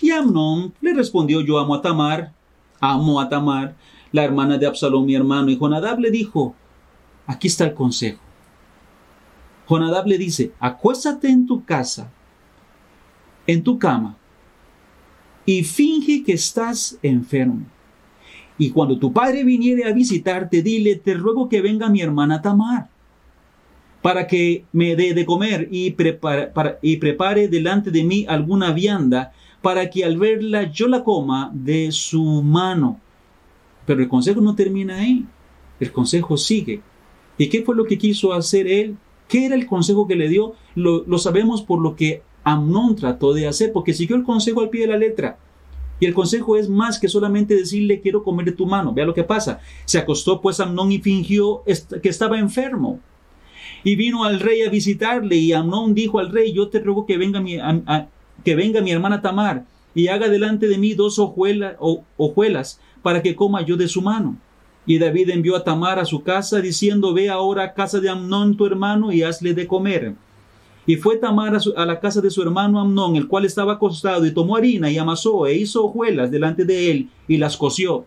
Y 0.01 0.11
Amnón 0.11 0.73
le 0.81 0.95
respondió, 0.95 1.41
yo 1.41 1.59
amo 1.59 1.75
a 1.75 1.83
Tamar, 1.83 2.33
amo 2.81 3.21
a 3.21 3.29
Tamar, 3.29 3.75
la 4.13 4.25
hermana 4.25 4.59
de 4.59 4.67
Absalón, 4.67 5.07
mi 5.07 5.15
hermano. 5.15 5.51
Y 5.51 5.59
Jonadab 5.59 5.99
le 5.99 6.11
dijo, 6.11 6.55
aquí 7.27 7.49
está 7.49 7.65
el 7.65 7.75
consejo. 7.75 8.21
Jonadab 9.69 10.07
le 10.07 10.19
dice, 10.19 10.53
acuéstate 10.59 11.29
en 11.29 11.47
tu 11.47 11.65
casa, 11.65 12.11
en 13.47 13.63
tu 13.63 13.79
cama, 13.79 14.17
y 15.45 15.65
finge 15.65 16.23
que 16.25 16.33
estás 16.33 16.99
enfermo. 17.03 17.67
Y 18.57 18.71
cuando 18.71 18.99
tu 18.99 19.13
padre 19.13 19.45
viniere 19.45 19.85
a 19.85 19.93
visitarte, 19.93 20.63
dile, 20.63 20.97
te 20.97 21.15
ruego 21.15 21.49
que 21.49 21.61
venga 21.61 21.89
mi 21.89 22.01
hermana 22.01 22.43
Tamar, 22.43 22.89
para 24.03 24.27
que 24.27 24.65
me 24.73 24.97
dé 24.97 25.13
de 25.13 25.27
comer 25.27 25.69
y 25.71 25.91
prepare, 25.91 26.53
y 26.83 26.97
prepare 26.97 27.49
delante 27.49 27.91
de 27.91 28.05
mí 28.05 28.27
alguna 28.29 28.73
vianda, 28.73 29.33
para 29.63 29.91
que 29.91 30.05
al 30.05 30.17
verla 30.17 30.71
yo 30.71 30.89
la 30.89 31.05
coma 31.05 31.51
de 31.53 31.91
su 31.93 32.43
mano. 32.43 33.01
Pero 33.87 34.01
el 34.01 34.09
consejo 34.09 34.41
no 34.41 34.55
termina 34.55 34.99
ahí, 34.99 35.25
el 35.81 35.93
consejo 35.93 36.37
sigue. 36.37 36.83
¿Y 37.37 37.49
qué 37.49 37.63
fue 37.63 37.75
lo 37.77 37.85
que 37.85 37.99
quiso 37.99 38.33
hacer 38.33 38.67
él? 38.67 38.97
¿Qué 39.29 39.47
era 39.47 39.55
el 39.55 39.67
consejo 39.67 40.07
que 40.07 40.17
le 40.17 40.29
dio? 40.29 40.55
Lo, 40.75 41.05
lo 41.07 41.19
sabemos 41.19 41.63
por 41.63 41.81
lo 41.81 41.97
que 41.97 42.23
Amnón 42.45 42.97
trató 42.97 43.33
de 43.33 43.47
hacer, 43.47 43.73
porque 43.73 43.95
siguió 43.95 44.17
el 44.17 44.25
consejo 44.25 44.61
al 44.61 44.71
pie 44.71 44.83
de 44.83 44.93
la 44.93 44.99
letra. 44.99 45.39
Y 46.01 46.07
el 46.07 46.15
consejo 46.15 46.57
es 46.57 46.69
más 46.69 46.99
que 46.99 47.09
solamente 47.09 47.55
decirle 47.55 48.01
quiero 48.01 48.23
comer 48.23 48.47
de 48.47 48.53
tu 48.53 48.67
mano. 48.67 48.93
Vea 48.93 49.07
lo 49.07 49.15
que 49.15 49.25
pasa. 49.25 49.61
Se 49.85 49.99
acostó 49.99 50.41
pues 50.41 50.61
Amnón 50.61 50.93
y 50.93 51.01
fingió 51.01 51.63
que 52.03 52.09
estaba 52.09 52.39
enfermo. 52.39 53.01
Y 53.85 53.97
vino 53.97 54.25
al 54.25 54.41
rey 54.41 54.63
a 54.63 54.71
visitarle 54.71 55.37
y 55.37 55.53
Amnón 55.53 55.95
dijo 55.95 56.19
al 56.19 56.31
rey, 56.31 56.53
yo 56.53 56.69
te 56.69 56.81
ruego 56.81 57.07
que 57.07 57.19
venga 57.19 57.41
mi, 57.41 57.59
que 58.45 58.55
venga 58.55 58.81
mi 58.81 58.91
hermana 58.91 59.21
Tamar 59.21 59.65
y 59.95 60.09
haga 60.09 60.29
delante 60.29 60.69
de 60.69 60.79
mí 60.79 60.95
dos 60.95 61.19
hojuelas, 61.19 61.77
hojuelas 62.17 62.81
para 63.03 63.23
que 63.23 63.35
coma 63.35 63.63
yo 63.63 63.77
de 63.77 63.89
su 63.89 64.03
mano. 64.03 64.37
Y 64.87 64.99
David 64.99 65.31
envió 65.31 65.57
a 65.57 65.65
Tamar 65.65 65.99
a 65.99 66.05
su 66.05 66.23
casa 66.23 66.61
diciendo, 66.61 67.13
ve 67.13 67.29
ahora 67.29 67.65
a 67.65 67.75
casa 67.75 68.01
de 68.01 68.09
Amnón 68.09 68.57
tu 68.57 68.65
hermano 68.65 69.13
y 69.13 69.23
hazle 69.23 69.53
de 69.53 69.67
comer. 69.67 70.15
Y 70.87 70.97
fue 70.97 71.17
Tamar 71.19 71.59
a, 71.77 71.85
la 71.85 72.01
casa 72.01 72.23
de 72.23 72.31
su 72.31 72.41
hermano 72.41 72.81
Amnón, 72.81 73.17
el 73.17 73.29
cual 73.29 73.45
estaba 73.45 73.75
acostado, 73.75 74.25
y 74.25 74.33
tomó 74.33 74.57
harina 74.57 74.91
y 74.91 74.97
amasó 74.97 75.47
e 75.47 75.55
hizo 75.55 75.85
hojuelas 75.85 76.31
delante 76.31 76.65
de 76.65 76.91
él 76.91 77.11
y 77.29 77.37
las 77.37 77.59
coció. 77.59 78.07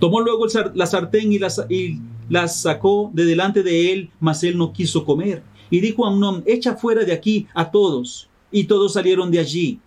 Tomó 0.00 0.20
luego 0.20 0.46
la 0.74 0.86
sartén 0.86 1.30
y 1.30 1.38
las, 1.38 1.64
y 1.68 2.00
las 2.28 2.62
sacó 2.62 3.12
de 3.14 3.24
delante 3.24 3.62
de 3.62 3.92
él, 3.92 4.10
mas 4.18 4.42
él 4.42 4.58
no 4.58 4.72
quiso 4.72 5.04
comer. 5.04 5.44
Y 5.70 5.78
dijo 5.78 6.04
a 6.04 6.08
Amnón, 6.08 6.42
echa 6.46 6.74
fuera 6.74 7.04
de 7.04 7.12
aquí 7.12 7.46
a 7.54 7.70
todos. 7.70 8.28
Y 8.52 8.64
todos 8.64 8.92
salieron 8.92 9.30
de 9.30 9.40
allí. 9.40 9.80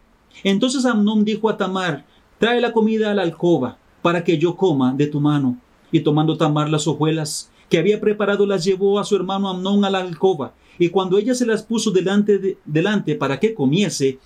Entonces 0.44 0.86
Amnón 0.86 1.24
dijo 1.24 1.50
a 1.50 1.56
Tamar, 1.56 2.06
trae 2.40 2.60
la 2.60 2.74
comida 2.74 3.12
a 3.12 3.14
la 3.14 3.22
alcoba, 3.22 3.78
para 4.02 4.24
que 4.24 4.38
yo 4.38 4.56
coma 4.58 4.94
de 4.94 5.08
tu 5.08 5.22
mano. 5.22 5.58
Y 5.92 6.02
tomando 6.02 6.36
Tamar 6.36 6.70
las 6.70 6.88
hojuelas 6.88 7.52
que 7.70 7.78
había 7.78 8.02
preparado, 8.02 8.46
las 8.46 8.66
llevó 8.66 9.00
a 9.00 9.04
su 9.04 9.16
hermano 9.16 9.50
Amnón 9.50 9.86
a 9.86 9.90
la 9.90 10.00
alcoba 10.00 10.54
y 10.78 10.90
cuando 10.90 11.18
ella 11.18 11.34
se 11.34 11.46
las 11.46 11.64
puso 11.64 11.92
delante, 11.92 13.16
para 13.16 13.40
que 13.40 13.54
comiese, 13.54 14.20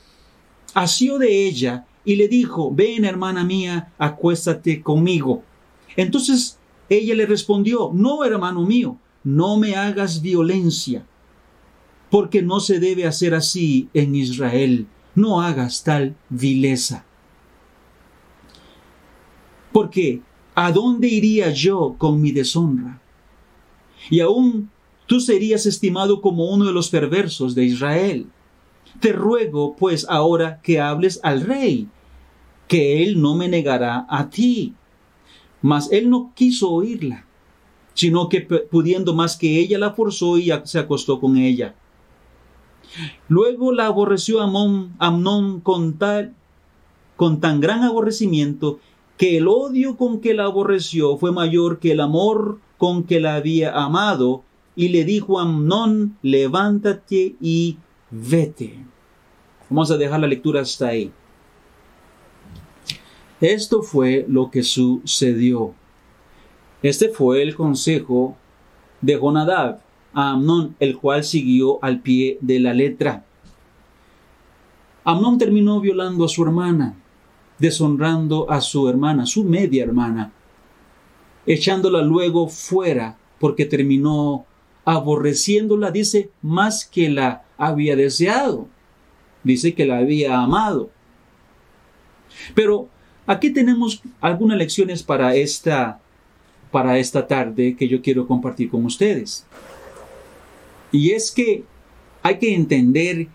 asió 0.74 1.18
de 1.18 1.48
ella 1.48 1.86
y 2.04 2.16
le 2.16 2.28
dijo, 2.28 2.74
ven 2.74 3.06
hermana 3.06 3.44
mía, 3.44 3.94
acuéstate 3.98 4.82
conmigo. 4.82 5.44
Entonces 5.96 6.58
ella 6.90 7.14
le 7.16 7.26
respondió, 7.26 7.92
no 7.94 8.24
hermano 8.24 8.66
mío, 8.66 8.98
no 9.24 9.58
me 9.58 9.76
hagas 9.76 10.22
violencia, 10.22 11.06
porque 12.10 12.42
no 12.42 12.60
se 12.60 12.80
debe 12.80 13.06
hacer 13.06 13.34
así 13.34 13.90
en 13.94 14.16
Israel, 14.16 14.88
no 15.16 15.42
hagas 15.42 15.84
tal 15.84 16.16
vileza. 16.30 17.06
Porque, 19.72 20.22
¿a 20.56 20.72
dónde 20.72 21.08
iría 21.08 21.52
yo 21.52 21.96
con 21.98 22.22
mi 22.22 22.32
deshonra? 22.32 23.02
Y 24.10 24.20
aún 24.22 24.72
tú 25.06 25.20
serías 25.20 25.66
estimado 25.66 26.22
como 26.22 26.50
uno 26.50 26.66
de 26.66 26.74
los 26.74 26.90
perversos 26.90 27.54
de 27.54 27.66
Israel. 27.66 28.28
Te 29.00 29.14
ruego, 29.14 29.76
pues, 29.76 30.08
ahora 30.10 30.60
que 30.64 30.80
hables 30.80 31.20
al 31.24 31.42
rey, 31.42 31.88
que 32.68 33.04
él 33.04 33.22
no 33.22 33.36
me 33.36 33.48
negará 33.48 34.08
a 34.10 34.30
ti. 34.30 34.74
Mas 35.62 35.92
él 35.92 36.10
no 36.10 36.32
quiso 36.36 36.72
oírla, 36.72 37.26
sino 37.94 38.30
que 38.30 38.42
pudiendo 38.42 39.14
más 39.14 39.38
que 39.38 39.60
ella 39.60 39.78
la 39.78 39.92
forzó 39.92 40.38
y 40.38 40.52
se 40.64 40.80
acostó 40.80 41.20
con 41.20 41.38
ella. 41.38 41.76
Luego 43.28 43.72
la 43.72 43.88
aborreció 43.88 44.42
Amón, 44.42 44.94
Amnón 45.00 45.62
con, 45.62 45.98
tal, 45.98 46.34
con 47.16 47.40
tan 47.40 47.60
gran 47.60 47.84
aborrecimiento 47.84 48.80
que 49.18 49.38
el 49.38 49.48
odio 49.48 49.98
con 49.98 50.22
que 50.22 50.34
la 50.34 50.46
aborreció 50.46 51.18
fue 51.18 51.32
mayor 51.32 51.80
que 51.80 51.92
el 51.92 52.00
amor 52.00 52.60
con 52.78 53.04
que 53.04 53.20
la 53.20 53.36
había 53.36 53.74
amado, 53.74 54.44
y 54.76 54.88
le 54.88 55.04
dijo 55.04 55.40
a 55.40 55.42
Amnón, 55.42 56.18
levántate 56.22 57.36
y 57.42 57.78
vete. 58.10 58.80
Vamos 59.70 59.92
a 59.92 59.98
dejar 59.98 60.22
la 60.22 60.28
lectura 60.28 60.62
hasta 60.62 60.88
ahí. 60.88 61.12
Esto 63.42 63.82
fue 63.82 64.26
lo 64.30 64.50
que 64.50 64.64
sucedió. 64.64 65.74
Este 66.82 67.10
fue 67.10 67.42
el 67.42 67.56
consejo 67.56 68.38
de 69.02 69.18
Jonadab 69.18 69.82
a 70.14 70.32
Amnón, 70.32 70.76
el 70.80 70.98
cual 70.98 71.24
siguió 71.24 71.84
al 71.84 72.02
pie 72.02 72.38
de 72.42 72.60
la 72.60 72.74
letra. 72.74 73.26
Amnón 75.04 75.38
terminó 75.38 75.80
violando 75.80 76.26
a 76.26 76.30
su 76.30 76.44
hermana, 76.44 76.96
deshonrando 77.58 78.50
a 78.50 78.62
su 78.62 78.88
hermana, 78.88 79.26
su 79.26 79.44
media 79.44 79.84
hermana, 79.84 80.32
echándola 81.46 82.02
luego 82.02 82.48
fuera 82.48 83.18
porque 83.40 83.66
terminó 83.66 84.46
aborreciéndola, 84.86 85.92
dice, 85.92 86.30
más 86.42 86.86
que 86.86 87.10
la 87.10 87.44
había 87.58 87.96
deseado. 87.96 88.68
Dice 89.44 89.74
que 89.74 89.86
la 89.86 89.98
había 89.98 90.40
amado. 90.40 90.90
Pero 92.56 92.90
aquí 93.26 93.52
tenemos 93.52 94.02
algunas 94.20 94.58
lecciones 94.58 95.04
para 95.04 95.36
esta, 95.36 96.00
para 96.72 96.98
esta 96.98 97.28
tarde 97.28 97.76
que 97.76 97.88
yo 97.88 98.02
quiero 98.02 98.28
compartir 98.28 98.70
con 98.70 98.86
ustedes. 98.86 99.46
Y 100.92 101.12
es 101.12 101.32
que 101.32 101.64
hay 102.24 102.40
que 102.40 102.54
entender 102.54 103.28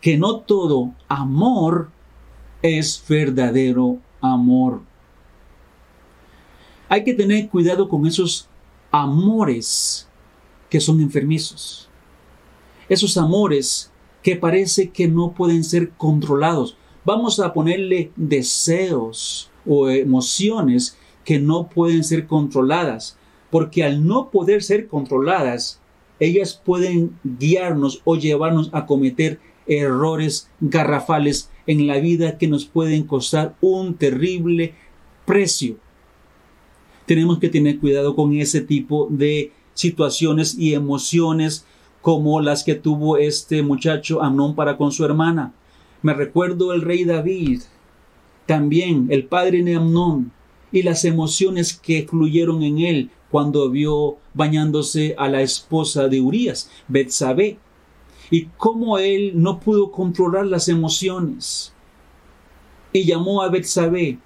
que 0.00 0.16
no 0.16 0.40
todo 0.40 0.94
amor 1.08 1.90
es 2.62 3.02
verdadero 3.08 3.98
amor. 4.20 4.80
Hay 6.88 7.04
que 7.04 7.14
tener 7.14 7.48
cuidado 7.48 7.88
con 7.88 8.06
esos 8.06 8.48
amores 8.90 10.08
que 10.70 10.80
son 10.80 11.00
enfermizos. 11.00 11.88
Esos 12.88 13.16
amores 13.16 13.92
que 14.22 14.36
parece 14.36 14.90
que 14.90 15.08
no 15.08 15.32
pueden 15.32 15.64
ser 15.64 15.90
controlados. 15.90 16.76
Vamos 17.04 17.40
a 17.40 17.52
ponerle 17.52 18.10
deseos 18.16 19.50
o 19.66 19.88
emociones 19.88 20.96
que 21.24 21.38
no 21.38 21.68
pueden 21.68 22.04
ser 22.04 22.26
controladas, 22.26 23.18
porque 23.50 23.84
al 23.84 24.06
no 24.06 24.30
poder 24.30 24.62
ser 24.62 24.88
controladas, 24.88 25.80
ellas 26.20 26.60
pueden 26.64 27.16
guiarnos 27.24 28.00
o 28.04 28.16
llevarnos 28.16 28.70
a 28.72 28.86
cometer 28.86 29.38
errores 29.66 30.50
garrafales 30.60 31.50
en 31.66 31.86
la 31.86 31.98
vida 31.98 32.38
que 32.38 32.48
nos 32.48 32.64
pueden 32.64 33.04
costar 33.04 33.54
un 33.60 33.94
terrible 33.94 34.74
precio. 35.26 35.76
Tenemos 37.06 37.38
que 37.38 37.48
tener 37.48 37.78
cuidado 37.78 38.14
con 38.16 38.34
ese 38.34 38.60
tipo 38.60 39.08
de 39.10 39.52
situaciones 39.74 40.56
y 40.58 40.74
emociones 40.74 41.66
como 42.00 42.40
las 42.40 42.64
que 42.64 42.74
tuvo 42.74 43.18
este 43.18 43.62
muchacho 43.62 44.22
Amnón 44.22 44.54
para 44.54 44.76
con 44.76 44.92
su 44.92 45.04
hermana. 45.04 45.52
Me 46.02 46.14
recuerdo 46.14 46.72
el 46.72 46.82
rey 46.82 47.04
David, 47.04 47.62
también 48.46 49.08
el 49.10 49.26
padre 49.26 49.62
de 49.62 49.74
Amnón, 49.74 50.32
y 50.70 50.82
las 50.82 51.04
emociones 51.04 51.72
que 51.74 52.06
fluyeron 52.08 52.62
en 52.62 52.78
él 52.78 53.10
cuando 53.30 53.70
vio 53.70 54.16
bañándose 54.34 55.14
a 55.18 55.28
la 55.28 55.42
esposa 55.42 56.08
de 56.08 56.20
Urías, 56.20 56.70
Betsabé, 56.88 57.58
y 58.30 58.46
cómo 58.56 58.98
él 58.98 59.32
no 59.34 59.60
pudo 59.60 59.90
controlar 59.90 60.46
las 60.46 60.68
emociones. 60.68 61.72
Y 62.92 63.04
llamó 63.04 63.42
a 63.42 63.48
Betsabé 63.48 64.18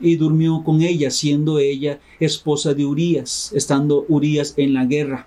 y 0.00 0.16
durmió 0.16 0.62
con 0.64 0.82
ella, 0.82 1.10
siendo 1.10 1.58
ella 1.58 2.00
esposa 2.20 2.74
de 2.74 2.84
Urías, 2.84 3.52
estando 3.54 4.04
Urías 4.08 4.54
en 4.56 4.74
la 4.74 4.84
guerra. 4.84 5.26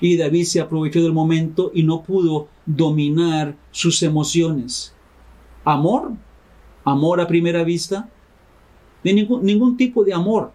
Y 0.00 0.16
David 0.16 0.44
se 0.44 0.60
aprovechó 0.60 1.02
del 1.02 1.12
momento 1.12 1.70
y 1.74 1.84
no 1.84 2.02
pudo 2.02 2.48
dominar 2.66 3.56
sus 3.70 4.02
emociones. 4.02 4.94
Amor, 5.64 6.12
amor 6.84 7.20
a 7.20 7.28
primera 7.28 7.62
vista, 7.62 8.10
de 9.04 9.12
ningún, 9.12 9.44
ningún 9.44 9.76
tipo 9.76 10.04
de 10.04 10.12
amor, 10.12 10.52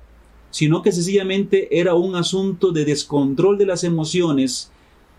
sino 0.58 0.82
que 0.82 0.92
sencillamente 0.92 1.80
era 1.80 1.94
un 1.94 2.16
asunto 2.16 2.72
de 2.72 2.84
descontrol 2.84 3.60
de 3.60 3.68
las 3.68 3.84
emociones 3.84 4.72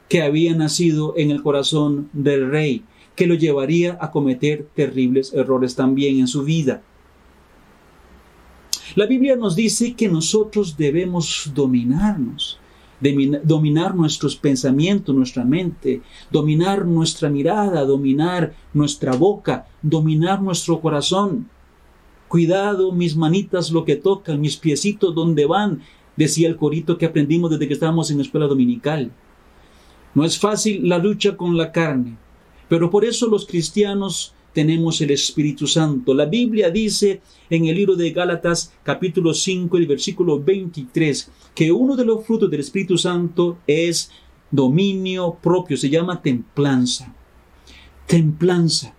que 0.09 0.21
había 0.21 0.53
nacido 0.57 1.15
en 1.17 1.31
el 1.31 1.45
corazón 1.45 2.11
del 2.13 2.51
rey, 2.51 2.83
que 3.15 3.29
lo 3.29 3.35
llevaría 3.35 3.97
a 4.01 4.11
cometer 4.11 4.67
terribles 4.75 5.33
errores 5.33 5.77
también 5.77 6.19
en 6.19 6.27
su 6.27 6.43
vida. 6.43 6.83
La 8.97 9.07
Biblia 9.07 9.37
nos 9.37 9.55
dice 9.55 9.95
que 9.95 10.09
nosotros 10.09 10.77
debemos 10.77 11.53
dominarnos, 11.55 12.59
dominar 13.45 13.95
nuestros 13.95 14.35
pensamientos, 14.35 15.15
nuestra 15.15 15.45
mente, 15.45 16.03
dominar 16.33 16.85
nuestra 16.85 17.31
mirada, 17.31 17.85
dominar 17.85 18.55
nuestra 18.75 19.15
boca, 19.15 19.69
dominar 19.83 20.43
nuestro 20.43 20.81
corazón. 20.81 21.49
Cuidado, 22.29 22.93
mis 22.93 23.17
manitas 23.17 23.71
lo 23.71 23.85
que 23.85 23.97
tocan, 23.97 24.41
mis 24.41 24.57
piecitos 24.57 25.15
donde 25.15 25.47
van, 25.47 25.83
decía 26.17 26.49
el 26.49 26.57
corito 26.57 26.99
que 26.99 27.07
aprendimos 27.07 27.51
desde 27.51 27.67
que 27.67 27.75
estábamos 27.75 28.11
en 28.11 28.19
la 28.19 28.25
escuela 28.25 28.47
dominical. 28.47 29.11
No 30.15 30.25
es 30.25 30.39
fácil 30.39 30.89
la 30.89 30.99
lucha 30.99 31.37
con 31.37 31.57
la 31.57 31.73
carne, 31.73 32.17
pero 32.69 32.91
por 32.91 33.05
eso 33.05 33.29
los 33.29 33.47
cristianos 33.47 34.35
tenemos 34.53 35.01
el 35.01 35.13
Espíritu 35.13 35.67
Santo. 35.67 36.15
La 36.15 36.27
Biblia 36.27 36.71
dice 36.71 37.21
en 37.49 37.67
el 37.67 37.77
libro 37.77 37.95
de 37.95 38.11
Gálatas 38.11 38.73
capítulo 38.83 39.33
5 39.33 39.79
y 39.79 39.87
versículo 39.87 40.43
23 40.43 41.31
que 41.55 41.71
uno 41.71 41.97
de 41.97 42.05
los 42.05 42.27
frutos 42.27 42.51
del 42.51 42.61
Espíritu 42.61 42.99
Santo 42.99 43.59
es 43.67 44.11
dominio 44.51 45.39
propio, 45.41 45.77
se 45.77 45.89
llama 45.89 46.21
templanza. 46.21 47.15
Templanza, 48.07 48.95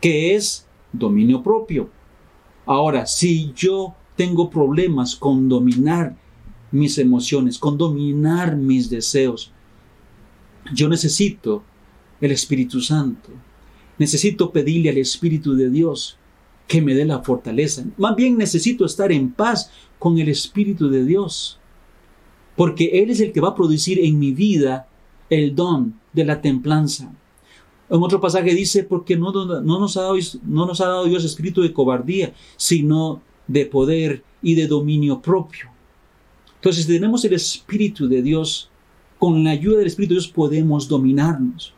que 0.00 0.34
es 0.34 0.66
dominio 0.92 1.42
propio. 1.42 1.90
Ahora, 2.66 3.06
si 3.06 3.52
yo 3.54 3.94
tengo 4.16 4.50
problemas 4.50 5.16
con 5.16 5.48
dominar 5.48 6.16
mis 6.70 6.98
emociones, 6.98 7.58
con 7.58 7.76
dominar 7.76 8.56
mis 8.56 8.88
deseos, 8.88 9.52
yo 10.72 10.88
necesito 10.88 11.62
el 12.20 12.30
Espíritu 12.30 12.80
Santo. 12.80 13.30
Necesito 13.98 14.50
pedirle 14.52 14.90
al 14.90 14.98
Espíritu 14.98 15.54
de 15.54 15.70
Dios 15.70 16.18
que 16.66 16.80
me 16.80 16.94
dé 16.94 17.04
la 17.04 17.20
fortaleza. 17.20 17.84
Más 17.98 18.16
bien 18.16 18.38
necesito 18.38 18.84
estar 18.84 19.12
en 19.12 19.32
paz 19.32 19.70
con 19.98 20.18
el 20.18 20.28
Espíritu 20.28 20.88
de 20.88 21.04
Dios. 21.04 21.58
Porque 22.56 23.02
Él 23.02 23.10
es 23.10 23.20
el 23.20 23.32
que 23.32 23.40
va 23.40 23.48
a 23.48 23.54
producir 23.54 23.98
en 23.98 24.18
mi 24.18 24.32
vida 24.32 24.88
el 25.30 25.54
don 25.54 25.98
de 26.12 26.24
la 26.24 26.40
templanza. 26.40 27.12
En 27.92 28.02
otro 28.02 28.22
pasaje 28.22 28.54
dice, 28.54 28.84
porque 28.84 29.18
no, 29.18 29.30
nos, 29.32 29.96
ha 29.98 30.00
dado, 30.00 31.04
Dios 31.04 31.24
espíritu 31.24 31.60
de 31.60 31.74
cobardía, 31.74 32.32
sino 32.56 33.20
de 33.46 33.66
poder 33.66 34.24
y 34.40 34.54
de 34.54 34.66
dominio 34.66 35.20
propio. 35.20 35.68
Entonces, 36.54 36.86
si 36.86 36.92
tenemos 36.94 37.22
el 37.26 37.34
Espíritu 37.34 38.08
de 38.08 38.22
Dios, 38.22 38.70
con 39.18 39.44
la 39.44 39.50
ayuda 39.50 39.76
del 39.76 39.88
Espíritu 39.88 40.14
de 40.14 40.20
Dios 40.20 40.32
podemos 40.32 40.88
dominarnos. 40.88 41.74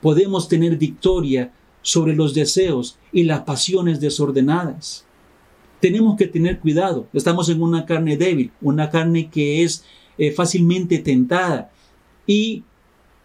Podemos 0.00 0.46
tener 0.46 0.76
victoria 0.76 1.52
sobre 1.82 2.14
los 2.14 2.34
deseos 2.34 2.96
y 3.10 3.24
las 3.24 3.40
pasiones 3.40 3.98
desordenadas. 3.98 5.06
Tenemos 5.80 6.16
que 6.16 6.28
tener 6.28 6.60
cuidado. 6.60 7.08
Estamos 7.12 7.48
en 7.48 7.60
una 7.62 7.84
carne 7.84 8.16
débil, 8.16 8.52
una 8.60 8.90
carne 8.90 9.28
que 9.28 9.64
es 9.64 9.84
eh, 10.18 10.30
fácilmente 10.30 11.00
tentada. 11.00 11.72
Y 12.28 12.62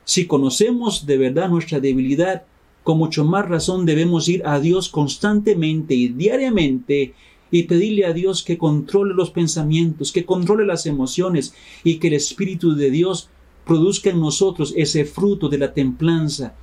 si 0.06 0.28
conocemos 0.28 1.06
de 1.06 1.18
verdad 1.18 1.50
nuestra 1.50 1.80
debilidad, 1.80 2.44
con 2.84 2.98
mucho 2.98 3.24
más 3.24 3.48
razón 3.48 3.86
debemos 3.86 4.28
ir 4.28 4.46
a 4.46 4.60
Dios 4.60 4.90
constantemente 4.90 5.96
y 5.96 6.10
diariamente 6.10 7.14
y 7.50 7.64
pedirle 7.64 8.06
a 8.06 8.14
Dios 8.14 8.44
que 8.44 8.58
controle 8.58 9.14
los 9.14 9.30
pensamientos, 9.30 10.12
que 10.12 10.26
controle 10.26 10.66
las 10.66 10.86
emociones 10.86 11.54
y 11.84 11.98
que 11.98 12.08
el 12.08 12.16
Espíritu 12.16 12.76
de 12.76 12.90
Dios 12.90 13.30
produzca 13.66 14.10
en 14.10 14.20
nosotros 14.20 14.74
ese 14.76 15.06
fruto 15.06 15.50
de 15.50 15.60
la 15.60 15.74
templanza, 15.74 16.56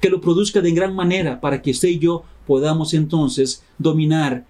que 0.00 0.08
lo 0.08 0.20
produzca 0.20 0.60
de 0.60 0.70
gran 0.70 0.94
manera 0.94 1.40
para 1.40 1.60
que 1.60 1.72
usted 1.72 1.88
y 1.88 1.98
yo 1.98 2.22
podamos 2.46 2.94
entonces 2.94 3.64
dominar 3.76 4.46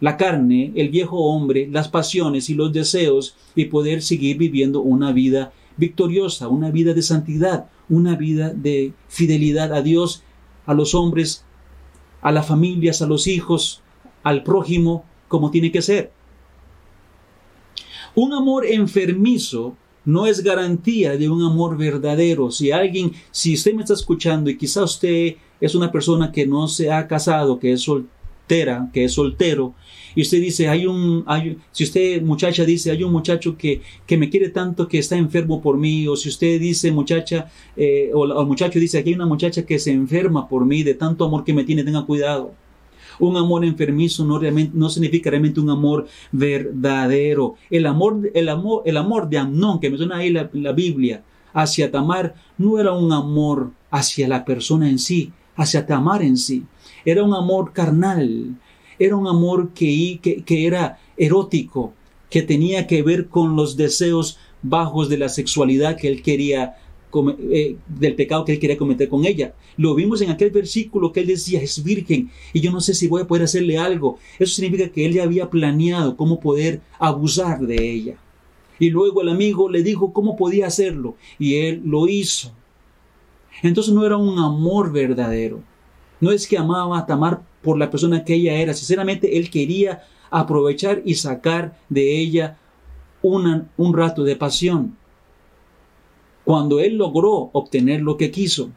la 0.00 0.16
carne, 0.16 0.72
el 0.74 0.88
viejo 0.88 1.16
hombre, 1.16 1.68
las 1.70 1.88
pasiones 1.88 2.50
y 2.50 2.54
los 2.54 2.72
deseos 2.72 3.36
y 3.54 3.66
poder 3.66 4.02
seguir 4.02 4.36
viviendo 4.36 4.80
una 4.80 5.12
vida 5.12 5.52
victoriosa, 5.80 6.46
una 6.46 6.70
vida 6.70 6.94
de 6.94 7.02
santidad, 7.02 7.66
una 7.88 8.14
vida 8.14 8.50
de 8.50 8.92
fidelidad 9.08 9.72
a 9.72 9.82
Dios, 9.82 10.22
a 10.66 10.74
los 10.74 10.94
hombres, 10.94 11.44
a 12.22 12.30
las 12.30 12.46
familias, 12.46 13.02
a 13.02 13.06
los 13.06 13.26
hijos, 13.26 13.82
al 14.22 14.44
prójimo, 14.44 15.04
como 15.26 15.50
tiene 15.50 15.72
que 15.72 15.82
ser. 15.82 16.12
Un 18.14 18.32
amor 18.32 18.66
enfermizo 18.66 19.76
no 20.04 20.26
es 20.26 20.42
garantía 20.42 21.16
de 21.16 21.28
un 21.28 21.42
amor 21.42 21.76
verdadero. 21.76 22.50
Si 22.50 22.70
alguien, 22.70 23.12
si 23.30 23.54
usted 23.54 23.74
me 23.74 23.82
está 23.82 23.94
escuchando 23.94 24.50
y 24.50 24.56
quizá 24.56 24.84
usted 24.84 25.36
es 25.60 25.74
una 25.74 25.90
persona 25.90 26.32
que 26.32 26.46
no 26.46 26.68
se 26.68 26.90
ha 26.90 27.06
casado, 27.06 27.58
que 27.58 27.72
es 27.72 27.82
soltera, 27.82 28.90
que 28.92 29.04
es 29.04 29.12
soltero, 29.12 29.74
y 30.14 30.22
usted 30.22 30.40
dice, 30.40 30.68
hay 30.68 30.86
un, 30.86 31.24
hay, 31.26 31.58
si 31.72 31.84
usted 31.84 32.22
muchacha 32.22 32.64
dice, 32.64 32.90
hay 32.90 33.02
un 33.02 33.12
muchacho 33.12 33.56
que, 33.56 33.80
que 34.06 34.16
me 34.16 34.28
quiere 34.28 34.48
tanto 34.50 34.88
que 34.88 34.98
está 34.98 35.16
enfermo 35.16 35.60
por 35.60 35.76
mí, 35.76 36.06
o 36.08 36.16
si 36.16 36.28
usted 36.28 36.60
dice 36.60 36.90
muchacha, 36.92 37.50
eh, 37.76 38.10
o, 38.12 38.20
o 38.20 38.46
muchacho 38.46 38.78
dice, 38.78 38.98
aquí 38.98 39.10
hay 39.10 39.16
una 39.16 39.26
muchacha 39.26 39.64
que 39.64 39.78
se 39.78 39.92
enferma 39.92 40.48
por 40.48 40.64
mí, 40.64 40.82
de 40.82 40.94
tanto 40.94 41.24
amor 41.24 41.44
que 41.44 41.54
me 41.54 41.64
tiene, 41.64 41.84
tenga 41.84 42.04
cuidado. 42.04 42.52
Un 43.18 43.36
amor 43.36 43.64
enfermizo 43.64 44.24
no, 44.24 44.38
realmente, 44.38 44.72
no 44.74 44.88
significa 44.88 45.28
realmente 45.28 45.60
un 45.60 45.68
amor 45.68 46.06
verdadero. 46.32 47.56
El 47.68 47.84
amor, 47.86 48.30
el 48.32 48.48
amor, 48.48 48.82
el 48.86 48.96
amor 48.96 49.28
de 49.28 49.36
Amnón, 49.36 49.78
que 49.78 49.90
menciona 49.90 50.16
ahí 50.16 50.30
la, 50.30 50.48
la 50.54 50.72
Biblia, 50.72 51.22
hacia 51.52 51.90
Tamar, 51.90 52.34
no 52.56 52.78
era 52.78 52.92
un 52.92 53.12
amor 53.12 53.72
hacia 53.90 54.26
la 54.26 54.44
persona 54.44 54.88
en 54.88 54.98
sí, 54.98 55.32
hacia 55.54 55.86
Tamar 55.86 56.22
en 56.22 56.38
sí. 56.38 56.64
Era 57.04 57.22
un 57.22 57.34
amor 57.34 57.72
carnal, 57.72 58.56
era 59.00 59.16
un 59.16 59.26
amor 59.26 59.70
que, 59.70 60.20
era 60.46 61.00
erótico, 61.16 61.94
que 62.28 62.42
tenía 62.42 62.86
que 62.86 63.02
ver 63.02 63.28
con 63.28 63.56
los 63.56 63.76
deseos 63.76 64.38
bajos 64.62 65.08
de 65.08 65.16
la 65.16 65.30
sexualidad 65.30 65.96
que 65.96 66.06
él 66.06 66.22
quería 66.22 66.76
eh, 67.50 67.76
del 67.88 68.14
pecado 68.14 68.44
que 68.44 68.52
él 68.52 68.60
quería 68.60 68.76
cometer 68.76 69.08
con 69.08 69.24
ella. 69.24 69.54
Lo 69.78 69.94
vimos 69.94 70.20
en 70.20 70.30
aquel 70.30 70.50
versículo 70.50 71.12
que 71.12 71.20
él 71.20 71.28
decía, 71.28 71.62
es 71.62 71.82
virgen 71.82 72.30
y 72.52 72.60
yo 72.60 72.70
no 72.70 72.80
sé 72.82 72.92
si 72.94 73.08
voy 73.08 73.22
a 73.22 73.26
poder 73.26 73.44
hacerle 73.44 73.78
algo. 73.78 74.18
Eso 74.38 74.54
significa 74.54 74.90
que 74.90 75.06
él 75.06 75.14
ya 75.14 75.24
había 75.24 75.48
planeado 75.48 76.14
cómo 76.14 76.38
poder 76.38 76.82
abusar 76.98 77.60
de 77.60 77.90
ella. 77.90 78.16
Y 78.78 78.90
luego 78.90 79.22
el 79.22 79.30
amigo 79.30 79.70
le 79.70 79.82
dijo 79.82 80.12
cómo 80.12 80.36
podía 80.36 80.66
hacerlo 80.66 81.16
y 81.38 81.56
él 81.56 81.80
lo 81.86 82.06
hizo. 82.06 82.52
Entonces 83.62 83.94
no 83.94 84.04
era 84.04 84.18
un 84.18 84.38
amor 84.38 84.92
verdadero. 84.92 85.62
No 86.20 86.30
es 86.30 86.46
que 86.46 86.58
amaba 86.58 86.98
a 86.98 87.06
Tamar 87.06 87.42
por 87.62 87.78
la 87.78 87.90
persona 87.90 88.24
que 88.24 88.34
ella 88.34 88.54
era. 88.54 88.74
Sinceramente, 88.74 89.36
él 89.38 89.50
quería 89.50 90.02
aprovechar 90.30 91.02
y 91.04 91.14
sacar 91.14 91.78
de 91.88 92.18
ella 92.18 92.58
un 93.22 93.94
rato 93.94 94.24
de 94.24 94.36
pasión. 94.36 94.96
Cuando 96.44 96.80
él 96.80 96.96
logró 96.96 97.50
obtener 97.52 98.00
lo 98.00 98.16
que 98.16 98.30
quiso, 98.30 98.70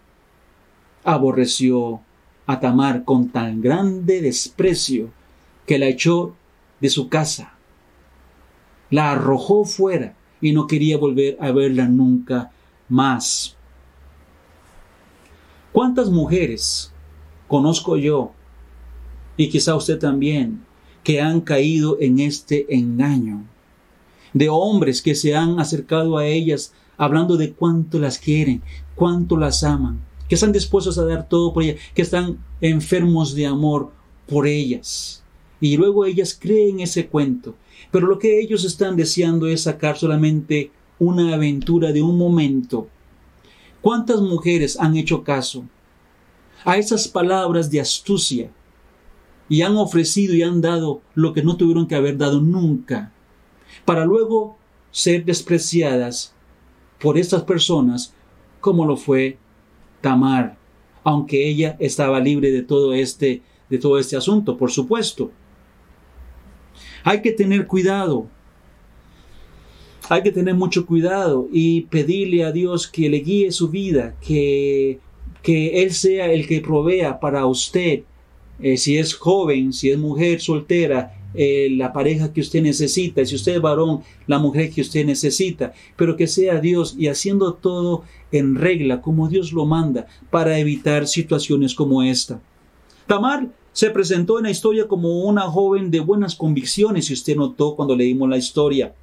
aborreció 1.04 2.02
a 2.46 2.60
Tamar 2.60 3.04
con 3.06 3.30
tan 3.30 3.62
grande 3.62 4.22
desprecio 4.22 5.10
que 5.66 5.80
la 5.80 5.88
echó 5.88 6.36
de 6.82 6.90
su 6.90 7.08
casa, 7.08 7.54
la 8.90 9.12
arrojó 9.12 9.64
fuera 9.64 10.16
y 10.42 10.52
no 10.52 10.68
quería 10.68 10.98
volver 10.98 11.38
a 11.40 11.52
verla 11.52 11.88
nunca 11.88 12.52
más. 12.90 13.56
¿Cuántas 15.72 16.10
mujeres 16.10 16.92
conozco 17.48 17.96
yo 17.96 18.34
y 19.38 19.50
quizá 19.50 19.76
usted 19.76 20.00
también, 20.00 20.64
que 21.04 21.22
han 21.22 21.42
caído 21.42 21.98
en 22.00 22.20
este 22.20 22.66
engaño, 22.74 23.44
de 24.34 24.50
hombres 24.50 25.02
que 25.02 25.16
se 25.16 25.36
han 25.36 25.60
acercado 25.60 26.18
a 26.18 26.26
ellas 26.26 26.74
hablando 26.98 27.38
de 27.38 27.54
cuánto 27.54 28.00
las 28.00 28.18
quieren, 28.18 28.62
cuánto 28.96 29.38
las 29.38 29.64
aman, 29.64 30.00
que 30.28 30.36
están 30.36 30.52
dispuestos 30.52 30.98
a 30.98 31.06
dar 31.06 31.28
todo 31.28 31.54
por 31.54 31.64
ellas, 31.64 31.80
que 31.94 32.02
están 32.02 32.40
enfermos 32.62 33.36
de 33.36 33.46
amor 33.46 33.92
por 34.28 34.48
ellas. 34.48 35.24
Y 35.60 35.78
luego 35.78 36.06
ellas 36.06 36.38
creen 36.40 36.80
ese 36.80 37.08
cuento. 37.08 37.56
Pero 37.92 38.08
lo 38.08 38.20
que 38.20 38.40
ellos 38.40 38.66
están 38.66 38.96
deseando 38.96 39.48
es 39.48 39.64
sacar 39.64 39.98
solamente 39.98 40.72
una 41.00 41.34
aventura 41.34 41.92
de 41.92 42.02
un 42.02 42.18
momento. 42.18 42.88
¿Cuántas 43.82 44.22
mujeres 44.22 44.80
han 44.80 44.96
hecho 44.96 45.24
caso 45.24 45.66
a 46.66 46.78
esas 46.78 47.08
palabras 47.08 47.70
de 47.70 47.82
astucia 47.82 48.50
y 49.50 49.62
han 49.62 49.76
ofrecido 49.76 50.34
y 50.36 50.44
han 50.44 50.62
dado 50.62 51.02
lo 51.16 51.34
que 51.34 51.44
no 51.44 51.58
tuvieron 51.58 51.88
que 51.88 51.96
haber 51.96 52.18
dado 52.18 52.42
nunca, 52.42 53.12
para 53.86 54.06
luego 54.06 54.58
ser 54.92 55.26
despreciadas 55.26 56.34
por 57.00 57.18
estas 57.18 57.44
personas 57.44 58.14
como 58.62 58.86
lo 58.86 58.96
fue 58.96 59.38
Tamar, 60.02 60.58
aunque 61.04 61.48
ella 61.48 61.76
estaba 61.80 62.20
libre 62.20 62.52
de 62.52 62.62
todo 62.62 62.94
este 62.94 63.42
de 63.70 63.78
todo 63.80 63.98
este 63.98 64.16
asunto, 64.16 64.56
por 64.56 64.72
supuesto. 64.72 65.32
Hay 67.04 67.22
que 67.22 67.32
tener 67.32 67.66
cuidado. 67.66 68.28
Hay 70.10 70.22
que 70.22 70.32
tener 70.32 70.54
mucho 70.54 70.86
cuidado 70.86 71.48
y 71.52 71.82
pedirle 71.82 72.44
a 72.44 72.52
Dios 72.52 72.88
que 72.88 73.10
le 73.10 73.18
guíe 73.18 73.52
su 73.52 73.70
vida, 73.70 74.16
que, 74.22 75.00
que 75.42 75.82
Él 75.82 75.92
sea 75.92 76.32
el 76.32 76.46
que 76.46 76.62
provea 76.62 77.20
para 77.20 77.46
usted, 77.46 78.04
eh, 78.64 78.78
si 78.78 78.98
es 78.98 79.14
joven, 79.14 79.74
si 79.74 79.92
es 79.92 79.98
mujer 79.98 80.40
soltera, 80.40 81.14
eh, 81.34 81.68
la 81.72 81.92
pareja 81.92 82.32
que 82.32 82.40
usted 82.40 82.62
necesita, 82.62 83.26
si 83.26 83.36
usted 83.36 83.56
es 83.56 83.62
varón, 83.62 84.02
la 84.26 84.40
mujer 84.40 84.72
que 84.72 84.82
usted 84.82 85.06
necesita, 85.06 85.74
pero 85.98 86.16
que 86.16 86.28
sea 86.28 86.62
Dios 86.62 86.96
y 86.98 87.08
haciendo 87.08 87.56
todo 87.56 88.04
en 88.32 88.56
regla 88.56 89.02
como 89.02 89.28
Dios 89.28 89.52
lo 89.52 89.66
manda 89.66 90.06
para 90.30 90.58
evitar 90.60 91.08
situaciones 91.08 91.76
como 91.76 92.04
esta. 92.04 92.40
Tamar 93.06 93.50
se 93.74 93.90
presentó 93.90 94.38
en 94.38 94.44
la 94.44 94.52
historia 94.52 94.88
como 94.88 95.24
una 95.24 95.42
joven 95.42 95.92
de 95.92 96.00
buenas 96.00 96.36
convicciones, 96.36 97.08
si 97.08 97.14
usted 97.14 97.36
notó 97.36 97.76
cuando 97.76 97.96
leímos 97.96 98.30
la 98.30 98.38
historia. 98.38 98.94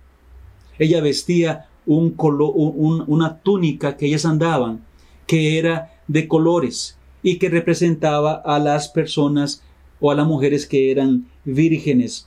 Ella 0.79 1.03
vestía 1.03 1.67
un 1.85 2.15
una 2.17 3.39
túnica 3.41 3.97
que 3.97 4.07
ellas 4.07 4.25
andaban, 4.25 4.87
que 5.27 5.59
era 5.59 6.01
de 6.07 6.27
colores 6.29 6.97
y 7.23 7.39
que 7.39 7.49
representaba 7.49 8.35
a 8.35 8.59
las 8.59 8.89
personas 8.89 9.63
o 10.01 10.11
a 10.11 10.15
las 10.15 10.27
mujeres 10.27 10.67
que 10.67 10.91
eran 10.91 11.27
vírgenes. 11.45 12.27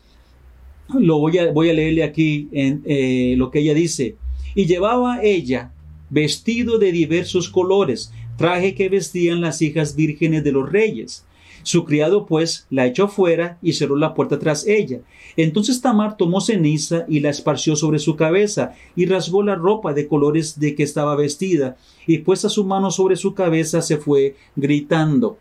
Lo 0.94 1.20
voy 1.20 1.38
a, 1.38 1.52
leerle 1.74 2.04
aquí 2.04 2.50
eh, 2.52 3.36
lo 3.38 3.50
que 3.52 3.60
ella 3.60 3.74
dice. 3.74 4.16
Y 4.56 4.66
llevaba 4.66 5.24
ella 5.24 5.72
vestido 6.10 6.78
de 6.78 6.92
diversos 6.92 7.50
colores, 7.50 8.12
traje 8.38 8.76
que 8.76 8.90
vestían 8.90 9.42
las 9.42 9.62
hijas 9.62 9.96
vírgenes 9.96 10.44
de 10.44 10.52
los 10.52 10.72
reyes. 10.72 11.26
Su 11.64 11.86
criado 11.86 12.26
pues 12.26 12.68
la 12.70 12.86
echó 12.86 13.08
fuera 13.08 13.58
y 13.62 13.74
cerró 13.74 13.96
la 13.96 14.14
puerta 14.14 14.38
tras 14.38 14.68
ella. 14.68 15.00
Entonces 15.38 15.82
Tamar 15.82 16.18
tomó 16.18 16.42
ceniza 16.42 17.06
y 17.08 17.22
la 17.22 17.30
esparció 17.30 17.76
sobre 17.76 18.00
su 18.00 18.16
cabeza 18.16 18.74
y 18.96 19.06
rasgó 19.06 19.44
la 19.44 19.56
ropa 19.56 19.94
de 19.94 20.08
colores 20.08 20.60
de 20.60 20.76
que 20.76 20.84
estaba 20.84 21.16
vestida 21.16 21.78
y 22.06 22.20
puesta 22.20 22.50
su 22.50 22.66
mano 22.66 22.92
sobre 22.92 23.16
su 23.16 23.34
cabeza 23.34 23.82
se 23.82 23.98
fue 23.98 24.36
gritando. 24.56 25.38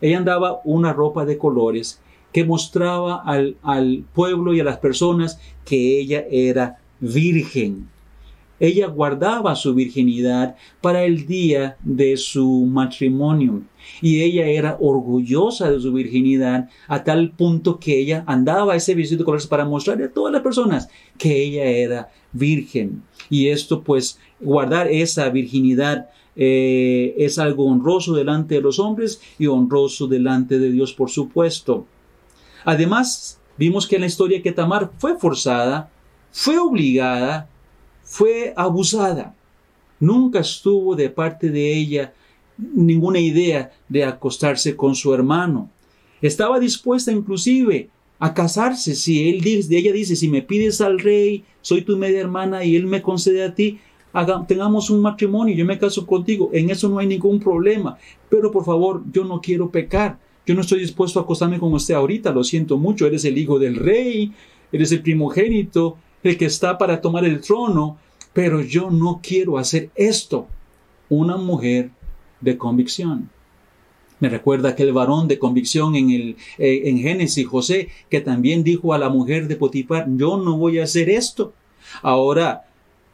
Ella 0.00 0.18
andaba 0.18 0.60
una 0.64 0.92
ropa 0.92 1.24
de 1.24 1.38
colores 1.38 2.00
que 2.32 2.44
mostraba 2.44 3.22
al, 3.24 3.56
al 3.62 4.04
pueblo 4.12 4.54
y 4.54 4.60
a 4.60 4.64
las 4.64 4.78
personas 4.78 5.38
que 5.64 6.00
ella 6.00 6.24
era 6.30 6.78
virgen. 6.98 7.93
Ella 8.60 8.86
guardaba 8.86 9.56
su 9.56 9.74
virginidad 9.74 10.56
para 10.80 11.04
el 11.04 11.26
día 11.26 11.76
de 11.82 12.16
su 12.16 12.66
matrimonio 12.66 13.62
y 14.00 14.22
ella 14.22 14.46
era 14.46 14.76
orgullosa 14.80 15.70
de 15.70 15.80
su 15.80 15.92
virginidad 15.92 16.68
a 16.86 17.04
tal 17.04 17.32
punto 17.32 17.78
que 17.78 17.98
ella 17.98 18.24
andaba 18.26 18.76
ese 18.76 18.94
vestido 18.94 19.20
de 19.20 19.24
colores 19.24 19.46
para 19.46 19.64
mostrarle 19.64 20.04
a 20.04 20.12
todas 20.12 20.32
las 20.32 20.42
personas 20.42 20.88
que 21.18 21.42
ella 21.42 21.64
era 21.64 22.10
virgen. 22.32 23.02
Y 23.28 23.48
esto 23.48 23.82
pues 23.82 24.18
guardar 24.40 24.88
esa 24.88 25.28
virginidad 25.30 26.08
eh, 26.36 27.14
es 27.18 27.38
algo 27.38 27.66
honroso 27.66 28.14
delante 28.14 28.56
de 28.56 28.60
los 28.60 28.78
hombres 28.78 29.20
y 29.38 29.46
honroso 29.46 30.06
delante 30.06 30.58
de 30.58 30.70
Dios 30.70 30.92
por 30.92 31.10
supuesto. 31.10 31.86
Además, 32.64 33.40
vimos 33.58 33.86
que 33.86 33.96
en 33.96 34.02
la 34.02 34.06
historia 34.06 34.42
que 34.42 34.52
Tamar 34.52 34.90
fue 34.98 35.18
forzada, 35.18 35.90
fue 36.30 36.58
obligada, 36.58 37.48
fue 38.14 38.54
abusada. 38.56 39.34
Nunca 39.98 40.38
estuvo 40.38 40.94
de 40.94 41.10
parte 41.10 41.50
de 41.50 41.76
ella 41.76 42.14
ninguna 42.56 43.18
idea 43.18 43.72
de 43.88 44.04
acostarse 44.04 44.76
con 44.76 44.94
su 44.94 45.12
hermano. 45.12 45.68
Estaba 46.22 46.60
dispuesta 46.60 47.10
inclusive 47.10 47.88
a 48.20 48.32
casarse 48.32 48.94
si 48.94 49.28
él 49.28 49.40
dice, 49.40 49.76
ella 49.76 49.92
dice, 49.92 50.14
si 50.14 50.28
me 50.28 50.42
pides 50.42 50.80
al 50.80 51.00
rey, 51.00 51.42
soy 51.60 51.82
tu 51.82 51.96
media 51.96 52.20
hermana 52.20 52.64
y 52.64 52.76
él 52.76 52.86
me 52.86 53.02
concede 53.02 53.42
a 53.42 53.52
ti, 53.52 53.80
tengamos 54.46 54.90
un 54.90 55.02
matrimonio, 55.02 55.56
yo 55.56 55.64
me 55.64 55.76
caso 55.76 56.06
contigo, 56.06 56.50
en 56.52 56.70
eso 56.70 56.88
no 56.88 57.00
hay 57.00 57.08
ningún 57.08 57.40
problema, 57.40 57.98
pero 58.28 58.52
por 58.52 58.64
favor, 58.64 59.02
yo 59.12 59.24
no 59.24 59.40
quiero 59.40 59.70
pecar, 59.70 60.20
yo 60.46 60.54
no 60.54 60.60
estoy 60.60 60.78
dispuesto 60.78 61.18
a 61.18 61.22
acostarme 61.22 61.58
con 61.58 61.74
usted 61.74 61.94
ahorita, 61.94 62.30
lo 62.30 62.44
siento 62.44 62.78
mucho, 62.78 63.08
eres 63.08 63.24
el 63.24 63.36
hijo 63.36 63.58
del 63.58 63.74
rey, 63.74 64.30
eres 64.70 64.92
el 64.92 65.02
primogénito, 65.02 65.98
el 66.22 66.38
que 66.38 66.46
está 66.46 66.78
para 66.78 67.00
tomar 67.00 67.24
el 67.24 67.40
trono, 67.40 67.98
pero 68.34 68.60
yo 68.60 68.90
no 68.90 69.20
quiero 69.22 69.56
hacer 69.56 69.90
esto. 69.94 70.46
Una 71.08 71.36
mujer 71.38 71.90
de 72.40 72.58
convicción. 72.58 73.30
Me 74.20 74.28
recuerda 74.28 74.70
aquel 74.70 74.92
varón 74.92 75.28
de 75.28 75.38
convicción 75.38 75.94
en, 75.96 76.10
el, 76.10 76.36
eh, 76.58 76.82
en 76.84 76.98
Génesis, 76.98 77.46
José, 77.46 77.88
que 78.10 78.20
también 78.20 78.64
dijo 78.64 78.92
a 78.92 78.98
la 78.98 79.08
mujer 79.08 79.48
de 79.48 79.56
Potifar, 79.56 80.06
yo 80.16 80.36
no 80.36 80.56
voy 80.56 80.78
a 80.78 80.84
hacer 80.84 81.08
esto. 81.10 81.52
Ahora, 82.02 82.64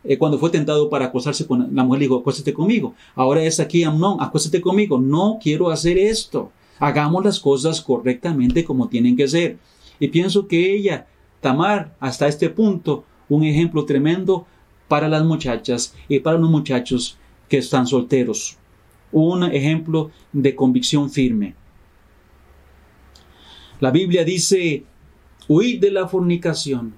eh, 0.05 0.17
cuando 0.17 0.39
fue 0.39 0.51
tentado 0.51 0.89
para 0.89 1.07
acostarse 1.07 1.47
con 1.47 1.75
la 1.75 1.85
mujer, 1.85 2.01
le 2.01 2.05
dijo, 2.07 2.19
acuéstate 2.19 2.55
conmigo. 2.55 2.95
Ahora 3.15 3.43
es 3.43 3.61
aquí 3.61 3.83
Amnón, 3.85 4.19
acuéstate 4.21 4.61
conmigo. 4.61 4.99
No 4.99 5.39
quiero 5.43 5.71
hacer 5.71 5.99
esto. 5.99 6.53
Hagamos 6.79 7.25
las 7.25 7.41
cosas 7.41 7.81
correctamente 7.83 8.65
como 8.65 8.89
tienen 8.89 9.17
que 9.17 9.29
ser. 9.29 9.59
Y 9.99 10.09
pienso 10.09 10.47
que 10.47 10.75
ella, 10.75 11.07
Tamar, 11.41 11.95
hasta 12.01 12.29
este 12.29 12.49
punto, 12.51 13.05
un 13.29 13.45
ejemplo 13.45 13.85
tremendo 13.85 14.47
para 14.91 15.09
las 15.09 15.25
muchachas 15.25 15.95
y 16.09 16.19
para 16.19 16.37
los 16.37 16.51
muchachos 16.51 17.17
que 17.49 17.59
están 17.59 17.87
solteros. 17.87 18.57
Un 19.13 19.45
ejemplo 19.45 20.11
de 20.33 20.57
convicción 20.57 21.09
firme. 21.09 21.55
La 23.79 23.93
Biblia 23.93 24.25
dice, 24.25 24.83
huid 25.47 25.81
de 25.81 25.93
la 25.93 26.09
fornicación, 26.09 26.93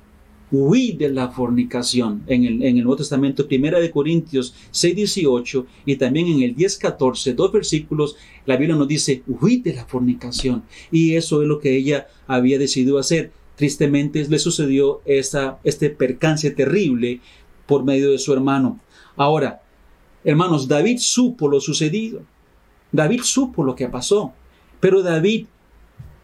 huid 0.50 0.94
de 0.94 1.10
la 1.10 1.28
fornicación. 1.28 2.22
En 2.28 2.46
el, 2.46 2.62
en 2.62 2.78
el 2.78 2.84
Nuevo 2.84 2.96
Testamento, 2.96 3.46
Primera 3.46 3.78
de 3.78 3.90
Corintios 3.90 4.54
6, 4.70 4.96
18 4.96 5.66
y 5.84 5.96
también 5.96 6.28
en 6.28 6.40
el 6.40 6.54
10, 6.54 6.78
14, 6.78 7.34
dos 7.34 7.52
versículos, 7.52 8.16
la 8.46 8.56
Biblia 8.56 8.74
nos 8.74 8.88
dice, 8.88 9.22
huid 9.26 9.64
de 9.64 9.74
la 9.74 9.84
fornicación. 9.84 10.62
Y 10.90 11.14
eso 11.14 11.42
es 11.42 11.46
lo 11.46 11.58
que 11.58 11.76
ella 11.76 12.06
había 12.26 12.58
decidido 12.58 12.98
hacer. 12.98 13.32
Tristemente 13.54 14.26
le 14.26 14.38
sucedió 14.38 15.02
esta, 15.04 15.60
este 15.62 15.90
percance 15.90 16.50
terrible 16.52 17.20
por 17.66 17.84
medio 17.84 18.10
de 18.10 18.18
su 18.18 18.32
hermano. 18.32 18.78
Ahora, 19.16 19.62
hermanos, 20.24 20.68
David 20.68 20.98
supo 20.98 21.48
lo 21.48 21.60
sucedido. 21.60 22.22
David 22.90 23.20
supo 23.22 23.64
lo 23.64 23.74
que 23.74 23.88
pasó. 23.88 24.32
Pero 24.80 25.02
David 25.02 25.46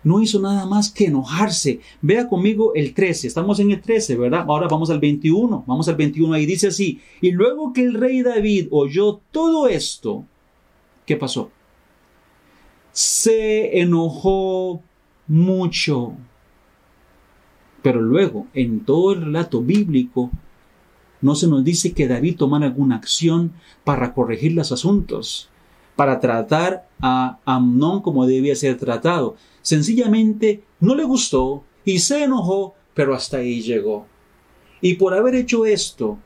no 0.03 0.23
hizo 0.23 0.41
nada 0.41 0.67
más 0.67 0.91
que 0.91 1.07
enojarse. 1.07 1.81
Vea 2.01 2.29
conmigo 2.29 2.73
el 2.75 2.95
13, 2.95 3.27
estamos 3.27 3.61
en 3.61 3.71
el 3.71 3.81
13, 3.81 4.17
¿verdad? 4.17 4.45
Ahora 4.49 4.69
vamos 4.69 4.91
al 4.91 5.01
21, 5.01 5.65
vamos 5.67 5.89
al 5.89 5.97
21, 5.97 6.33
ahí 6.35 6.47
dice 6.47 6.69
así, 6.69 7.01
y 7.21 7.33
luego 7.33 7.73
que 7.73 7.83
el 7.83 7.95
rey 7.95 8.23
David 8.23 8.69
oyó 8.71 9.21
todo 9.31 9.69
esto, 9.69 10.25
¿qué 11.05 11.17
pasó? 11.17 11.51
Se 12.93 13.81
enojó 13.81 14.83
mucho. 15.27 16.15
Pero 17.83 18.01
luego, 18.01 18.47
en 18.55 18.85
todo 18.85 19.13
el 19.13 19.27
relato 19.27 19.63
bíblico, 19.63 20.31
no 21.21 21.35
se 21.35 21.49
nos 21.49 21.65
dice 21.65 21.93
que 21.93 22.09
David 22.09 22.37
tomara 22.37 22.67
alguna 22.67 22.97
acción 22.97 23.53
para 23.85 24.15
corregir 24.15 24.53
los 24.53 24.73
asuntos, 24.73 25.49
para 25.97 26.21
tratar 26.21 26.89
a 27.01 27.39
Amnón 27.45 28.03
como 28.03 28.27
debía 28.27 28.55
ser 28.55 28.77
tratado. 28.79 29.37
Sencillamente 29.63 30.63
no 30.81 30.95
le 30.95 31.05
gustó 31.05 31.65
y 31.85 31.99
se 31.99 32.25
enojó, 32.25 32.75
pero 32.95 33.15
hasta 33.15 33.39
ahí 33.39 33.61
llegó. 33.61 34.07
Y 34.81 34.95
por 34.95 35.15
haber 35.15 35.35
hecho 35.35 35.67
esto, 35.67 36.19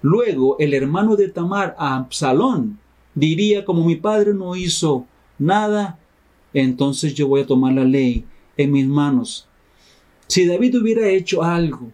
luego 0.00 0.56
el 0.58 0.74
hermano 0.74 1.16
de 1.16 1.28
Tamar, 1.28 1.74
Absalón, 1.78 2.78
diría, 3.14 3.64
como 3.64 3.84
mi 3.84 3.96
padre 3.96 4.32
no 4.32 4.54
hizo 4.54 5.06
nada, 5.38 5.98
entonces 6.54 7.14
yo 7.14 7.26
voy 7.28 7.42
a 7.42 7.46
tomar 7.46 7.72
la 7.72 7.84
ley 7.84 8.24
en 8.56 8.72
mis 8.72 8.86
manos. 8.86 9.48
Si 10.28 10.46
David 10.46 10.80
hubiera 10.80 11.08
hecho 11.08 11.42
algo, 11.42 11.90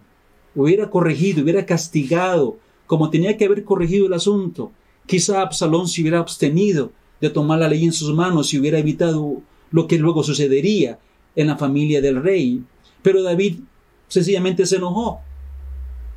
hubiera 0.63 0.89
corregido, 0.89 1.43
hubiera 1.43 1.65
castigado 1.65 2.57
como 2.87 3.09
tenía 3.09 3.37
que 3.37 3.45
haber 3.45 3.63
corregido 3.63 4.07
el 4.07 4.13
asunto. 4.13 4.71
Quizá 5.05 5.41
Absalón 5.41 5.87
se 5.87 6.01
hubiera 6.01 6.19
abstenido 6.19 6.91
de 7.21 7.29
tomar 7.29 7.59
la 7.59 7.67
ley 7.67 7.85
en 7.85 7.93
sus 7.93 8.13
manos 8.13 8.53
y 8.53 8.59
hubiera 8.59 8.79
evitado 8.79 9.41
lo 9.71 9.87
que 9.87 9.97
luego 9.97 10.23
sucedería 10.23 10.99
en 11.35 11.47
la 11.47 11.57
familia 11.57 12.01
del 12.01 12.21
rey. 12.21 12.63
Pero 13.01 13.21
David 13.21 13.59
sencillamente 14.07 14.65
se 14.65 14.77
enojó 14.77 15.19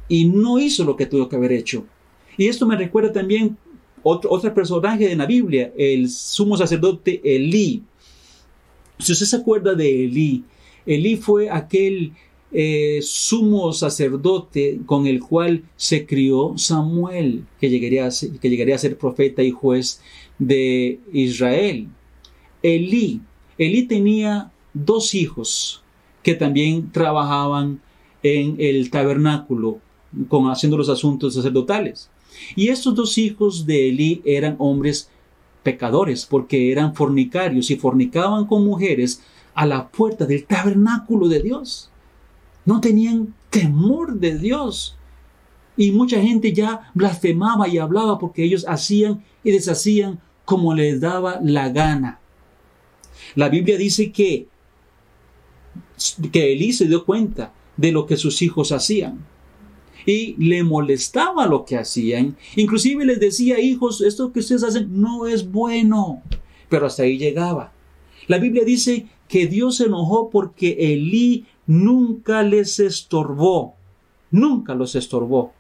y 0.08 0.24
no 0.24 0.58
hizo 0.58 0.84
lo 0.84 0.96
que 0.96 1.06
tuvo 1.06 1.28
que 1.28 1.36
haber 1.36 1.52
hecho. 1.52 1.84
Y 2.36 2.48
esto 2.48 2.66
me 2.66 2.76
recuerda 2.76 3.12
también 3.12 3.56
otro, 4.02 4.30
otro 4.30 4.52
personaje 4.54 5.08
de 5.08 5.16
la 5.16 5.26
Biblia, 5.26 5.72
el 5.76 6.08
sumo 6.08 6.56
sacerdote 6.56 7.20
Elí. 7.24 7.82
Si 8.98 9.12
usted 9.12 9.26
se 9.26 9.36
acuerda 9.36 9.74
de 9.74 10.04
Elí, 10.04 10.44
Elí 10.86 11.16
fue 11.16 11.50
aquel 11.50 12.12
eh, 12.54 13.00
sumo 13.02 13.72
sacerdote 13.72 14.80
con 14.84 15.06
el 15.06 15.20
cual 15.20 15.64
se 15.76 16.04
crió 16.04 16.52
Samuel, 16.56 17.46
que 17.58 17.70
llegaría, 17.70 18.06
a 18.06 18.10
ser, 18.78 18.98
profeta 18.98 19.42
y 19.42 19.50
juez 19.50 20.00
de 20.38 21.00
Israel. 21.12 21.88
Elí, 22.62 23.20
Elí 23.56 23.84
tenía 23.84 24.52
dos 24.74 25.14
hijos 25.14 25.82
que 26.22 26.34
también 26.34 26.92
trabajaban 26.92 27.80
en 28.22 28.56
el 28.58 28.90
tabernáculo, 28.90 29.80
con, 30.28 30.50
haciendo 30.50 30.76
los 30.76 30.88
asuntos 30.88 31.34
sacerdotales. 31.34 32.10
Y 32.54 32.68
estos 32.68 32.94
dos 32.94 33.16
hijos 33.18 33.66
de 33.66 33.88
Elí 33.88 34.22
eran 34.24 34.56
hombres 34.58 35.10
pecadores, 35.62 36.26
porque 36.26 36.70
eran 36.70 36.94
fornicarios 36.94 37.70
y 37.70 37.76
fornicaban 37.76 38.46
con 38.46 38.64
mujeres 38.64 39.22
a 39.54 39.64
la 39.66 39.88
puerta 39.88 40.26
del 40.26 40.44
tabernáculo 40.44 41.28
de 41.28 41.40
Dios. 41.40 41.91
No 42.64 42.80
tenían 42.80 43.34
temor 43.50 44.18
de 44.18 44.38
Dios. 44.38 44.96
Y 45.76 45.92
mucha 45.92 46.20
gente 46.20 46.52
ya 46.52 46.90
blasfemaba 46.94 47.68
y 47.68 47.78
hablaba 47.78 48.18
porque 48.18 48.44
ellos 48.44 48.64
hacían 48.68 49.24
y 49.42 49.52
deshacían 49.52 50.20
como 50.44 50.74
les 50.74 51.00
daba 51.00 51.40
la 51.42 51.70
gana. 51.70 52.20
La 53.34 53.48
Biblia 53.48 53.78
dice 53.78 54.12
que, 54.12 54.48
que 56.30 56.52
Elí 56.52 56.72
se 56.72 56.86
dio 56.86 57.04
cuenta 57.04 57.52
de 57.76 57.92
lo 57.92 58.06
que 58.06 58.16
sus 58.16 58.42
hijos 58.42 58.72
hacían 58.72 59.24
y 60.06 60.34
le 60.38 60.62
molestaba 60.62 61.46
lo 61.46 61.64
que 61.64 61.76
hacían. 61.76 62.36
Inclusive 62.56 63.04
les 63.04 63.20
decía, 63.20 63.60
hijos, 63.60 64.00
esto 64.00 64.32
que 64.32 64.40
ustedes 64.40 64.64
hacen 64.64 65.00
no 65.00 65.26
es 65.26 65.50
bueno. 65.50 66.22
Pero 66.68 66.86
hasta 66.86 67.04
ahí 67.04 67.18
llegaba. 67.18 67.72
La 68.26 68.38
Biblia 68.38 68.64
dice 68.64 69.06
que 69.28 69.46
Dios 69.46 69.76
se 69.76 69.84
enojó 69.84 70.30
porque 70.30 70.76
Elí 70.92 71.46
nunca 71.66 72.42
les 72.42 72.80
estorbó. 72.80 73.74
Nunca 74.30 74.74
los 74.74 74.94
estorbó. 74.94 75.52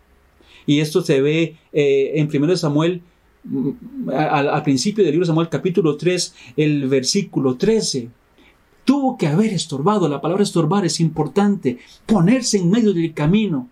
Y 0.66 0.80
esto 0.80 1.02
se 1.02 1.20
ve 1.20 1.56
eh, 1.72 2.12
en 2.14 2.30
1 2.34 2.56
Samuel, 2.56 3.02
mm, 3.44 4.10
al, 4.10 4.62
principio 4.62 5.04
del 5.04 5.12
libro 5.12 5.26
de 5.26 5.30
Samuel, 5.30 5.48
capítulo 5.48 5.96
3, 5.96 6.34
el 6.56 6.88
versículo 6.88 7.56
13. 7.56 8.08
Tuvo 8.84 9.16
que 9.16 9.26
haber 9.26 9.52
estorbado. 9.52 10.08
La 10.08 10.20
palabra 10.20 10.42
estorbar 10.42 10.84
es 10.84 11.00
importante. 11.00 11.78
Ponerse 12.06 12.58
en 12.58 12.70
medio 12.70 12.92
del 12.92 13.12
camino 13.14 13.68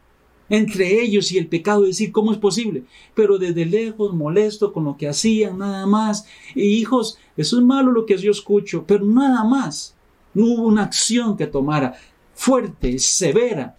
entre 0.51 1.01
ellos 1.01 1.31
y 1.31 1.39
el 1.39 1.47
pecado, 1.47 1.83
decir, 1.83 2.11
¿cómo 2.11 2.33
es 2.33 2.39
posible? 2.39 2.83
Pero 3.15 3.39
desde 3.39 3.65
lejos, 3.65 4.13
molesto 4.13 4.73
con 4.73 4.85
lo 4.85 4.97
que 4.97 5.09
hacían, 5.09 5.59
nada 5.59 5.87
más. 5.87 6.27
Y 6.57 6.63
hijos, 6.63 7.19
eso 7.37 7.59
es 7.59 7.65
malo 7.65 7.93
lo 7.93 8.05
que 8.05 8.19
yo 8.19 8.33
escucho, 8.33 8.85
pero 8.87 9.05
nada 9.07 9.45
más. 9.45 9.97
No 10.35 10.47
hubo 10.47 10.67
una 10.67 10.85
acción 10.85 11.37
que 11.37 11.47
tomara 11.47 11.95
fuerte, 12.41 12.99
severa, 12.99 13.77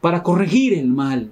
para 0.00 0.22
corregir 0.22 0.72
el 0.72 0.86
mal. 0.86 1.30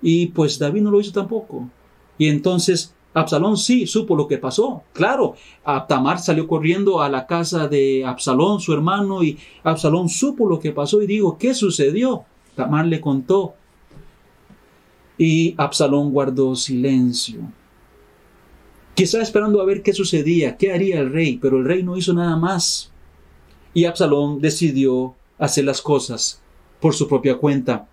Y 0.00 0.26
pues 0.26 0.56
David 0.56 0.82
no 0.82 0.92
lo 0.92 1.00
hizo 1.00 1.10
tampoco. 1.10 1.68
Y 2.16 2.28
entonces 2.28 2.94
Absalón 3.14 3.56
sí 3.56 3.84
supo 3.88 4.14
lo 4.14 4.28
que 4.28 4.38
pasó. 4.38 4.84
Claro, 4.92 5.34
Tamar 5.88 6.20
salió 6.20 6.46
corriendo 6.46 7.02
a 7.02 7.08
la 7.08 7.26
casa 7.26 7.66
de 7.66 8.04
Absalón, 8.06 8.60
su 8.60 8.72
hermano, 8.72 9.24
y 9.24 9.38
Absalón 9.64 10.08
supo 10.08 10.48
lo 10.48 10.60
que 10.60 10.70
pasó 10.70 11.02
y 11.02 11.08
dijo, 11.08 11.36
¿qué 11.36 11.52
sucedió? 11.52 12.24
Tamar 12.54 12.86
le 12.86 13.00
contó 13.00 13.54
y 15.18 15.56
Absalón 15.56 16.12
guardó 16.12 16.54
silencio. 16.54 17.40
Quizá 18.94 19.20
esperando 19.20 19.60
a 19.60 19.64
ver 19.64 19.82
qué 19.82 19.92
sucedía, 19.92 20.56
qué 20.56 20.72
haría 20.72 21.00
el 21.00 21.12
rey, 21.12 21.38
pero 21.42 21.58
el 21.58 21.64
rey 21.64 21.82
no 21.82 21.96
hizo 21.96 22.14
nada 22.14 22.36
más. 22.36 22.92
Y 23.74 23.84
Absalón 23.84 24.40
decidió 24.40 25.16
hacer 25.38 25.64
las 25.64 25.80
cosas 25.80 26.42
por 26.80 26.94
su 26.94 27.08
propia 27.08 27.36
cuenta. 27.36 27.88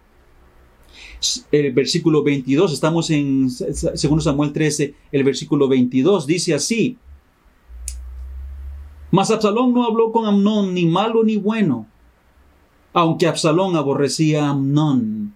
El 1.52 1.74
versículo 1.74 2.24
22, 2.24 2.74
estamos 2.74 3.10
en 3.10 3.48
2 3.48 4.24
Samuel 4.24 4.54
13, 4.54 4.94
el 5.12 5.24
versículo 5.24 5.68
22 5.68 6.28
dice 6.28 6.54
así: 6.54 6.98
Mas 9.12 9.32
Absalón 9.32 9.74
no 9.74 9.86
habló 9.86 10.12
con 10.12 10.26
Amnón 10.26 10.74
ni 10.74 10.86
malo 10.86 11.24
ni 11.24 11.38
bueno, 11.38 11.88
aunque 12.94 13.28
Absalón 13.28 13.76
aborrecía 13.76 14.46
a 14.46 14.50
Amnón 14.50 15.36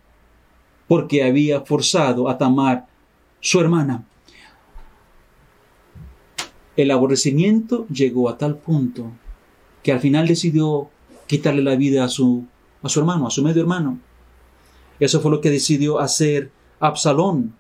porque 0.90 1.24
había 1.24 1.62
forzado 1.62 2.28
a 2.28 2.38
Tamar, 2.38 2.88
su 3.40 3.60
hermana. 3.62 4.06
El 6.76 6.90
aborrecimiento 6.90 7.88
llegó 7.90 8.28
a 8.28 8.38
tal 8.38 8.58
punto 8.58 9.12
que 9.84 9.92
al 9.92 10.00
final 10.00 10.28
decidió 10.28 10.90
quitarle 11.30 11.62
la 11.62 11.76
vida 11.76 12.04
a 12.04 12.10
su, 12.10 12.44
a 12.82 12.90
su 12.90 13.00
hermano, 13.00 13.28
a 13.28 13.30
su 13.30 13.44
medio 13.44 13.62
hermano. 13.62 14.00
Eso 15.00 15.22
fue 15.22 15.30
lo 15.30 15.42
que 15.42 15.52
decidió 15.52 16.00
hacer 16.00 16.52
Absalón. 16.80 17.54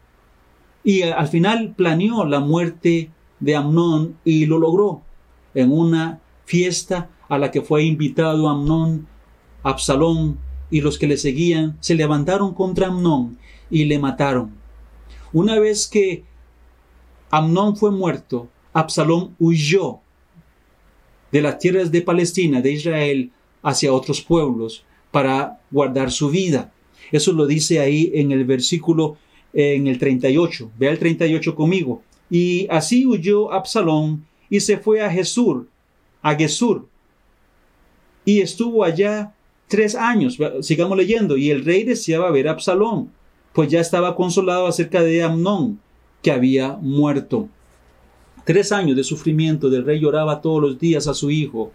Y 0.83 1.03
al 1.03 1.27
final 1.27 1.75
planeó 1.77 2.25
la 2.25 2.39
muerte 2.39 3.11
de 3.39 3.55
Amnón 3.55 4.17
y 4.25 4.47
lo 4.47 4.57
logró. 4.57 5.03
En 5.53 5.71
una 5.71 6.19
fiesta 6.45 7.09
a 7.29 7.37
la 7.37 7.51
que 7.51 7.61
fue 7.61 7.83
invitado 7.83 8.49
Amnón, 8.49 9.07
Absalón 9.61 10.39
y 10.71 10.81
los 10.81 10.97
que 10.97 11.07
le 11.07 11.17
seguían 11.17 11.77
se 11.79 11.93
levantaron 11.93 12.55
contra 12.55 12.87
Amnón 12.87 13.37
y 13.69 13.85
le 13.85 13.99
mataron. 13.99 14.51
Una 15.31 15.59
vez 15.59 15.87
que 15.87 16.25
Amnón 17.29 17.77
fue 17.77 17.91
muerto, 17.91 18.49
Absalón 18.73 19.35
huyó 19.37 19.99
de 21.31 21.43
las 21.43 21.59
tierras 21.59 21.91
de 21.91 22.01
Palestina, 22.01 22.61
de 22.61 22.71
Israel, 22.71 23.31
hacia 23.61 23.93
otros 23.93 24.21
pueblos 24.21 24.83
para 25.11 25.59
guardar 25.71 26.11
su 26.11 26.29
vida. 26.29 26.71
Eso 27.11 27.33
lo 27.33 27.47
dice 27.47 27.79
ahí 27.79 28.11
en 28.13 28.31
el 28.31 28.45
versículo 28.45 29.17
en 29.53 29.87
el 29.87 29.97
38. 29.97 30.71
Vea 30.77 30.91
el 30.91 30.99
38 30.99 31.55
conmigo. 31.55 32.01
Y 32.29 32.67
así 32.69 33.05
huyó 33.05 33.51
Absalón 33.51 34.25
y 34.49 34.59
se 34.59 34.77
fue 34.77 35.01
a 35.01 35.09
Jesús, 35.09 35.65
a 36.21 36.35
Gesur, 36.35 36.87
y 38.25 38.41
estuvo 38.41 38.83
allá 38.83 39.33
tres 39.67 39.95
años. 39.95 40.37
Sigamos 40.61 40.97
leyendo. 40.97 41.37
Y 41.37 41.49
el 41.49 41.65
rey 41.65 41.83
deseaba 41.83 42.29
ver 42.29 42.47
a 42.47 42.51
Absalón, 42.51 43.09
pues 43.53 43.69
ya 43.69 43.79
estaba 43.79 44.15
consolado 44.15 44.67
acerca 44.67 45.01
de 45.01 45.23
Amnón, 45.23 45.79
que 46.21 46.31
había 46.31 46.77
muerto. 46.81 47.49
Tres 48.45 48.71
años 48.71 48.95
de 48.95 49.03
sufrimiento 49.03 49.69
del 49.69 49.85
rey 49.85 49.99
lloraba 49.99 50.41
todos 50.41 50.61
los 50.61 50.79
días 50.79 51.07
a 51.07 51.13
su 51.13 51.31
hijo. 51.31 51.71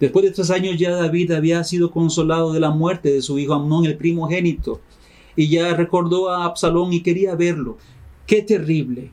Después 0.00 0.24
de 0.24 0.30
tres 0.30 0.50
años 0.50 0.76
ya 0.78 0.90
David 0.90 1.32
había 1.32 1.64
sido 1.64 1.90
consolado 1.90 2.52
de 2.52 2.60
la 2.60 2.70
muerte 2.70 3.12
de 3.12 3.22
su 3.22 3.38
hijo 3.38 3.54
Amnón, 3.54 3.86
el 3.86 3.96
primogénito, 3.96 4.80
y 5.34 5.48
ya 5.48 5.74
recordó 5.74 6.30
a 6.30 6.44
Absalón 6.44 6.92
y 6.92 7.02
quería 7.02 7.34
verlo. 7.34 7.78
Qué 8.26 8.42
terrible. 8.42 9.12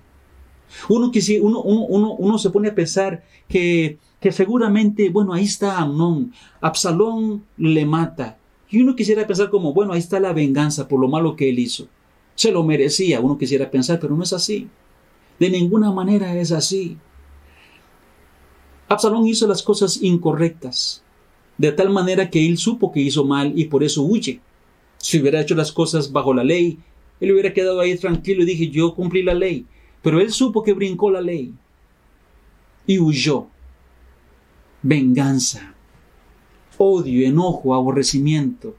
Uno, 0.90 1.12
uno, 1.42 1.62
uno, 1.62 2.14
uno 2.14 2.38
se 2.38 2.50
pone 2.50 2.70
a 2.70 2.76
pensar 2.76 3.24
que 3.48 3.98
que 4.24 4.32
seguramente, 4.32 5.10
bueno, 5.10 5.34
ahí 5.34 5.44
está 5.44 5.80
Amnón, 5.80 6.32
Absalón 6.62 7.44
le 7.58 7.86
mata. 7.86 8.38
Y 8.70 8.82
uno 8.82 8.96
quisiera 8.96 9.28
pensar 9.28 9.50
como, 9.50 9.74
bueno, 9.74 9.92
ahí 9.92 10.00
está 10.00 10.18
la 10.18 10.32
venganza 10.32 10.88
por 10.88 11.02
lo 11.02 11.10
malo 11.10 11.36
que 11.36 11.50
él 11.50 11.60
hizo. 11.60 11.90
Se 12.34 12.50
lo 12.50 12.64
merecía, 12.64 13.20
uno 13.20 13.38
quisiera 13.38 13.70
pensar, 13.70 14.00
pero 14.00 14.16
no 14.16 14.24
es 14.24 14.32
así. 14.32 14.70
De 15.40 15.50
ninguna 15.50 15.92
manera 15.92 16.38
es 16.38 16.54
así. 16.54 16.96
Absalón 18.94 19.28
hizo 19.28 19.48
las 19.48 19.64
cosas 19.64 20.02
incorrectas, 20.02 21.04
de 21.58 21.72
tal 21.72 21.90
manera 21.90 22.30
que 22.30 22.46
él 22.48 22.58
supo 22.58 22.92
que 22.92 23.02
hizo 23.02 23.26
mal 23.26 23.58
y 23.58 23.66
por 23.66 23.84
eso 23.84 24.04
huye. 24.04 24.40
Si 24.98 25.20
hubiera 25.20 25.42
hecho 25.42 25.56
las 25.56 25.72
cosas 25.72 26.12
bajo 26.12 26.34
la 26.34 26.44
ley, 26.44 26.80
él 27.20 27.32
hubiera 27.32 27.54
quedado 27.54 27.80
ahí 27.80 27.98
tranquilo 27.98 28.44
y 28.44 28.46
dije, 28.46 28.70
yo 28.70 28.96
cumplí 28.96 29.24
la 29.24 29.34
ley. 29.34 29.66
Pero 30.02 30.20
él 30.20 30.32
supo 30.32 30.64
que 30.64 30.74
brincó 30.74 31.12
la 31.12 31.22
ley 31.22 31.54
y 32.86 33.00
huyó 33.00 33.48
venganza, 34.82 35.74
odio, 36.78 37.26
enojo, 37.26 37.74
aborrecimiento. 37.74 38.76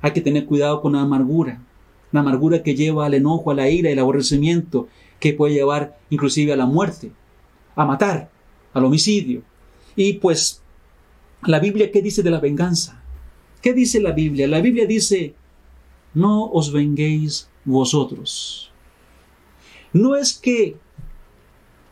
Hay 0.00 0.12
que 0.12 0.20
tener 0.20 0.46
cuidado 0.46 0.80
con 0.80 0.94
la 0.94 1.02
amargura, 1.02 1.62
la 2.10 2.20
amargura 2.20 2.62
que 2.62 2.74
lleva 2.74 3.06
al 3.06 3.14
enojo, 3.14 3.50
a 3.50 3.54
la 3.54 3.70
ira, 3.70 3.90
el 3.90 3.98
aborrecimiento, 4.00 4.88
que 5.20 5.32
puede 5.32 5.54
llevar 5.54 5.98
inclusive 6.10 6.52
a 6.52 6.56
la 6.56 6.66
muerte, 6.66 7.12
a 7.76 7.84
matar, 7.84 8.30
al 8.72 8.84
homicidio. 8.84 9.42
Y 9.96 10.14
pues, 10.14 10.62
la 11.44 11.58
Biblia, 11.58 11.90
¿qué 11.90 12.02
dice 12.02 12.22
de 12.22 12.30
la 12.30 12.40
venganza? 12.40 13.02
¿Qué 13.60 13.72
dice 13.72 14.00
la 14.00 14.12
Biblia? 14.12 14.48
La 14.48 14.60
Biblia 14.60 14.86
dice, 14.86 15.34
no 16.14 16.46
os 16.50 16.72
venguéis 16.72 17.48
vosotros. 17.64 18.70
No 19.92 20.16
es 20.16 20.32
que, 20.32 20.76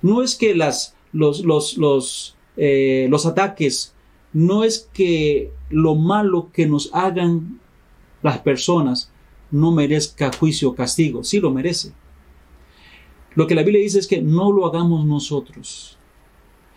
no 0.02 0.22
es 0.22 0.34
que 0.34 0.54
las, 0.54 0.96
los, 1.12 1.44
los, 1.44 1.76
los, 1.76 2.36
eh, 2.56 3.06
los 3.10 3.26
ataques, 3.26 3.94
no 4.32 4.64
es 4.64 4.88
que 4.92 5.52
lo 5.68 5.94
malo 5.94 6.50
que 6.52 6.66
nos 6.66 6.90
hagan 6.92 7.60
las 8.22 8.38
personas 8.38 9.12
no 9.50 9.72
merezca 9.72 10.30
juicio 10.32 10.70
o 10.70 10.74
castigo, 10.74 11.24
sí 11.24 11.40
lo 11.40 11.50
merece. 11.50 11.92
Lo 13.34 13.46
que 13.46 13.54
la 13.54 13.62
Biblia 13.62 13.82
dice 13.82 13.98
es 13.98 14.06
que 14.06 14.22
no 14.22 14.52
lo 14.52 14.66
hagamos 14.66 15.04
nosotros 15.04 15.99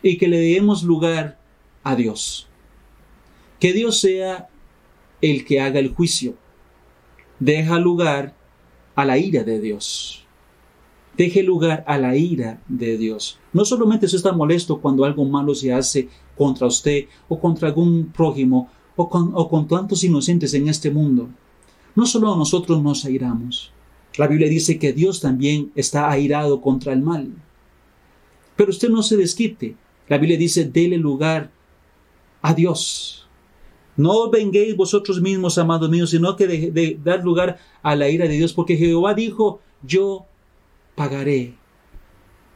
y 0.04 0.18
que 0.18 0.28
le 0.28 0.38
demos 0.38 0.84
lugar 0.84 1.40
a 1.84 1.96
Dios. 1.96 2.48
Que 3.60 3.74
Dios 3.74 4.00
sea 4.00 4.50
el 5.22 5.46
que 5.46 5.62
haga 5.62 5.80
el 5.80 5.94
juicio. 5.96 6.36
Deja 7.40 7.80
lugar 7.80 8.36
a 8.96 9.06
la 9.06 9.18
ira 9.18 9.44
de 9.44 9.60
Dios. 9.60 10.26
Deje 11.18 11.44
lugar 11.44 11.84
a 11.88 11.98
la 11.98 12.16
ira 12.16 12.62
de 12.68 12.98
Dios. 12.98 13.40
No 13.54 13.66
solamente 13.66 14.08
se 14.08 14.18
está 14.18 14.34
molesto 14.34 14.82
cuando 14.82 15.06
algo 15.06 15.26
malo 15.26 15.56
se 15.56 15.72
hace 15.72 16.10
contra 16.38 16.68
usted 16.68 17.06
o 17.30 17.40
contra 17.40 17.70
algún 17.70 18.12
prójimo 18.12 18.70
o 18.96 19.10
con, 19.10 19.32
o 19.34 19.48
con 19.48 19.68
tantos 19.68 20.04
inocentes 20.04 20.54
en 20.54 20.68
este 20.68 20.92
mundo. 20.92 21.30
No 21.96 22.06
solo 22.06 22.36
nosotros 22.36 22.82
nos 22.84 23.06
airamos. 23.06 23.72
La 24.18 24.28
Biblia 24.28 24.50
dice 24.50 24.78
que 24.78 24.94
Dios 24.94 25.22
también 25.22 25.72
está 25.76 26.12
airado 26.12 26.62
contra 26.62 26.94
el 26.94 27.02
mal. 27.02 27.32
Pero 28.56 28.72
usted 28.72 28.90
no 28.90 29.02
se 29.04 29.18
desquite. 29.18 29.76
La 30.08 30.18
Biblia 30.18 30.38
dice, 30.38 30.66
dele 30.66 30.98
lugar 30.98 31.52
a 32.42 32.54
Dios. 32.54 33.28
No 33.96 34.30
venguéis 34.30 34.76
vosotros 34.76 35.22
mismos, 35.22 35.58
amados 35.58 35.90
míos, 35.90 36.10
sino 36.10 36.36
que 36.36 36.48
de, 36.48 37.00
dar 37.04 37.24
lugar 37.24 37.60
a 37.82 37.96
la 37.96 38.10
ira 38.10 38.28
de 38.28 38.36
Dios, 38.36 38.54
porque 38.54 38.76
Jehová 38.76 39.14
dijo, 39.14 39.62
yo 39.84 40.26
pagaré, 40.96 41.54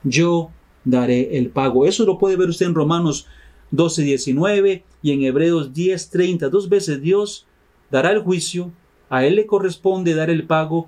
yo 0.04 0.52
daré 0.84 1.38
el 1.38 1.50
pago. 1.50 1.86
Eso 1.86 2.06
lo 2.06 2.18
puede 2.18 2.38
ver 2.38 2.50
usted 2.50 2.66
en 2.66 2.76
Romanos 2.76 3.28
12, 3.72 4.04
19 4.04 4.84
y 5.02 5.12
en 5.12 5.24
Hebreos 5.24 5.74
10, 5.74 6.10
30. 6.10 6.50
Dos 6.50 6.70
veces 6.70 7.02
Dios 7.02 7.46
dará 7.92 8.12
el 8.12 8.20
juicio, 8.20 8.72
a 9.10 9.26
Él 9.26 9.36
le 9.36 9.46
corresponde 9.46 10.16
dar 10.16 10.30
el 10.30 10.46
pago 10.46 10.88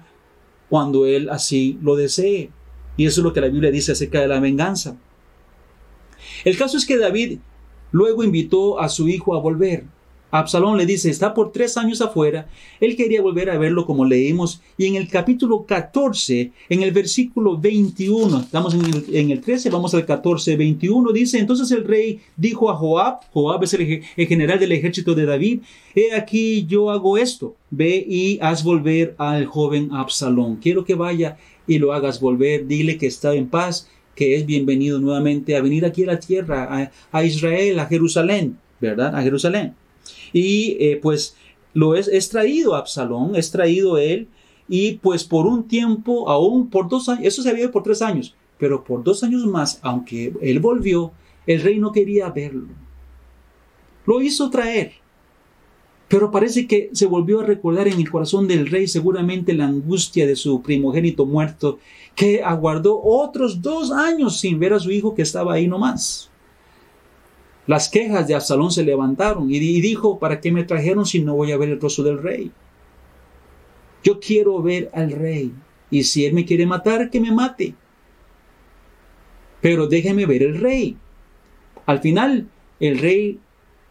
cuando 0.69 1.05
Él 1.05 1.29
así 1.29 1.77
lo 1.81 1.95
desee. 1.95 2.49
Y 2.97 3.05
eso 3.05 3.21
es 3.21 3.23
lo 3.23 3.33
que 3.33 3.41
la 3.41 3.47
Biblia 3.47 3.71
dice 3.71 3.91
acerca 3.91 4.19
de 4.19 4.27
la 4.27 4.39
venganza. 4.39 4.97
El 6.45 6.57
caso 6.57 6.77
es 6.77 6.85
que 6.85 6.97
David 6.97 7.39
luego 7.91 8.23
invitó 8.23 8.79
a 8.79 8.89
su 8.89 9.07
hijo 9.07 9.35
a 9.35 9.39
volver. 9.39 9.85
Absalón 10.31 10.77
le 10.77 10.85
dice, 10.85 11.09
está 11.09 11.33
por 11.33 11.51
tres 11.51 11.75
años 11.77 12.01
afuera. 12.01 12.47
Él 12.79 12.95
quería 12.95 13.21
volver 13.21 13.49
a 13.49 13.57
verlo 13.57 13.85
como 13.85 14.05
leímos. 14.05 14.61
Y 14.77 14.85
en 14.85 14.95
el 14.95 15.07
capítulo 15.07 15.65
14, 15.65 16.51
en 16.69 16.83
el 16.83 16.91
versículo 16.91 17.57
21, 17.57 18.41
estamos 18.41 18.73
en 18.75 18.85
el, 18.85 19.05
en 19.15 19.31
el 19.31 19.41
13, 19.41 19.69
vamos 19.69 19.93
al 19.95 20.05
14, 20.05 20.55
21, 20.55 21.11
dice, 21.11 21.39
entonces 21.39 21.71
el 21.71 21.83
rey 21.83 22.19
dijo 22.37 22.69
a 22.69 22.75
Joab, 22.75 23.21
Joab 23.33 23.63
es 23.63 23.73
el, 23.73 24.03
el 24.15 24.27
general 24.27 24.59
del 24.59 24.71
ejército 24.71 25.15
de 25.15 25.25
David, 25.25 25.61
he 25.95 26.13
aquí 26.13 26.65
yo 26.67 26.91
hago 26.91 27.17
esto, 27.17 27.55
ve 27.71 28.05
y 28.07 28.37
haz 28.41 28.63
volver 28.63 29.15
al 29.17 29.45
joven 29.47 29.89
Absalón. 29.91 30.57
Quiero 30.57 30.85
que 30.85 30.93
vaya 30.93 31.37
y 31.65 31.79
lo 31.79 31.93
hagas 31.93 32.19
volver, 32.19 32.67
dile 32.67 32.97
que 32.97 33.07
está 33.07 33.33
en 33.33 33.47
paz, 33.47 33.89
que 34.19 34.35
es 34.35 34.45
bienvenido 34.45 34.99
nuevamente 34.99 35.55
a 35.55 35.61
venir 35.61 35.85
aquí 35.85 36.03
a 36.03 36.07
la 36.07 36.19
tierra, 36.19 36.67
a, 36.69 36.91
a 37.17 37.23
Israel, 37.23 37.79
a 37.79 37.85
Jerusalén, 37.85 38.57
¿verdad? 38.81 39.15
A 39.15 39.21
Jerusalén. 39.21 39.75
Y 40.33 40.75
eh, 40.77 40.99
pues 41.01 41.37
lo 41.73 41.95
es, 41.95 42.09
es 42.09 42.27
traído 42.27 42.75
Absalón, 42.75 43.37
es 43.37 43.49
traído 43.49 43.97
él, 43.97 44.27
y 44.67 44.95
pues 44.95 45.23
por 45.23 45.47
un 45.47 45.69
tiempo, 45.69 46.29
aún 46.29 46.69
por 46.69 46.89
dos 46.89 47.07
años, 47.07 47.27
eso 47.27 47.41
se 47.41 47.49
había 47.49 47.71
por 47.71 47.83
tres 47.83 48.01
años, 48.01 48.35
pero 48.57 48.83
por 48.83 49.05
dos 49.05 49.23
años 49.23 49.45
más, 49.45 49.79
aunque 49.83 50.33
él 50.41 50.59
volvió, 50.59 51.13
el 51.47 51.61
rey 51.61 51.79
no 51.79 51.93
quería 51.93 52.29
verlo. 52.29 52.67
Lo 54.05 54.21
hizo 54.21 54.49
traer. 54.49 54.95
Pero 56.09 56.31
parece 56.31 56.65
que 56.65 56.89
se 56.91 57.05
volvió 57.05 57.39
a 57.39 57.45
recordar 57.45 57.87
en 57.87 57.99
el 57.99 58.09
corazón 58.09 58.47
del 58.47 58.67
rey 58.67 58.87
seguramente 58.87 59.53
la 59.53 59.67
angustia 59.67 60.25
de 60.25 60.35
su 60.35 60.61
primogénito 60.61 61.27
muerto, 61.27 61.79
que 62.15 62.43
aguardó 62.43 62.99
otros 63.01 63.61
dos 63.61 63.91
años 63.91 64.39
sin 64.39 64.59
ver 64.59 64.73
a 64.73 64.79
su 64.79 64.91
hijo 64.91 65.13
que 65.13 65.21
estaba 65.21 65.53
ahí 65.53 65.67
nomás. 65.67 66.31
Las 67.67 67.87
quejas 67.87 68.27
de 68.27 68.33
Absalón 68.33 68.71
se 68.71 68.83
levantaron 68.83 69.51
y 69.51 69.59
dijo, 69.59 70.17
¿para 70.17 70.41
qué 70.41 70.51
me 70.51 70.63
trajeron 70.63 71.05
si 71.05 71.21
no 71.21 71.35
voy 71.35 71.51
a 71.51 71.57
ver 71.57 71.69
el 71.69 71.79
rostro 71.79 72.03
del 72.03 72.17
rey? 72.17 72.51
Yo 74.03 74.19
quiero 74.19 74.59
ver 74.63 74.89
al 74.93 75.11
rey 75.11 75.53
y 75.91 76.03
si 76.03 76.25
él 76.25 76.33
me 76.33 76.45
quiere 76.45 76.65
matar, 76.65 77.11
que 77.11 77.19
me 77.19 77.31
mate. 77.31 77.75
Pero 79.61 79.85
déjeme 79.85 80.25
ver 80.25 80.41
el 80.41 80.59
rey. 80.59 80.97
Al 81.85 81.99
final, 81.99 82.47
el 82.79 82.97
rey 82.97 83.39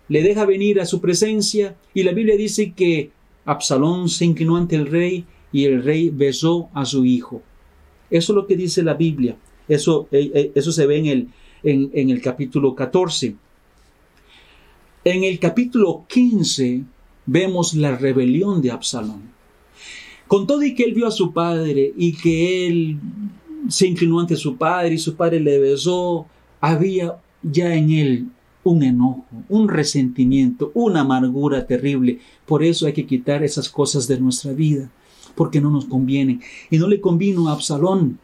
le 0.09 0.23
deja 0.23 0.47
venir 0.47 0.81
a 0.81 0.87
su 0.87 1.01
presencia 1.01 1.77
y 1.95 2.03
la 2.03 2.13
Biblia 2.13 2.37
dice 2.37 2.73
que 2.73 3.11
Absalón 3.45 4.09
se 4.09 4.25
inclinó 4.25 4.57
ante 4.57 4.77
el 4.77 4.87
rey 4.87 5.25
y 5.53 5.65
el 5.65 5.83
rey 5.83 6.11
besó 6.11 6.69
a 6.75 6.85
su 6.85 7.05
hijo. 7.05 7.43
Eso 8.11 8.33
es 8.33 8.37
lo 8.37 8.47
que 8.47 8.57
dice 8.57 8.83
la 8.83 8.95
Biblia. 8.95 9.37
Eso, 9.69 10.09
eh, 10.11 10.31
eh, 10.35 10.53
eso 10.55 10.73
se 10.73 10.87
ve 10.87 10.99
en 10.99 11.07
el, 11.07 11.29
en, 11.63 11.91
en 11.93 12.11
el 12.11 12.21
capítulo 12.23 12.75
14. 12.75 13.37
En 15.05 15.25
el 15.25 15.39
capítulo 15.39 16.05
15 16.09 16.85
vemos 17.27 17.75
la 17.75 17.97
rebelión 17.97 18.63
de 18.63 18.71
Absalón. 18.71 19.23
Con 20.27 20.47
todo 20.47 20.63
y 20.63 20.75
que 20.75 20.85
él 20.85 20.95
vio 20.95 21.07
a 21.07 21.11
su 21.11 21.33
padre 21.33 21.93
y 21.97 22.13
que 22.13 22.67
él 22.67 22.99
se 23.69 23.87
inclinó 23.87 24.21
ante 24.21 24.37
su 24.37 24.57
padre 24.57 24.95
y 24.95 24.99
su 24.99 25.17
padre 25.17 25.41
le 25.41 25.59
besó, 25.59 26.27
había 26.61 27.17
ya 27.43 27.75
en 27.75 27.91
él 27.91 28.29
un 28.65 28.83
enojo, 28.83 29.27
un 29.49 29.69
resentimiento, 29.69 30.71
una 30.75 31.01
amargura 31.01 31.67
terrible. 31.67 32.21
Por 32.47 32.63
eso 32.63 32.87
hay 32.87 32.93
que 32.93 33.07
quitar 33.07 33.43
esas 33.43 33.69
cosas 33.69 34.07
de 34.09 34.21
nuestra 34.21 34.53
vida, 34.53 34.91
porque 35.35 35.61
no 35.61 35.71
nos 35.71 35.87
convienen. 35.87 36.41
Y 36.71 36.79
no 36.79 36.89
le 36.89 37.01
convino 37.01 37.49
a 37.49 37.53
Absalón. 37.53 38.19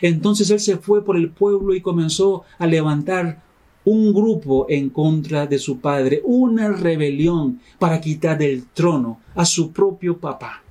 Entonces 0.00 0.50
él 0.50 0.60
se 0.60 0.76
fue 0.78 1.04
por 1.04 1.16
el 1.16 1.30
pueblo 1.30 1.74
y 1.74 1.80
comenzó 1.80 2.44
a 2.58 2.66
levantar 2.66 3.42
un 3.84 4.14
grupo 4.14 4.66
en 4.68 4.90
contra 4.90 5.46
de 5.46 5.58
su 5.58 5.78
padre, 5.80 6.22
una 6.24 6.68
rebelión 6.68 7.60
para 7.78 8.00
quitar 8.00 8.38
del 8.38 8.66
trono 8.68 9.20
a 9.34 9.44
su 9.44 9.72
propio 9.72 10.18
papá. 10.18 10.62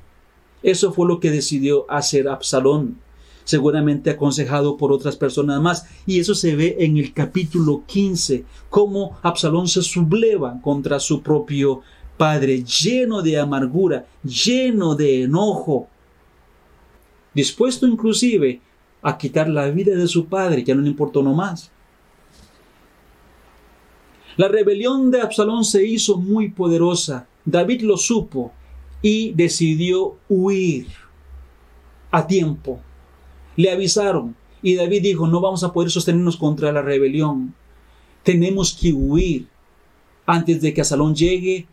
Eso 0.64 0.94
fue 0.94 1.08
lo 1.08 1.20
que 1.20 1.32
decidió 1.32 1.90
hacer 1.90 2.28
Absalón, 2.28 2.98
seguramente 3.44 4.10
aconsejado 4.10 4.78
por 4.78 4.92
otras 4.92 5.16
personas 5.16 5.62
más. 5.62 5.86
Y 6.06 6.20
eso 6.20 6.36
se 6.36 6.56
ve 6.56 6.78
en 6.80 6.98
el 6.98 7.14
capítulo 7.14 7.84
15, 7.86 8.46
cómo 8.70 9.18
Absalón 9.22 9.68
se 9.68 9.82
subleva 9.82 10.60
contra 10.62 11.00
su 11.00 11.22
propio 11.22 11.82
padre, 12.18 12.64
lleno 12.64 13.22
de 13.22 13.40
amargura, 13.40 14.06
lleno 14.24 14.96
de 14.96 15.24
enojo, 15.24 15.88
dispuesto 17.34 17.88
inclusive 17.88 18.62
a 19.02 19.18
quitar 19.18 19.50
la 19.50 19.70
vida 19.72 19.96
de 19.96 20.08
su 20.08 20.26
padre, 20.28 20.64
que 20.64 20.76
no 20.76 20.82
le 20.82 20.90
importó 20.90 21.24
nomás. 21.24 21.72
La 24.38 24.48
rebelión 24.48 25.12
de 25.12 25.22
Absalón 25.22 25.66
se 25.66 25.86
hizo 25.86 26.18
muy 26.18 26.50
poderosa. 26.50 27.28
David 27.44 27.82
lo 27.82 27.98
supo 27.98 28.52
y 29.02 29.34
decidió 29.34 30.18
huir 30.30 30.88
a 32.12 32.28
tiempo. 32.28 32.80
Le 33.56 33.72
avisaron 33.72 34.36
y 34.62 34.76
David 34.76 35.02
dijo, 35.02 35.28
no 35.28 35.42
vamos 35.42 35.64
a 35.64 35.74
poder 35.74 35.90
sostenernos 35.90 36.38
contra 36.38 36.72
la 36.72 36.82
rebelión. 36.82 37.54
Tenemos 38.24 38.74
que 38.74 38.94
huir 38.94 39.48
antes 40.26 40.62
de 40.62 40.74
que 40.74 40.82
Absalón 40.82 41.16
llegue 41.16 41.68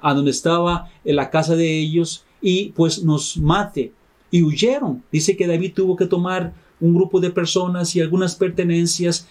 a 0.00 0.14
donde 0.14 0.30
estaba 0.30 0.90
en 1.04 1.16
la 1.16 1.30
casa 1.30 1.56
de 1.56 1.78
ellos 1.78 2.24
y 2.40 2.70
pues 2.70 3.02
nos 3.02 3.36
mate. 3.36 3.92
Y 4.30 4.42
huyeron. 4.42 5.02
Dice 5.10 5.36
que 5.36 5.46
David 5.46 5.72
tuvo 5.74 5.96
que 5.96 6.06
tomar 6.06 6.52
un 6.80 6.94
grupo 6.94 7.20
de 7.20 7.30
personas 7.30 7.94
y 7.96 8.00
algunas 8.00 8.34
pertenencias. 8.34 9.26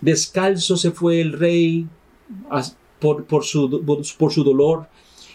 Descalzo 0.00 0.76
se 0.76 0.90
fue 0.90 1.20
el 1.20 1.32
rey 1.32 1.86
por, 2.98 3.44
su, 3.44 3.84
por 4.18 4.32
su 4.32 4.44
dolor 4.44 4.88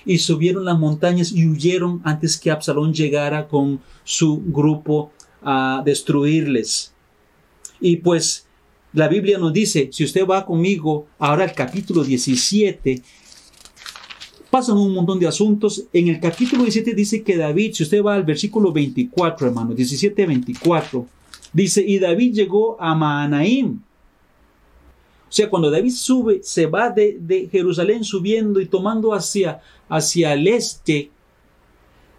y 0.05 0.19
subieron 0.19 0.65
las 0.65 0.77
montañas 0.77 1.31
y 1.31 1.47
huyeron 1.47 2.01
antes 2.03 2.37
que 2.37 2.51
Absalón 2.51 2.93
llegara 2.93 3.47
con 3.47 3.79
su 4.03 4.41
grupo 4.45 5.11
a 5.45 5.81
destruirles. 5.85 6.93
Y 7.79 7.97
pues 7.97 8.45
la 8.93 9.07
Biblia 9.07 9.37
nos 9.37 9.53
dice, 9.53 9.89
si 9.91 10.03
usted 10.03 10.25
va 10.25 10.45
conmigo 10.45 11.07
ahora 11.19 11.43
al 11.43 11.53
capítulo 11.53 12.03
17, 12.03 13.01
pasan 14.49 14.77
un 14.77 14.93
montón 14.93 15.19
de 15.19 15.27
asuntos. 15.27 15.85
En 15.91 16.07
el 16.07 16.19
capítulo 16.19 16.63
17 16.63 16.95
dice 16.95 17.21
que 17.21 17.37
David, 17.37 17.73
si 17.73 17.83
usted 17.83 18.01
va 18.01 18.15
al 18.15 18.23
versículo 18.23 18.71
24, 18.71 19.47
hermano, 19.47 19.73
17, 19.73 20.25
24, 20.25 21.05
dice, 21.53 21.83
y 21.85 21.99
David 21.99 22.33
llegó 22.33 22.81
a 22.81 22.95
Maanaim, 22.95 23.81
o 25.27 25.31
sea, 25.35 25.49
cuando 25.49 25.69
David 25.69 25.91
sube, 25.91 26.39
se 26.43 26.65
va 26.65 26.89
de, 26.89 27.49
Jerusalén 27.51 28.05
subiendo 28.05 28.61
y 28.61 28.67
tomando 28.67 29.13
hacia, 29.13 29.59
hacia 29.89 30.31
el 30.31 30.47
este, 30.47 31.11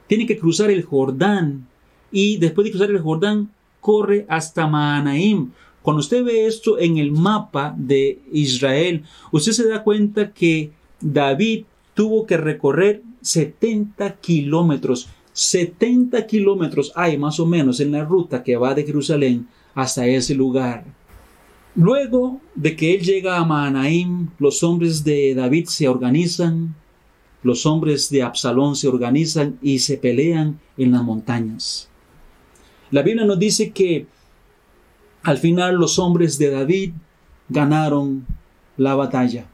tiene 0.06 0.26
que 0.26 0.38
cruzar 0.38 0.70
el 0.70 0.82
Jordán 0.82 1.66
y 2.10 2.36
después 2.38 2.64
de 2.64 2.70
cruzar 2.70 2.90
el 2.90 3.00
Jordán 3.00 3.50
corre 3.80 4.26
hasta 4.28 4.66
Mahanaim. 4.66 5.50
Cuando 5.82 6.00
usted 6.00 6.24
ve 6.24 6.46
esto 6.46 6.78
en 6.78 6.98
el 6.98 7.12
mapa 7.12 7.74
de 7.76 8.18
Israel, 8.32 9.04
usted 9.30 9.52
se 9.52 9.68
da 9.68 9.84
cuenta 9.84 10.32
que 10.32 10.72
David 11.00 11.64
tuvo 11.94 12.26
que 12.26 12.36
recorrer 12.36 13.02
70 13.22 14.16
kilómetros. 14.16 15.08
70 15.32 16.26
kilómetros 16.26 16.92
hay 16.94 17.16
más 17.18 17.38
o 17.38 17.46
menos 17.46 17.78
en 17.80 17.92
la 17.92 18.04
ruta 18.04 18.42
que 18.42 18.56
va 18.56 18.74
de 18.74 18.84
Jerusalén 18.84 19.46
hasta 19.74 20.06
ese 20.06 20.34
lugar. 20.34 20.84
Luego 21.76 22.40
de 22.54 22.74
que 22.74 22.94
él 22.94 23.02
llega 23.02 23.36
a 23.36 23.44
Mahanaim, 23.44 24.30
los 24.38 24.62
hombres 24.62 25.04
de 25.04 25.34
David 25.34 25.66
se 25.66 25.86
organizan, 25.86 26.74
los 27.42 27.66
hombres 27.66 28.08
de 28.10 28.22
Absalón 28.22 28.76
se 28.76 28.88
organizan 28.88 29.58
y 29.60 29.78
se 29.80 29.98
pelean 29.98 30.58
en 30.78 30.92
las 30.92 31.04
montañas. 31.04 31.90
La 32.90 33.02
Biblia 33.02 33.24
nos 33.24 33.38
dice 33.38 33.70
que 33.70 34.06
al 35.22 35.38
final 35.38 35.74
los 35.74 35.98
hombres 35.98 36.38
de 36.38 36.50
David 36.50 36.92
ganaron 37.48 38.26
la 38.76 38.94
batalla. 38.94 39.46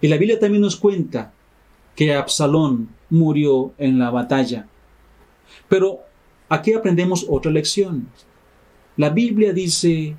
Y 0.00 0.08
la 0.08 0.16
Biblia 0.16 0.38
también 0.38 0.62
nos 0.62 0.76
cuenta 0.76 1.32
que 1.94 2.14
Absalón 2.14 2.88
murió 3.10 3.72
en 3.78 3.98
la 3.98 4.10
batalla. 4.10 4.68
Pero 5.68 6.00
aquí 6.48 6.72
aprendemos 6.72 7.26
otra 7.28 7.50
lección. 7.50 8.08
La 8.96 9.10
Biblia 9.10 9.52
dice 9.52 10.16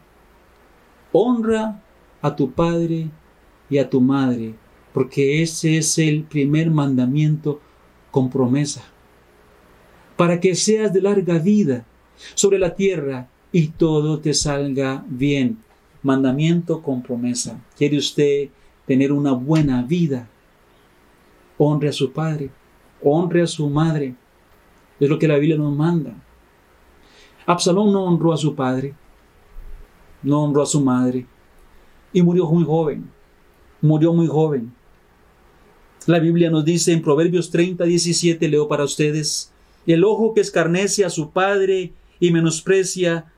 honra 1.12 1.82
a 2.22 2.36
tu 2.36 2.52
padre 2.52 3.10
y 3.70 3.78
a 3.78 3.90
tu 3.90 4.02
madre, 4.02 4.54
porque 4.94 5.42
ese 5.42 5.78
es 5.78 5.98
el 5.98 6.24
primer 6.24 6.70
mandamiento 6.70 7.60
con 8.12 8.30
promesa, 8.30 8.84
para 10.20 10.42
que 10.42 10.54
seas 10.54 10.92
de 10.92 11.02
larga 11.02 11.40
vida 11.40 11.86
sobre 12.36 12.60
la 12.60 12.76
tierra 12.76 13.30
y 13.54 13.70
todo 13.70 14.20
te 14.20 14.34
salga 14.34 15.02
bien. 15.08 15.60
Mandamiento 16.04 16.82
con 16.82 17.02
promesa. 17.02 17.58
¿Quiere 17.78 17.98
usted 17.98 18.50
tener 18.86 19.14
una 19.14 19.32
buena 19.32 19.82
vida? 19.82 20.28
Honre 21.58 21.88
a 21.88 21.94
su 21.94 22.12
padre, 22.12 22.50
honre 23.02 23.44
a 23.44 23.48
su 23.48 23.70
madre. 23.70 24.14
Es 25.00 25.08
lo 25.08 25.18
que 25.18 25.30
la 25.30 25.38
Biblia 25.38 25.56
nos 25.56 25.74
manda. 25.74 26.14
Absalón 27.46 27.94
no 27.94 28.04
honró 28.04 28.34
a 28.34 28.38
su 28.38 28.54
padre, 28.54 28.94
no 30.22 30.44
honró 30.44 30.64
a 30.64 30.66
su 30.66 30.82
madre 30.82 31.26
y 32.12 32.22
murió 32.22 32.46
muy 32.46 32.66
joven. 32.66 33.10
Murió 33.80 34.12
muy 34.12 34.28
joven. 34.28 34.74
La 36.08 36.20
Biblia 36.20 36.50
nos 36.50 36.66
dice 36.66 36.92
en 36.92 37.02
Proverbios 37.02 37.50
30, 37.52 37.86
17, 37.86 38.50
leo 38.50 38.68
para 38.68 38.84
ustedes, 38.84 39.54
el 39.94 40.04
ojo 40.04 40.34
que 40.34 40.42
escarnece 40.42 41.06
a 41.06 41.10
su 41.10 41.32
padre 41.32 41.94
y 42.20 42.32
menosprecia 42.32 43.32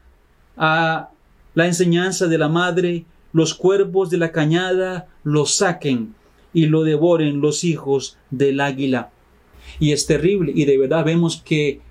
a 0.58 1.10
la 1.54 1.68
enseñanza 1.68 2.28
de 2.28 2.38
la 2.38 2.50
madre, 2.50 3.06
los 3.34 3.54
cuervos 3.54 4.10
de 4.10 4.18
la 4.18 4.32
cañada 4.32 5.08
lo 5.24 5.46
saquen 5.46 6.16
y 6.54 6.66
lo 6.66 6.84
devoren 6.84 7.42
los 7.42 7.64
hijos 7.64 8.18
del 8.30 8.60
águila. 8.60 9.12
Y 9.80 9.92
es 9.92 10.06
terrible, 10.06 10.52
y 10.54 10.66
de 10.66 10.78
verdad 10.78 11.06
vemos 11.06 11.42
que 11.44 11.82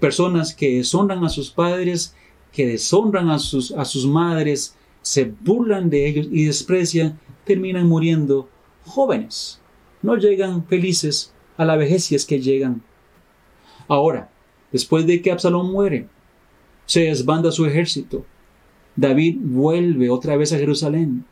personas 0.00 0.54
que 0.54 0.76
deshonran 0.76 1.24
a 1.24 1.28
sus 1.28 1.50
padres 1.50 2.14
que 2.52 2.66
deshonran 2.66 3.30
a 3.30 3.38
sus, 3.38 3.72
a 3.72 3.84
sus 3.84 4.06
madres, 4.06 4.76
se 5.00 5.24
burlan 5.24 5.90
de 5.90 6.06
ellos 6.06 6.28
y 6.30 6.44
desprecian, 6.44 7.18
terminan 7.44 7.88
muriendo 7.88 8.48
jóvenes. 8.84 9.60
No 10.02 10.16
llegan 10.16 10.64
felices 10.66 11.32
a 11.56 11.64
la 11.64 11.76
vejez 11.76 12.12
es 12.12 12.24
que 12.24 12.40
llegan. 12.40 12.82
Ahora, 13.88 14.30
después 14.70 15.06
de 15.06 15.20
que 15.20 15.30
Absalón 15.30 15.72
muere, 15.72 16.08
se 16.86 17.02
desbanda 17.02 17.52
su 17.52 17.66
ejército. 17.66 18.24
David 18.96 19.38
vuelve 19.40 20.10
otra 20.10 20.36
vez 20.36 20.52
a 20.52 20.58
Jerusalén, 20.58 21.24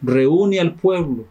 reúne 0.00 0.60
al 0.60 0.74
pueblo, 0.74 1.26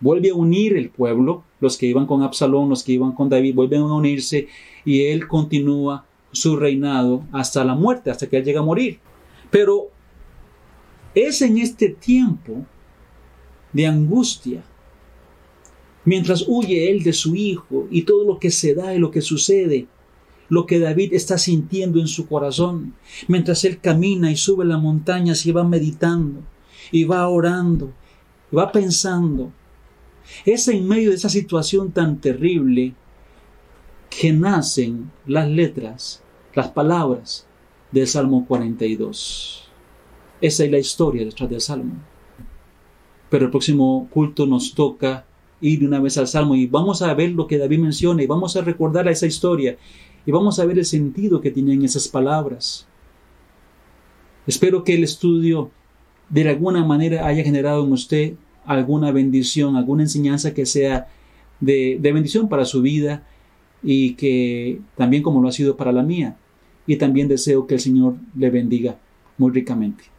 vuelve 0.00 0.30
a 0.30 0.34
unir 0.34 0.76
el 0.76 0.90
pueblo, 0.90 1.44
los 1.60 1.76
que 1.76 1.86
iban 1.86 2.06
con 2.06 2.22
Absalón, 2.22 2.68
los 2.68 2.82
que 2.82 2.92
iban 2.92 3.12
con 3.12 3.28
David, 3.28 3.54
vuelven 3.54 3.82
a 3.82 3.94
unirse 3.94 4.48
y 4.84 5.04
él 5.04 5.28
continúa 5.28 6.04
su 6.32 6.56
reinado 6.56 7.22
hasta 7.32 7.64
la 7.64 7.74
muerte, 7.74 8.10
hasta 8.10 8.26
que 8.26 8.36
él 8.38 8.44
llega 8.44 8.60
a 8.60 8.64
morir. 8.64 8.98
Pero 9.50 9.88
es 11.14 11.40
en 11.40 11.58
este 11.58 11.88
tiempo 11.88 12.66
de 13.72 13.86
angustia, 13.86 14.62
mientras 16.06 16.46
huye 16.48 16.90
él 16.90 17.02
de 17.02 17.12
su 17.12 17.36
hijo 17.36 17.86
y 17.90 18.02
todo 18.02 18.24
lo 18.24 18.38
que 18.38 18.50
se 18.50 18.74
da 18.74 18.94
y 18.94 18.98
lo 18.98 19.10
que 19.10 19.20
sucede, 19.20 19.86
lo 20.48 20.64
que 20.64 20.78
David 20.78 21.12
está 21.12 21.36
sintiendo 21.36 22.00
en 22.00 22.08
su 22.08 22.26
corazón, 22.26 22.94
mientras 23.28 23.64
él 23.64 23.78
camina 23.80 24.32
y 24.32 24.36
sube 24.36 24.64
la 24.64 24.78
montaña, 24.78 25.34
y 25.44 25.50
va 25.50 25.64
meditando 25.64 26.42
y 26.90 27.04
va 27.04 27.28
orando, 27.28 27.92
y 28.50 28.56
va 28.56 28.70
pensando. 28.70 29.52
Es 30.44 30.68
en 30.68 30.86
medio 30.86 31.10
de 31.10 31.16
esa 31.16 31.28
situación 31.28 31.92
tan 31.92 32.20
terrible 32.20 32.94
que 34.08 34.32
nacen 34.32 35.10
las 35.26 35.48
letras 35.48 36.22
las 36.54 36.68
palabras 36.68 37.46
del 37.92 38.06
Salmo 38.06 38.46
42. 38.46 39.68
Esa 40.40 40.64
es 40.64 40.70
la 40.70 40.78
historia 40.78 41.24
detrás 41.24 41.50
del 41.50 41.60
Salmo. 41.60 41.94
Pero 43.28 43.46
el 43.46 43.50
próximo 43.50 44.08
culto 44.10 44.46
nos 44.46 44.74
toca 44.74 45.26
ir 45.60 45.80
de 45.80 45.86
una 45.86 46.00
vez 46.00 46.18
al 46.18 46.26
Salmo 46.26 46.54
y 46.54 46.66
vamos 46.66 47.02
a 47.02 47.12
ver 47.14 47.30
lo 47.30 47.46
que 47.46 47.58
David 47.58 47.78
menciona 47.78 48.22
y 48.22 48.26
vamos 48.26 48.56
a 48.56 48.62
recordar 48.62 49.08
a 49.08 49.10
esa 49.10 49.26
historia 49.26 49.76
y 50.24 50.30
vamos 50.30 50.58
a 50.58 50.66
ver 50.66 50.78
el 50.78 50.84
sentido 50.84 51.40
que 51.40 51.50
tienen 51.50 51.84
esas 51.84 52.08
palabras. 52.08 52.86
Espero 54.46 54.84
que 54.84 54.94
el 54.94 55.04
estudio 55.04 55.70
de 56.28 56.48
alguna 56.48 56.84
manera 56.84 57.26
haya 57.26 57.42
generado 57.44 57.84
en 57.84 57.92
usted 57.92 58.34
alguna 58.64 59.12
bendición, 59.12 59.76
alguna 59.76 60.02
enseñanza 60.02 60.52
que 60.52 60.66
sea 60.66 61.08
de, 61.60 61.98
de 62.00 62.12
bendición 62.12 62.48
para 62.48 62.64
su 62.64 62.82
vida 62.82 63.26
y 63.82 64.14
que 64.14 64.80
también 64.96 65.22
como 65.22 65.40
lo 65.40 65.48
ha 65.48 65.52
sido 65.52 65.76
para 65.76 65.92
la 65.92 66.02
mía 66.02 66.36
y 66.86 66.96
también 66.96 67.28
deseo 67.28 67.66
que 67.66 67.74
el 67.74 67.80
Señor 67.80 68.16
le 68.36 68.50
bendiga 68.50 68.98
muy 69.38 69.52
ricamente. 69.52 70.15